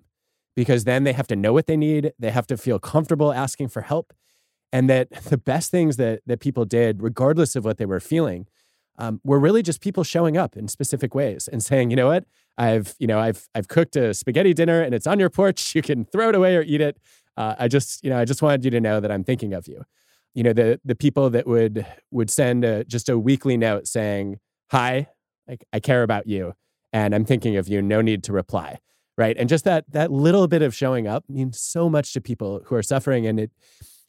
because 0.54 0.84
then 0.84 1.04
they 1.04 1.12
have 1.12 1.26
to 1.26 1.36
know 1.36 1.52
what 1.52 1.66
they 1.66 1.76
need. 1.76 2.14
They 2.18 2.30
have 2.30 2.46
to 2.46 2.56
feel 2.56 2.78
comfortable 2.78 3.34
asking 3.34 3.68
for 3.68 3.82
help. 3.82 4.14
and 4.72 4.88
that 4.88 5.10
the 5.24 5.36
best 5.36 5.70
things 5.70 5.98
that 5.98 6.22
that 6.24 6.40
people 6.40 6.64
did, 6.64 7.02
regardless 7.02 7.54
of 7.54 7.66
what 7.66 7.76
they 7.76 7.84
were 7.84 8.00
feeling, 8.00 8.46
um, 8.96 9.20
were 9.24 9.38
really 9.38 9.62
just 9.62 9.82
people 9.82 10.04
showing 10.04 10.38
up 10.38 10.56
in 10.56 10.68
specific 10.68 11.14
ways 11.14 11.48
and 11.52 11.62
saying, 11.62 11.90
you 11.90 11.96
know 11.96 12.06
what, 12.06 12.24
I've 12.56 12.94
you 12.98 13.06
know 13.06 13.18
I've 13.20 13.46
I've 13.54 13.68
cooked 13.68 13.94
a 13.94 14.14
spaghetti 14.14 14.54
dinner 14.54 14.80
and 14.80 14.94
it's 14.94 15.06
on 15.06 15.20
your 15.20 15.28
porch. 15.28 15.60
You 15.76 15.82
can 15.82 16.06
throw 16.06 16.30
it 16.30 16.34
away 16.34 16.56
or 16.56 16.62
eat 16.62 16.80
it. 16.80 16.96
Uh, 17.36 17.54
I 17.58 17.68
just 17.68 18.02
you 18.02 18.10
know 18.10 18.18
I 18.18 18.24
just 18.24 18.42
wanted 18.42 18.64
you 18.64 18.70
to 18.72 18.80
know 18.80 19.00
that 19.00 19.10
I'm 19.10 19.24
thinking 19.24 19.52
of 19.52 19.68
you. 19.68 19.84
You 20.34 20.42
know 20.42 20.52
the 20.52 20.80
the 20.84 20.94
people 20.94 21.30
that 21.30 21.46
would 21.46 21.86
would 22.10 22.30
send 22.30 22.64
a, 22.64 22.84
just 22.84 23.08
a 23.08 23.18
weekly 23.18 23.56
note 23.56 23.86
saying 23.86 24.38
hi, 24.70 25.08
like 25.48 25.64
I 25.72 25.80
care 25.80 26.02
about 26.02 26.26
you 26.26 26.54
and 26.92 27.14
I'm 27.14 27.24
thinking 27.24 27.56
of 27.56 27.68
you. 27.68 27.82
No 27.82 28.00
need 28.00 28.22
to 28.24 28.32
reply 28.32 28.80
right 29.16 29.36
and 29.38 29.48
just 29.48 29.64
that 29.64 29.84
that 29.90 30.10
little 30.10 30.46
bit 30.46 30.62
of 30.62 30.74
showing 30.74 31.06
up 31.06 31.24
means 31.28 31.60
so 31.60 31.88
much 31.88 32.12
to 32.12 32.20
people 32.20 32.62
who 32.66 32.74
are 32.74 32.82
suffering 32.82 33.26
and 33.26 33.40
it 33.40 33.50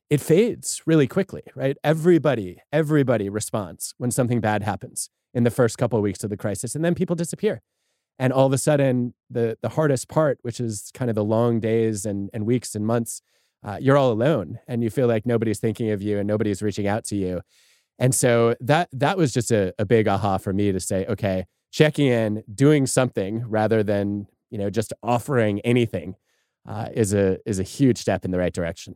it 0.10 0.22
fades 0.22 0.82
really 0.86 1.08
quickly 1.08 1.44
right 1.56 1.78
everybody 1.84 2.62
everybody 2.72 3.30
responds 3.30 3.94
when 3.98 4.12
something 4.12 4.40
bad 4.40 4.64
happens 4.64 5.10
in 5.34 5.44
the 5.44 5.52
first 5.52 5.78
couple 5.78 5.98
of 5.98 6.04
weeks 6.04 6.24
of 6.24 6.30
the 6.30 6.38
crisis 6.38 6.76
and 6.76 6.84
then 6.84 6.96
people 6.96 7.16
disappear 7.16 7.62
and 8.20 8.34
all 8.34 8.48
of 8.48 8.54
a 8.54 8.58
sudden 8.58 9.14
the 9.30 9.58
the 9.62 9.70
hardest 9.70 10.08
part 10.08 10.40
which 10.42 10.60
is 10.60 10.92
kind 10.94 11.10
of 11.10 11.16
the 11.16 11.24
long 11.24 11.60
days 11.60 12.06
and 12.06 12.30
and 12.34 12.46
weeks 12.46 12.76
and 12.76 12.86
months 12.86 13.22
uh, 13.64 13.78
you're 13.82 13.98
all 13.98 14.12
alone 14.12 14.60
and 14.68 14.84
you 14.84 14.90
feel 14.90 15.08
like 15.08 15.26
nobody's 15.26 15.60
thinking 15.60 15.90
of 15.92 16.02
you 16.02 16.20
and 16.20 16.28
nobody's 16.28 16.62
reaching 16.62 16.88
out 16.88 17.04
to 17.04 17.16
you 17.16 17.42
and 18.00 18.14
so 18.14 18.56
that 18.60 18.88
that 18.92 19.18
was 19.18 19.34
just 19.34 19.52
a, 19.52 19.74
a 19.80 19.86
big 19.86 20.08
aha 20.08 20.38
for 20.38 20.54
me 20.54 20.72
to 20.72 20.80
say 20.80 21.06
okay 21.08 21.46
checking 21.72 22.08
in 22.08 22.44
doing 22.54 22.86
something 22.86 23.44
rather 23.48 23.84
than 23.84 24.28
you 24.50 24.58
know, 24.58 24.70
just 24.70 24.94
offering 25.04 25.60
anything 25.62 26.16
uh, 26.68 26.90
is 26.94 27.14
a 27.14 27.38
is 27.46 27.60
a 27.60 27.64
huge 27.64 27.98
step 27.98 28.26
in 28.26 28.32
the 28.32 28.38
right 28.38 28.54
direction. 28.54 28.96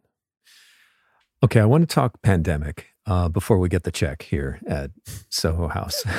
Okay, 1.44 1.60
I 1.60 1.66
want 1.66 1.88
to 1.88 1.94
talk 1.94 2.22
pandemic 2.22 2.88
uh, 3.06 3.30
before 3.30 3.58
we 3.58 3.68
get 3.68 3.84
the 3.84 3.92
check 3.92 4.24
here 4.24 4.60
at 4.68 4.92
Soho 5.30 5.68
House. 5.68 6.04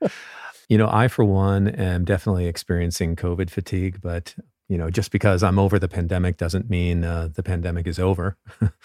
you 0.68 0.78
know, 0.78 0.88
I 0.90 1.08
for 1.08 1.24
one 1.24 1.68
am 1.68 2.04
definitely 2.04 2.46
experiencing 2.46 3.16
COVID 3.16 3.50
fatigue, 3.50 4.00
but 4.00 4.34
you 4.68 4.76
know, 4.76 4.90
just 4.90 5.12
because 5.12 5.42
I'm 5.42 5.58
over 5.58 5.78
the 5.78 5.88
pandemic 5.88 6.38
doesn't 6.38 6.68
mean 6.68 7.04
uh, 7.04 7.28
the 7.32 7.42
pandemic 7.42 7.86
is 7.86 7.98
over. 7.98 8.36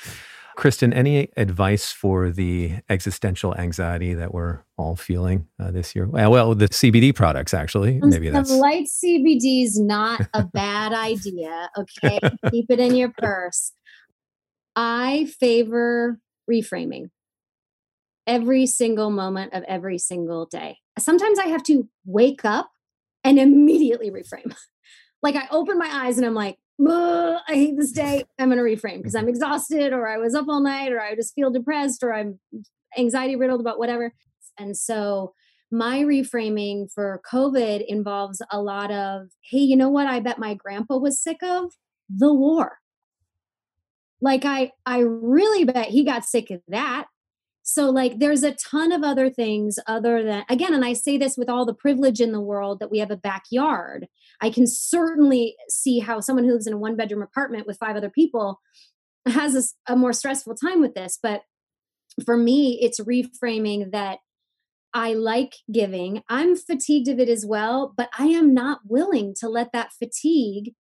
Kristen, 0.55 0.93
any 0.93 1.29
advice 1.37 1.91
for 1.91 2.29
the 2.29 2.75
existential 2.89 3.55
anxiety 3.57 4.13
that 4.13 4.33
we're 4.33 4.59
all 4.77 4.95
feeling 4.95 5.47
uh, 5.59 5.71
this 5.71 5.95
year? 5.95 6.05
Well, 6.07 6.29
well, 6.29 6.55
the 6.55 6.67
CBD 6.67 7.15
products, 7.15 7.53
actually. 7.53 7.99
Maybe 8.01 8.29
that's. 8.29 8.51
Light 8.51 8.87
CBD 8.87 9.63
is 9.63 9.79
not 9.79 10.21
a 10.33 10.43
bad 10.53 10.93
idea. 10.93 11.69
Okay. 11.77 12.19
Keep 12.51 12.65
it 12.69 12.79
in 12.79 12.95
your 12.95 13.11
purse. 13.17 13.71
I 14.75 15.31
favor 15.39 16.19
reframing 16.49 17.09
every 18.27 18.65
single 18.65 19.09
moment 19.09 19.53
of 19.53 19.63
every 19.63 19.97
single 19.97 20.45
day. 20.45 20.77
Sometimes 20.99 21.39
I 21.39 21.47
have 21.47 21.63
to 21.63 21.87
wake 22.05 22.45
up 22.45 22.71
and 23.23 23.39
immediately 23.39 24.11
reframe. 24.11 24.55
like 25.21 25.35
I 25.35 25.47
open 25.51 25.77
my 25.77 25.89
eyes 25.91 26.17
and 26.17 26.25
I'm 26.25 26.33
like, 26.33 26.57
I 26.89 27.41
hate 27.49 27.77
this 27.77 27.91
day. 27.91 28.23
I'm 28.39 28.49
going 28.49 28.57
to 28.57 28.63
reframe 28.63 28.97
because 28.97 29.15
I'm 29.15 29.23
mm-hmm. 29.23 29.29
exhausted 29.29 29.93
or 29.93 30.07
I 30.07 30.17
was 30.17 30.33
up 30.33 30.47
all 30.47 30.61
night 30.61 30.91
or 30.91 31.01
I 31.01 31.15
just 31.15 31.35
feel 31.35 31.51
depressed 31.51 32.03
or 32.03 32.13
I'm 32.13 32.39
anxiety 32.97 33.35
riddled 33.35 33.61
about 33.61 33.79
whatever. 33.79 34.13
And 34.57 34.75
so 34.75 35.33
my 35.71 35.99
reframing 35.99 36.91
for 36.91 37.21
COVID 37.31 37.85
involves 37.87 38.41
a 38.51 38.61
lot 38.61 38.91
of, 38.91 39.27
hey, 39.49 39.59
you 39.59 39.77
know 39.77 39.89
what 39.89 40.07
I 40.07 40.19
bet 40.19 40.39
my 40.39 40.53
grandpa 40.53 40.97
was 40.97 41.21
sick 41.21 41.41
of? 41.43 41.71
The 42.09 42.33
war. 42.33 42.79
Like 44.19 44.45
I 44.45 44.71
I 44.85 44.99
really 44.99 45.63
bet 45.63 45.87
he 45.87 46.03
got 46.03 46.25
sick 46.25 46.51
of 46.51 46.61
that. 46.67 47.07
So, 47.63 47.89
like, 47.89 48.19
there's 48.19 48.43
a 48.43 48.55
ton 48.55 48.91
of 48.91 49.03
other 49.03 49.29
things 49.29 49.77
other 49.85 50.23
than, 50.23 50.43
again, 50.49 50.73
and 50.73 50.83
I 50.83 50.93
say 50.93 51.17
this 51.17 51.37
with 51.37 51.49
all 51.49 51.65
the 51.65 51.73
privilege 51.73 52.19
in 52.19 52.31
the 52.31 52.41
world 52.41 52.79
that 52.79 52.89
we 52.89 52.99
have 52.99 53.11
a 53.11 53.17
backyard. 53.17 54.07
I 54.41 54.49
can 54.49 54.65
certainly 54.65 55.55
see 55.69 55.99
how 55.99 56.19
someone 56.19 56.45
who 56.45 56.53
lives 56.53 56.67
in 56.67 56.73
a 56.73 56.77
one 56.77 56.95
bedroom 56.95 57.21
apartment 57.21 57.67
with 57.67 57.77
five 57.77 57.95
other 57.95 58.09
people 58.09 58.59
has 59.27 59.75
a, 59.87 59.93
a 59.93 59.95
more 59.95 60.13
stressful 60.13 60.55
time 60.55 60.81
with 60.81 60.95
this. 60.95 61.19
But 61.21 61.43
for 62.25 62.35
me, 62.35 62.79
it's 62.81 62.99
reframing 62.99 63.91
that 63.91 64.19
I 64.93 65.13
like 65.13 65.55
giving. 65.71 66.23
I'm 66.27 66.55
fatigued 66.55 67.07
of 67.07 67.19
it 67.19 67.29
as 67.29 67.45
well, 67.45 67.93
but 67.95 68.09
I 68.17 68.25
am 68.25 68.53
not 68.53 68.81
willing 68.87 69.33
to 69.39 69.47
let 69.47 69.71
that 69.71 69.93
fatigue 69.93 70.73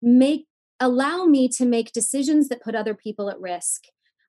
make 0.00 0.46
allow 0.80 1.24
me 1.24 1.48
to 1.48 1.64
make 1.64 1.92
decisions 1.92 2.48
that 2.48 2.62
put 2.62 2.74
other 2.74 2.94
people 2.94 3.30
at 3.30 3.40
risk 3.40 3.84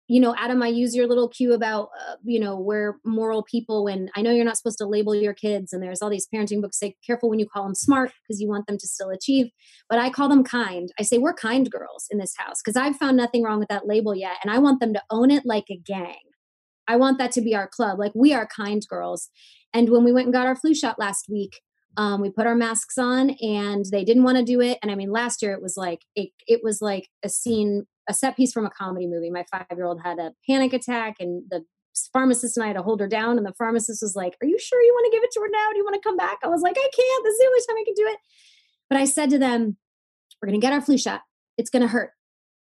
you 0.08 0.20
know 0.20 0.36
adam 0.38 0.62
i 0.62 0.68
use 0.68 0.96
your 0.96 1.08
little 1.08 1.28
cue 1.28 1.54
about 1.54 1.90
uh, 2.08 2.16
you 2.24 2.40
know 2.40 2.58
we're 2.58 2.96
moral 3.04 3.44
people 3.44 3.84
when 3.84 4.10
i 4.16 4.22
know 4.22 4.32
you're 4.32 4.46
not 4.46 4.58
supposed 4.58 4.78
to 4.78 4.86
label 4.86 5.16
your 5.16 5.34
kids 5.34 5.74
and 5.74 5.82
there's 5.82 6.02
all 6.02 6.10
these 6.10 6.28
parenting 6.34 6.62
books. 6.62 6.80
Say 6.80 6.96
careful 7.06 7.30
when 7.30 7.40
you 7.40 7.48
call 7.48 7.64
them 7.64 7.76
smart 7.76 8.12
because 8.24 8.42
you 8.42 8.48
want 8.48 8.68
them 8.68 8.78
to 8.78 8.88
still 8.88 9.10
achieve. 9.10 9.48
But 9.90 10.00
i 10.00 10.10
call 10.10 10.30
them 10.30 10.44
kind. 10.44 10.92
I 11.00 11.04
say 11.04 11.18
we're 11.18 11.34
kind 11.34 11.70
girls 11.70 12.08
in 12.12 12.18
this 12.18 12.36
house 12.38 12.62
because 12.64 12.76
i've 12.76 12.98
found 12.98 13.18
nothing 13.18 13.44
wrong 13.44 13.60
with 13.60 13.70
that 13.70 13.88
label 13.88 14.16
yet 14.16 14.38
and 14.44 14.52
i 14.52 14.60
want 14.60 14.80
them 14.80 14.94
to 14.94 15.04
own 15.10 15.32
it 15.32 15.46
like 15.46 15.66
a 15.70 15.78
gang. 15.78 16.16
I 16.88 16.98
want 16.98 17.18
that 17.18 17.32
to 17.34 17.42
be 17.42 17.56
our 17.56 17.68
club. 17.68 17.98
Like 17.98 18.12
we 18.14 18.34
are 18.34 18.48
kind 18.48 18.86
girls. 18.88 19.30
And 19.74 19.90
when 19.90 20.04
we 20.04 20.12
went 20.12 20.28
and 20.28 20.34
got 20.34 20.46
our 20.46 20.56
flu 20.56 20.76
shot 20.76 21.00
last 21.00 21.26
week 21.28 21.60
um, 21.98 22.22
we 22.22 22.30
put 22.30 22.46
our 22.46 22.56
masks 22.56 22.98
on 22.98 23.32
and 23.42 23.86
they 23.92 24.04
didn't 24.04 24.24
want 24.24 24.38
to 24.38 24.44
do 24.44 24.62
it. 24.62 24.78
And 24.82 24.92
i 24.92 24.96
mean 24.96 25.12
last 25.12 25.42
year 25.42 25.54
it 25.54 25.62
was 25.62 25.78
like 25.78 26.02
it, 26.16 26.30
it 26.48 26.62
was 26.64 26.82
like 26.82 27.10
a 27.24 27.30
scene 27.30 27.86
a 28.08 28.14
set 28.14 28.36
piece 28.36 28.52
from 28.54 28.66
a 28.66 28.70
comedy 28.70 29.08
movie. 29.08 29.30
My 29.30 29.46
five 29.52 29.66
year 29.76 29.86
old 29.86 30.02
had 30.02 30.20
a 30.20 30.34
panic 30.48 30.74
attack, 30.74 31.16
and 31.20 31.44
the 31.50 31.64
pharmacist 32.12 32.58
and 32.58 32.64
I 32.64 32.68
had 32.68 32.76
to 32.76 32.84
hold 32.84 33.00
her 33.00 33.08
down. 33.08 33.38
And 33.38 33.46
the 33.46 33.54
pharmacist 33.54 34.02
was 34.02 34.16
like, 34.16 34.36
Are 34.42 34.48
you 34.48 34.60
sure 34.60 34.82
you 34.82 34.94
want 34.94 35.12
to 35.12 35.18
give 35.18 35.24
it 35.24 35.32
to 35.32 35.40
her 35.42 35.50
now? 35.52 35.72
Do 35.72 35.78
you 35.78 35.84
want 35.84 35.96
to 35.96 36.08
come 36.08 36.18
back? 36.18 36.38
I 36.44 36.48
was 36.48 36.62
like, 36.62 36.78
I 36.78 36.90
can't. 36.96 37.24
This 37.24 37.34
is 37.34 37.40
the 37.40 37.46
only 37.46 37.60
time 37.60 37.76
I 37.80 37.84
can 37.86 37.94
do 37.96 38.08
it. 38.08 38.20
But 38.90 39.00
I 39.00 39.06
said 39.06 39.30
to 39.32 39.40
them, 39.40 39.78
We're 40.42 40.48
going 40.48 40.60
to 40.60 40.66
get 40.66 40.74
our 40.74 40.82
flu 40.82 40.98
shot. 40.98 41.22
It's 41.58 41.70
going 41.70 41.82
to 41.82 41.88
hurt. 41.88 42.12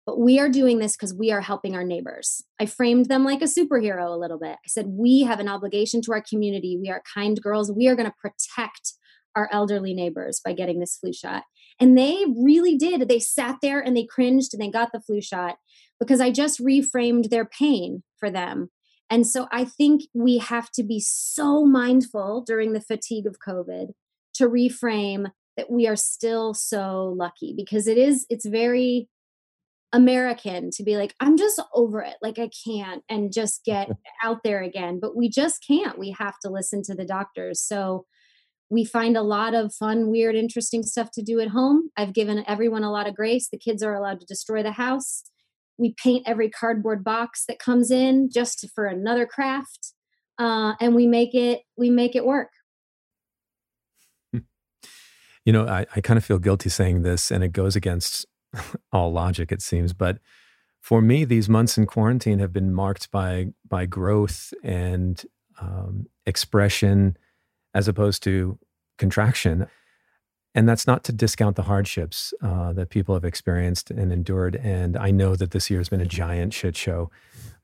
But 0.05 0.19
we 0.19 0.37
are 0.39 0.49
doing 0.49 0.79
this 0.79 0.97
because 0.97 1.13
we 1.13 1.31
are 1.31 1.39
helping 1.39 1.75
our 1.75 1.83
neighbors. 1.83 2.43
I 2.59 2.65
framed 2.65 3.05
them 3.05 3.23
like 3.23 3.41
a 3.41 3.45
superhero 3.45 4.13
a 4.13 4.19
little 4.19 4.37
bit. 4.37 4.51
I 4.51 4.67
said, 4.67 4.87
We 4.89 5.21
have 5.21 5.39
an 5.39 5.47
obligation 5.47 6.01
to 6.03 6.13
our 6.13 6.21
community. 6.21 6.77
We 6.81 6.89
are 6.89 7.01
kind 7.13 7.41
girls. 7.41 7.71
We 7.71 7.87
are 7.87 7.95
going 7.95 8.09
to 8.09 8.15
protect 8.19 8.93
our 9.35 9.49
elderly 9.51 9.93
neighbors 9.93 10.41
by 10.43 10.53
getting 10.53 10.79
this 10.79 10.97
flu 10.97 11.13
shot. 11.13 11.43
And 11.79 11.97
they 11.97 12.25
really 12.35 12.77
did. 12.77 13.07
They 13.07 13.19
sat 13.19 13.57
there 13.61 13.79
and 13.79 13.95
they 13.95 14.05
cringed 14.05 14.53
and 14.53 14.61
they 14.61 14.69
got 14.69 14.91
the 14.91 15.01
flu 15.01 15.21
shot 15.21 15.57
because 15.99 16.21
I 16.21 16.31
just 16.31 16.59
reframed 16.59 17.29
their 17.29 17.45
pain 17.45 18.03
for 18.17 18.29
them. 18.29 18.69
And 19.09 19.27
so 19.27 19.47
I 19.51 19.65
think 19.65 20.03
we 20.13 20.37
have 20.39 20.71
to 20.71 20.83
be 20.83 20.99
so 20.99 21.65
mindful 21.65 22.43
during 22.45 22.73
the 22.73 22.81
fatigue 22.81 23.27
of 23.27 23.37
COVID 23.45 23.89
to 24.35 24.49
reframe 24.49 25.31
that 25.55 25.69
we 25.69 25.87
are 25.87 25.95
still 25.95 26.53
so 26.53 27.13
lucky 27.15 27.53
because 27.55 27.87
it 27.87 27.97
is, 27.97 28.25
it's 28.29 28.45
very 28.45 29.07
American 29.93 30.71
to 30.71 30.83
be 30.83 30.97
like, 30.97 31.13
I'm 31.19 31.37
just 31.37 31.61
over 31.73 32.01
it. 32.01 32.15
Like, 32.21 32.39
I 32.39 32.49
can't 32.65 33.03
and 33.07 33.31
just 33.31 33.63
get 33.63 33.89
out 34.23 34.39
there 34.43 34.63
again. 34.63 34.99
But 34.99 35.15
we 35.15 35.29
just 35.29 35.63
can't. 35.65 35.99
We 35.99 36.15
have 36.17 36.39
to 36.39 36.49
listen 36.49 36.81
to 36.83 36.95
the 36.95 37.05
doctors. 37.05 37.61
So, 37.61 38.05
we 38.73 38.83
find 38.83 39.15
a 39.15 39.21
lot 39.21 39.53
of 39.53 39.71
fun, 39.71 40.09
weird, 40.09 40.35
interesting 40.35 40.81
stuff 40.81 41.11
to 41.11 41.21
do 41.21 41.39
at 41.39 41.49
home. 41.49 41.91
I've 41.95 42.11
given 42.11 42.43
everyone 42.47 42.83
a 42.83 42.91
lot 42.91 43.07
of 43.07 43.15
grace. 43.15 43.47
The 43.47 43.59
kids 43.59 43.83
are 43.83 43.93
allowed 43.93 44.19
to 44.21 44.25
destroy 44.25 44.63
the 44.63 44.71
house. 44.71 45.23
We 45.77 45.93
paint 46.01 46.27
every 46.27 46.49
cardboard 46.49 47.03
box 47.03 47.45
that 47.47 47.59
comes 47.59 47.91
in 47.91 48.29
just 48.33 48.67
for 48.73 48.87
another 48.87 49.27
craft, 49.27 49.93
uh, 50.39 50.73
and 50.81 50.95
we 50.95 51.05
make 51.05 51.35
it 51.35 51.61
we 51.77 51.91
make 51.91 52.15
it 52.15 52.25
work. 52.25 52.49
You 55.45 55.51
know, 55.51 55.67
I, 55.67 55.85
I 55.95 56.01
kind 56.01 56.17
of 56.17 56.25
feel 56.25 56.39
guilty 56.39 56.69
saying 56.69 57.03
this, 57.03 57.29
and 57.29 57.43
it 57.43 57.49
goes 57.49 57.75
against 57.75 58.25
all 58.91 59.11
logic, 59.11 59.51
it 59.51 59.61
seems. 59.61 59.93
But 59.93 60.17
for 60.81 60.99
me, 60.99 61.25
these 61.25 61.47
months 61.47 61.77
in 61.77 61.85
quarantine 61.85 62.39
have 62.39 62.53
been 62.53 62.73
marked 62.73 63.11
by 63.11 63.53
by 63.67 63.85
growth 63.85 64.51
and 64.63 65.23
um, 65.59 66.07
expression 66.25 67.17
as 67.73 67.87
opposed 67.87 68.23
to 68.23 68.57
contraction. 68.97 69.67
And 70.55 70.69
that's 70.69 70.85
not 70.85 71.03
to 71.05 71.11
discount 71.11 71.55
the 71.55 71.63
hardships 71.63 72.33
uh, 72.41 72.73
that 72.73 72.89
people 72.89 73.15
have 73.15 73.25
experienced 73.25 73.89
and 73.89 74.11
endured. 74.11 74.55
And 74.57 74.95
I 74.95 75.09
know 75.09 75.35
that 75.35 75.51
this 75.51 75.69
year 75.69 75.79
has 75.79 75.89
been 75.89 76.01
a 76.01 76.05
giant 76.05 76.53
shit 76.53 76.75
show. 76.75 77.09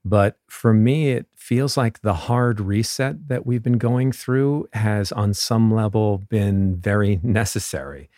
But 0.04 0.38
for 0.47 0.74
me, 0.74 1.12
it 1.12 1.28
feels 1.36 1.78
like 1.78 2.01
the 2.01 2.14
hard 2.14 2.60
reset 2.60 3.28
that 3.28 3.45
we've 3.45 3.62
been 3.62 3.78
going 3.78 4.12
through 4.12 4.68
has, 4.74 5.12
on 5.12 5.34
some 5.34 5.74
level, 5.74 6.18
been 6.30 6.78
very 6.78 7.20
necessary. 7.24 8.10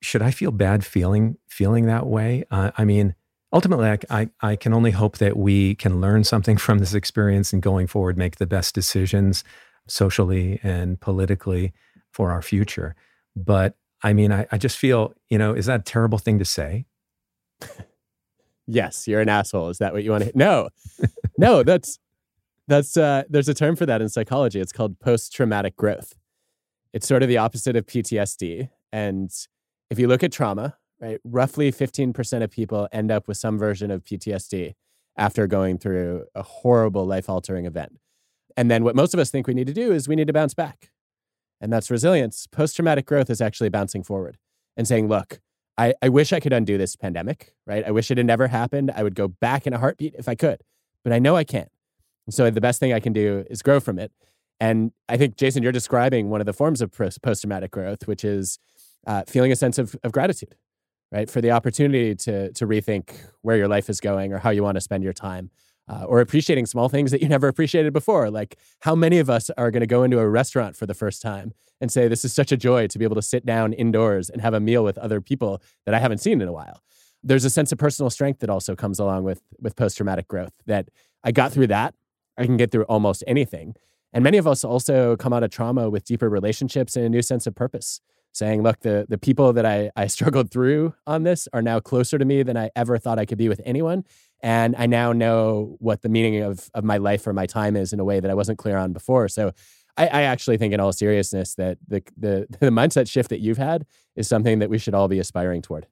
Should 0.00 0.22
I 0.22 0.30
feel 0.32 0.50
bad 0.50 0.84
feeling 0.84 1.36
feeling 1.46 1.86
that 1.86 2.06
way? 2.06 2.44
Uh, 2.50 2.72
I 2.76 2.84
mean, 2.84 3.14
ultimately, 3.52 3.88
I, 3.88 3.98
I, 4.10 4.30
I 4.40 4.56
can 4.56 4.72
only 4.72 4.90
hope 4.90 5.18
that 5.18 5.36
we 5.36 5.76
can 5.76 6.00
learn 6.00 6.24
something 6.24 6.56
from 6.56 6.78
this 6.78 6.94
experience 6.94 7.52
and 7.52 7.62
going 7.62 7.86
forward, 7.86 8.18
make 8.18 8.36
the 8.36 8.46
best 8.46 8.74
decisions 8.74 9.44
socially 9.86 10.58
and 10.62 10.98
politically 10.98 11.72
for 12.12 12.30
our 12.30 12.42
future. 12.42 12.94
But 13.34 13.76
I 14.02 14.12
mean, 14.12 14.32
I, 14.32 14.46
I 14.52 14.58
just 14.58 14.76
feel, 14.76 15.14
you 15.30 15.38
know, 15.38 15.54
is 15.54 15.66
that 15.66 15.80
a 15.80 15.82
terrible 15.82 16.18
thing 16.18 16.38
to 16.38 16.44
say? 16.44 16.86
yes, 18.66 19.06
you're 19.06 19.20
an 19.20 19.28
asshole. 19.28 19.68
Is 19.68 19.78
that 19.78 19.92
what 19.92 20.04
you 20.04 20.10
want 20.10 20.24
to? 20.24 20.32
No, 20.34 20.68
no, 21.38 21.62
that's 21.62 21.98
that's 22.68 22.96
uh, 22.96 23.24
there's 23.28 23.48
a 23.48 23.54
term 23.54 23.76
for 23.76 23.86
that 23.86 24.00
in 24.00 24.08
psychology. 24.08 24.60
It's 24.60 24.72
called 24.72 24.98
post 25.00 25.32
traumatic 25.32 25.76
growth. 25.76 26.14
It's 26.92 27.06
sort 27.06 27.22
of 27.22 27.28
the 27.28 27.38
opposite 27.38 27.76
of 27.76 27.86
PTSD. 27.86 28.68
And 28.92 29.30
if 29.90 29.98
you 29.98 30.06
look 30.06 30.22
at 30.22 30.32
trauma, 30.32 30.76
right, 31.00 31.18
roughly 31.24 31.72
15% 31.72 32.42
of 32.42 32.50
people 32.50 32.88
end 32.92 33.10
up 33.10 33.26
with 33.28 33.38
some 33.38 33.58
version 33.58 33.90
of 33.90 34.04
PTSD 34.04 34.74
after 35.16 35.46
going 35.46 35.78
through 35.78 36.26
a 36.34 36.42
horrible 36.42 37.06
life 37.06 37.28
altering 37.28 37.66
event. 37.66 37.98
And 38.56 38.70
then 38.70 38.84
what 38.84 38.94
most 38.94 39.14
of 39.14 39.20
us 39.20 39.30
think 39.30 39.46
we 39.46 39.54
need 39.54 39.66
to 39.66 39.72
do 39.72 39.92
is 39.92 40.08
we 40.08 40.16
need 40.16 40.26
to 40.26 40.32
bounce 40.32 40.54
back. 40.54 40.90
And 41.62 41.72
that's 41.72 41.90
resilience. 41.90 42.48
Post 42.48 42.74
traumatic 42.76 43.06
growth 43.06 43.30
is 43.30 43.40
actually 43.40 43.68
bouncing 43.68 44.02
forward 44.02 44.36
and 44.76 44.86
saying, 44.86 45.08
look, 45.08 45.40
I, 45.78 45.94
I 46.02 46.08
wish 46.08 46.32
I 46.32 46.40
could 46.40 46.52
undo 46.52 46.76
this 46.76 46.96
pandemic, 46.96 47.54
right? 47.66 47.84
I 47.86 47.92
wish 47.92 48.10
it 48.10 48.18
had 48.18 48.26
never 48.26 48.48
happened. 48.48 48.90
I 48.94 49.04
would 49.04 49.14
go 49.14 49.28
back 49.28 49.66
in 49.66 49.72
a 49.72 49.78
heartbeat 49.78 50.16
if 50.18 50.28
I 50.28 50.34
could, 50.34 50.62
but 51.04 51.12
I 51.12 51.20
know 51.20 51.36
I 51.36 51.44
can't. 51.44 51.70
So 52.28 52.50
the 52.50 52.60
best 52.60 52.80
thing 52.80 52.92
I 52.92 53.00
can 53.00 53.12
do 53.12 53.44
is 53.48 53.62
grow 53.62 53.80
from 53.80 53.98
it. 53.98 54.12
And 54.60 54.92
I 55.08 55.16
think, 55.16 55.36
Jason, 55.36 55.62
you're 55.62 55.72
describing 55.72 56.30
one 56.30 56.40
of 56.40 56.46
the 56.46 56.52
forms 56.52 56.80
of 56.80 56.92
post 56.92 57.20
traumatic 57.40 57.70
growth, 57.70 58.06
which 58.06 58.24
is 58.24 58.58
uh, 59.06 59.22
feeling 59.26 59.50
a 59.50 59.56
sense 59.56 59.78
of, 59.78 59.96
of 60.04 60.12
gratitude, 60.12 60.56
right? 61.10 61.30
For 61.30 61.40
the 61.40 61.52
opportunity 61.52 62.14
to, 62.16 62.52
to 62.52 62.66
rethink 62.66 63.12
where 63.42 63.56
your 63.56 63.68
life 63.68 63.88
is 63.88 64.00
going 64.00 64.32
or 64.32 64.38
how 64.38 64.50
you 64.50 64.62
want 64.62 64.76
to 64.76 64.80
spend 64.80 65.02
your 65.04 65.12
time. 65.12 65.50
Uh, 65.88 66.04
or 66.04 66.20
appreciating 66.20 66.64
small 66.64 66.88
things 66.88 67.10
that 67.10 67.20
you 67.20 67.28
never 67.28 67.48
appreciated 67.48 67.92
before. 67.92 68.30
Like, 68.30 68.56
how 68.82 68.94
many 68.94 69.18
of 69.18 69.28
us 69.28 69.50
are 69.58 69.70
going 69.72 69.80
to 69.80 69.86
go 69.86 70.04
into 70.04 70.20
a 70.20 70.28
restaurant 70.28 70.76
for 70.76 70.86
the 70.86 70.94
first 70.94 71.20
time 71.20 71.52
and 71.80 71.90
say, 71.90 72.06
This 72.06 72.24
is 72.24 72.32
such 72.32 72.52
a 72.52 72.56
joy 72.56 72.86
to 72.86 72.98
be 72.98 73.04
able 73.04 73.16
to 73.16 73.22
sit 73.22 73.44
down 73.44 73.72
indoors 73.72 74.30
and 74.30 74.40
have 74.40 74.54
a 74.54 74.60
meal 74.60 74.84
with 74.84 74.96
other 74.96 75.20
people 75.20 75.60
that 75.84 75.94
I 75.94 75.98
haven't 75.98 76.18
seen 76.18 76.40
in 76.40 76.46
a 76.46 76.52
while? 76.52 76.82
There's 77.24 77.44
a 77.44 77.50
sense 77.50 77.72
of 77.72 77.78
personal 77.78 78.10
strength 78.10 78.38
that 78.40 78.48
also 78.48 78.76
comes 78.76 79.00
along 79.00 79.24
with, 79.24 79.42
with 79.60 79.74
post 79.74 79.96
traumatic 79.96 80.28
growth 80.28 80.52
that 80.66 80.88
I 81.24 81.32
got 81.32 81.52
through 81.52 81.66
that 81.66 81.94
I 82.36 82.46
can 82.46 82.56
get 82.56 82.70
through 82.70 82.84
almost 82.84 83.24
anything. 83.26 83.74
And 84.12 84.24
many 84.24 84.38
of 84.38 84.46
us 84.46 84.64
also 84.64 85.16
come 85.16 85.32
out 85.32 85.42
of 85.42 85.50
trauma 85.50 85.88
with 85.88 86.04
deeper 86.04 86.28
relationships 86.28 86.96
and 86.96 87.04
a 87.04 87.08
new 87.08 87.22
sense 87.22 87.46
of 87.46 87.54
purpose, 87.54 88.00
saying, 88.32 88.62
look, 88.62 88.80
the, 88.80 89.06
the 89.08 89.18
people 89.18 89.52
that 89.52 89.64
I, 89.64 89.90
I 89.96 90.06
struggled 90.08 90.50
through 90.50 90.94
on 91.06 91.22
this 91.22 91.48
are 91.52 91.62
now 91.62 91.80
closer 91.80 92.18
to 92.18 92.24
me 92.24 92.42
than 92.42 92.56
I 92.56 92.70
ever 92.76 92.98
thought 92.98 93.18
I 93.18 93.26
could 93.26 93.38
be 93.38 93.48
with 93.48 93.60
anyone. 93.64 94.04
And 94.42 94.74
I 94.76 94.86
now 94.86 95.12
know 95.12 95.76
what 95.78 96.02
the 96.02 96.08
meaning 96.08 96.42
of, 96.42 96.68
of 96.74 96.82
my 96.82 96.96
life 96.96 97.26
or 97.26 97.32
my 97.32 97.46
time 97.46 97.76
is 97.76 97.92
in 97.92 98.00
a 98.00 98.04
way 98.04 98.18
that 98.18 98.30
I 98.30 98.34
wasn't 98.34 98.58
clear 98.58 98.76
on 98.76 98.92
before. 98.92 99.28
So 99.28 99.52
I, 99.96 100.06
I 100.08 100.22
actually 100.22 100.56
think, 100.56 100.74
in 100.74 100.80
all 100.80 100.92
seriousness, 100.92 101.54
that 101.54 101.78
the, 101.86 102.02
the, 102.16 102.46
the 102.60 102.70
mindset 102.70 103.08
shift 103.08 103.30
that 103.30 103.40
you've 103.40 103.58
had 103.58 103.86
is 104.16 104.26
something 104.26 104.58
that 104.58 104.70
we 104.70 104.78
should 104.78 104.94
all 104.94 105.08
be 105.08 105.18
aspiring 105.18 105.62
toward. 105.62 105.86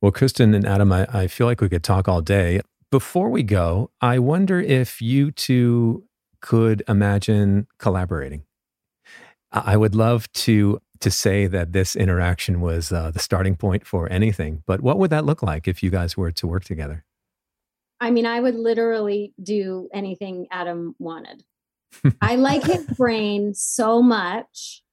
Well, 0.00 0.12
Kristen 0.12 0.54
and 0.54 0.66
Adam, 0.66 0.92
I, 0.92 1.06
I 1.12 1.26
feel 1.28 1.46
like 1.46 1.60
we 1.60 1.68
could 1.68 1.84
talk 1.84 2.08
all 2.08 2.20
day. 2.20 2.60
Before 2.90 3.30
we 3.30 3.42
go, 3.42 3.90
I 4.00 4.18
wonder 4.18 4.60
if 4.60 5.00
you 5.00 5.30
two 5.30 6.04
could 6.40 6.82
imagine 6.86 7.66
collaborating. 7.78 8.44
I 9.50 9.76
would 9.76 9.94
love 9.94 10.30
to 10.32 10.80
to 11.00 11.10
say 11.10 11.46
that 11.46 11.72
this 11.72 11.96
interaction 11.96 12.60
was 12.60 12.90
uh, 12.90 13.10
the 13.10 13.18
starting 13.18 13.56
point 13.56 13.86
for 13.86 14.10
anything, 14.10 14.62
but 14.66 14.80
what 14.80 14.98
would 14.98 15.10
that 15.10 15.24
look 15.24 15.42
like 15.42 15.68
if 15.68 15.82
you 15.82 15.90
guys 15.90 16.16
were 16.16 16.30
to 16.32 16.46
work 16.46 16.64
together? 16.64 17.04
I 18.00 18.10
mean, 18.10 18.26
I 18.26 18.40
would 18.40 18.56
literally 18.56 19.32
do 19.42 19.88
anything 19.92 20.46
Adam 20.50 20.94
wanted. 20.98 21.44
I 22.20 22.36
like 22.36 22.64
his 22.64 22.84
brain 22.86 23.54
so 23.54 24.02
much 24.02 24.84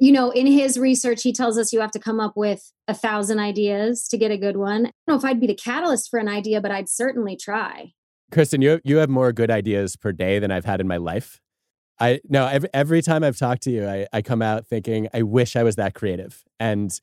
you 0.00 0.12
know, 0.12 0.30
in 0.30 0.46
his 0.46 0.78
research, 0.78 1.22
he 1.22 1.32
tells 1.32 1.58
us 1.58 1.74
you 1.74 1.80
have 1.80 1.90
to 1.90 1.98
come 1.98 2.20
up 2.20 2.34
with 2.34 2.72
a 2.88 2.94
thousand 2.94 3.38
ideas 3.38 4.08
to 4.08 4.16
get 4.16 4.30
a 4.30 4.38
good 4.38 4.56
one. 4.56 4.86
I 4.86 4.92
don't 5.06 5.08
know 5.08 5.16
if 5.16 5.24
I'd 5.26 5.38
be 5.38 5.46
the 5.46 5.54
catalyst 5.54 6.10
for 6.10 6.18
an 6.18 6.26
idea, 6.26 6.62
but 6.62 6.70
I'd 6.70 6.88
certainly 6.88 7.36
try. 7.36 7.92
Kristen, 8.32 8.62
you 8.62 8.80
you 8.82 8.96
have 8.96 9.10
more 9.10 9.30
good 9.30 9.50
ideas 9.50 9.96
per 9.96 10.10
day 10.12 10.38
than 10.38 10.50
I've 10.50 10.64
had 10.64 10.80
in 10.80 10.88
my 10.88 10.96
life. 10.96 11.40
I 12.00 12.20
no 12.28 12.46
every, 12.46 12.70
every 12.72 13.02
time 13.02 13.22
I've 13.22 13.36
talked 13.36 13.62
to 13.64 13.70
you, 13.70 13.86
I, 13.86 14.06
I 14.10 14.22
come 14.22 14.40
out 14.40 14.66
thinking 14.66 15.08
I 15.12 15.20
wish 15.22 15.54
I 15.54 15.62
was 15.62 15.76
that 15.76 15.94
creative. 15.94 16.44
And 16.58 16.98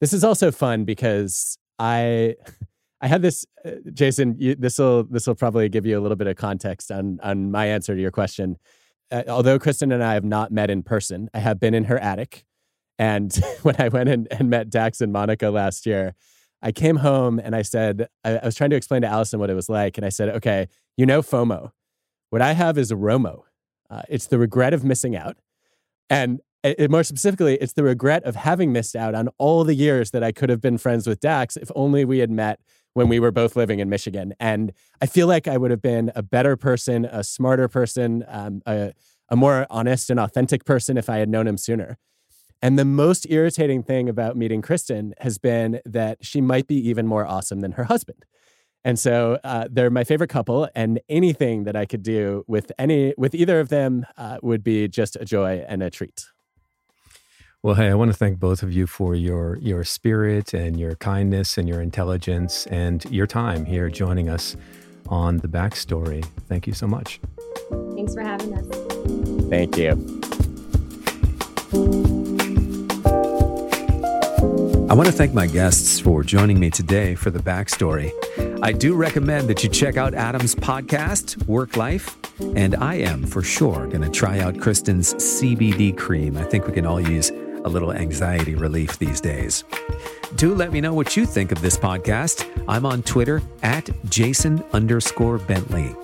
this 0.00 0.12
is 0.12 0.22
also 0.22 0.50
fun 0.50 0.84
because 0.84 1.56
I 1.78 2.34
I 3.02 3.08
had 3.08 3.20
this, 3.20 3.44
uh, 3.64 3.72
Jason. 3.92 4.36
This 4.58 4.78
will 4.78 5.04
this 5.04 5.26
will 5.26 5.34
probably 5.34 5.68
give 5.68 5.84
you 5.84 5.98
a 5.98 6.00
little 6.00 6.16
bit 6.16 6.28
of 6.28 6.36
context 6.36 6.90
on 6.90 7.18
on 7.22 7.50
my 7.50 7.66
answer 7.66 7.94
to 7.94 8.00
your 8.00 8.12
question 8.12 8.58
uh, 9.12 9.22
although 9.28 9.58
Kristen 9.58 9.92
and 9.92 10.02
I 10.02 10.14
have 10.14 10.24
not 10.24 10.50
met 10.50 10.70
in 10.70 10.82
person, 10.82 11.28
I 11.34 11.38
have 11.40 11.60
been 11.60 11.74
in 11.74 11.84
her 11.84 11.98
attic. 11.98 12.44
And 12.98 13.32
when 13.62 13.76
I 13.78 13.88
went 13.88 14.08
and, 14.08 14.26
and 14.30 14.48
met 14.48 14.70
Dax 14.70 15.00
and 15.00 15.12
Monica 15.12 15.50
last 15.50 15.86
year, 15.86 16.14
I 16.62 16.72
came 16.72 16.96
home 16.96 17.38
and 17.38 17.54
I 17.54 17.62
said, 17.62 18.08
I, 18.24 18.38
I, 18.38 18.46
was 18.46 18.54
trying 18.54 18.70
to 18.70 18.76
explain 18.76 19.02
to 19.02 19.08
Allison 19.08 19.38
what 19.38 19.50
it 19.50 19.54
was 19.54 19.68
like. 19.68 19.98
And 19.98 20.06
I 20.06 20.08
said, 20.08 20.28
okay, 20.30 20.68
you 20.96 21.04
know 21.06 21.20
FOMO. 21.20 21.72
What 22.30 22.40
I 22.40 22.52
have 22.52 22.78
is 22.78 22.90
a 22.90 22.94
ROMO. 22.94 23.42
Uh, 23.90 24.02
it's 24.08 24.26
the 24.26 24.38
regret 24.38 24.72
of 24.72 24.84
missing 24.84 25.14
out. 25.14 25.36
And 26.08 26.40
it, 26.62 26.90
more 26.90 27.04
specifically, 27.04 27.56
it's 27.56 27.72
the 27.72 27.82
regret 27.82 28.24
of 28.24 28.36
having 28.36 28.72
missed 28.72 28.94
out 28.94 29.14
on 29.14 29.28
all 29.38 29.64
the 29.64 29.74
years 29.74 30.10
that 30.12 30.22
I 30.22 30.32
could 30.32 30.48
have 30.48 30.60
been 30.60 30.78
friends 30.78 31.06
with 31.06 31.20
Dax 31.20 31.56
if 31.56 31.70
only 31.74 32.04
we 32.04 32.18
had 32.18 32.30
met 32.30 32.60
when 32.94 33.08
we 33.08 33.18
were 33.18 33.30
both 33.30 33.56
living 33.56 33.78
in 33.78 33.88
Michigan. 33.88 34.34
And 34.38 34.72
I 35.00 35.06
feel 35.06 35.26
like 35.26 35.48
I 35.48 35.56
would 35.56 35.70
have 35.70 35.82
been 35.82 36.12
a 36.14 36.22
better 36.22 36.56
person, 36.56 37.04
a 37.04 37.24
smarter 37.24 37.68
person, 37.68 38.24
um, 38.28 38.62
a, 38.66 38.92
a 39.28 39.36
more 39.36 39.66
honest 39.70 40.10
and 40.10 40.20
authentic 40.20 40.64
person 40.64 40.96
if 40.96 41.08
I 41.08 41.16
had 41.18 41.28
known 41.28 41.46
him 41.46 41.56
sooner. 41.56 41.98
And 42.60 42.78
the 42.78 42.84
most 42.84 43.26
irritating 43.28 43.82
thing 43.82 44.08
about 44.08 44.36
meeting 44.36 44.62
Kristen 44.62 45.14
has 45.18 45.38
been 45.38 45.80
that 45.84 46.24
she 46.24 46.40
might 46.40 46.68
be 46.68 46.76
even 46.88 47.06
more 47.06 47.26
awesome 47.26 47.60
than 47.60 47.72
her 47.72 47.84
husband. 47.84 48.24
And 48.84 48.98
so 48.98 49.38
uh, 49.44 49.68
they're 49.70 49.90
my 49.90 50.04
favorite 50.04 50.30
couple, 50.30 50.68
and 50.74 51.00
anything 51.08 51.64
that 51.64 51.76
I 51.76 51.86
could 51.86 52.02
do 52.02 52.44
with 52.48 52.72
any 52.78 53.14
with 53.16 53.32
either 53.32 53.60
of 53.60 53.68
them 53.68 54.04
uh, 54.16 54.38
would 54.42 54.64
be 54.64 54.88
just 54.88 55.16
a 55.16 55.24
joy 55.24 55.64
and 55.68 55.82
a 55.84 55.90
treat. 55.90 56.26
Well, 57.64 57.76
hey, 57.76 57.90
I 57.90 57.94
want 57.94 58.10
to 58.10 58.16
thank 58.16 58.40
both 58.40 58.64
of 58.64 58.72
you 58.72 58.88
for 58.88 59.14
your 59.14 59.56
your 59.58 59.84
spirit 59.84 60.52
and 60.52 60.80
your 60.80 60.96
kindness 60.96 61.56
and 61.56 61.68
your 61.68 61.80
intelligence 61.80 62.66
and 62.66 63.04
your 63.04 63.28
time 63.28 63.64
here 63.64 63.88
joining 63.88 64.28
us 64.28 64.56
on 65.06 65.36
the 65.36 65.46
backstory. 65.46 66.24
Thank 66.48 66.66
you 66.66 66.72
so 66.72 66.88
much. 66.88 67.20
Thanks 67.94 68.14
for 68.14 68.22
having 68.22 68.58
us. 68.58 68.66
Thank 69.48 69.76
you. 69.76 69.90
I 74.90 74.94
want 74.94 75.06
to 75.06 75.12
thank 75.12 75.32
my 75.32 75.46
guests 75.46 76.00
for 76.00 76.24
joining 76.24 76.58
me 76.58 76.68
today 76.68 77.14
for 77.14 77.30
the 77.30 77.38
backstory. 77.38 78.10
I 78.60 78.72
do 78.72 78.96
recommend 78.96 79.48
that 79.48 79.62
you 79.62 79.70
check 79.70 79.96
out 79.96 80.14
Adam's 80.14 80.56
podcast, 80.56 81.36
WorkLife, 81.44 82.56
and 82.56 82.74
I 82.74 82.96
am 82.96 83.24
for 83.24 83.42
sure 83.42 83.86
going 83.86 84.02
to 84.02 84.10
try 84.10 84.40
out 84.40 84.58
Kristen's 84.58 85.14
CBD 85.14 85.96
cream. 85.96 86.36
I 86.36 86.42
think 86.42 86.66
we 86.66 86.72
can 86.72 86.86
all 86.86 87.00
use 87.00 87.30
a 87.64 87.68
little 87.68 87.92
anxiety 87.92 88.54
relief 88.54 88.98
these 88.98 89.20
days. 89.20 89.64
Do 90.36 90.54
let 90.54 90.72
me 90.72 90.80
know 90.80 90.94
what 90.94 91.16
you 91.16 91.26
think 91.26 91.52
of 91.52 91.60
this 91.60 91.76
podcast. 91.76 92.48
I'm 92.66 92.86
on 92.86 93.02
Twitter 93.02 93.42
at 93.62 93.90
Jason 94.08 94.64
underscore 94.72 95.38
Bentley. 95.38 95.94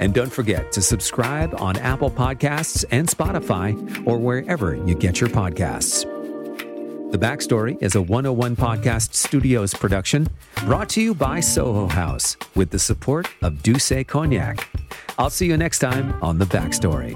And 0.00 0.14
don't 0.14 0.32
forget 0.32 0.72
to 0.72 0.82
subscribe 0.82 1.54
on 1.60 1.76
Apple 1.78 2.10
Podcasts 2.10 2.84
and 2.90 3.08
Spotify 3.08 4.06
or 4.06 4.18
wherever 4.18 4.74
you 4.74 4.94
get 4.94 5.20
your 5.20 5.30
podcasts. 5.30 6.10
The 7.12 7.18
Backstory 7.18 7.80
is 7.80 7.94
a 7.94 8.02
101 8.02 8.56
Podcast 8.56 9.14
Studios 9.14 9.72
production 9.72 10.26
brought 10.64 10.88
to 10.90 11.00
you 11.00 11.14
by 11.14 11.38
Soho 11.38 11.86
House 11.86 12.36
with 12.56 12.70
the 12.70 12.78
support 12.78 13.28
of 13.40 13.62
Douce 13.62 13.92
Cognac. 14.08 14.66
I'll 15.16 15.30
see 15.30 15.46
you 15.46 15.56
next 15.56 15.78
time 15.78 16.20
on 16.22 16.38
The 16.38 16.46
Backstory. 16.46 17.14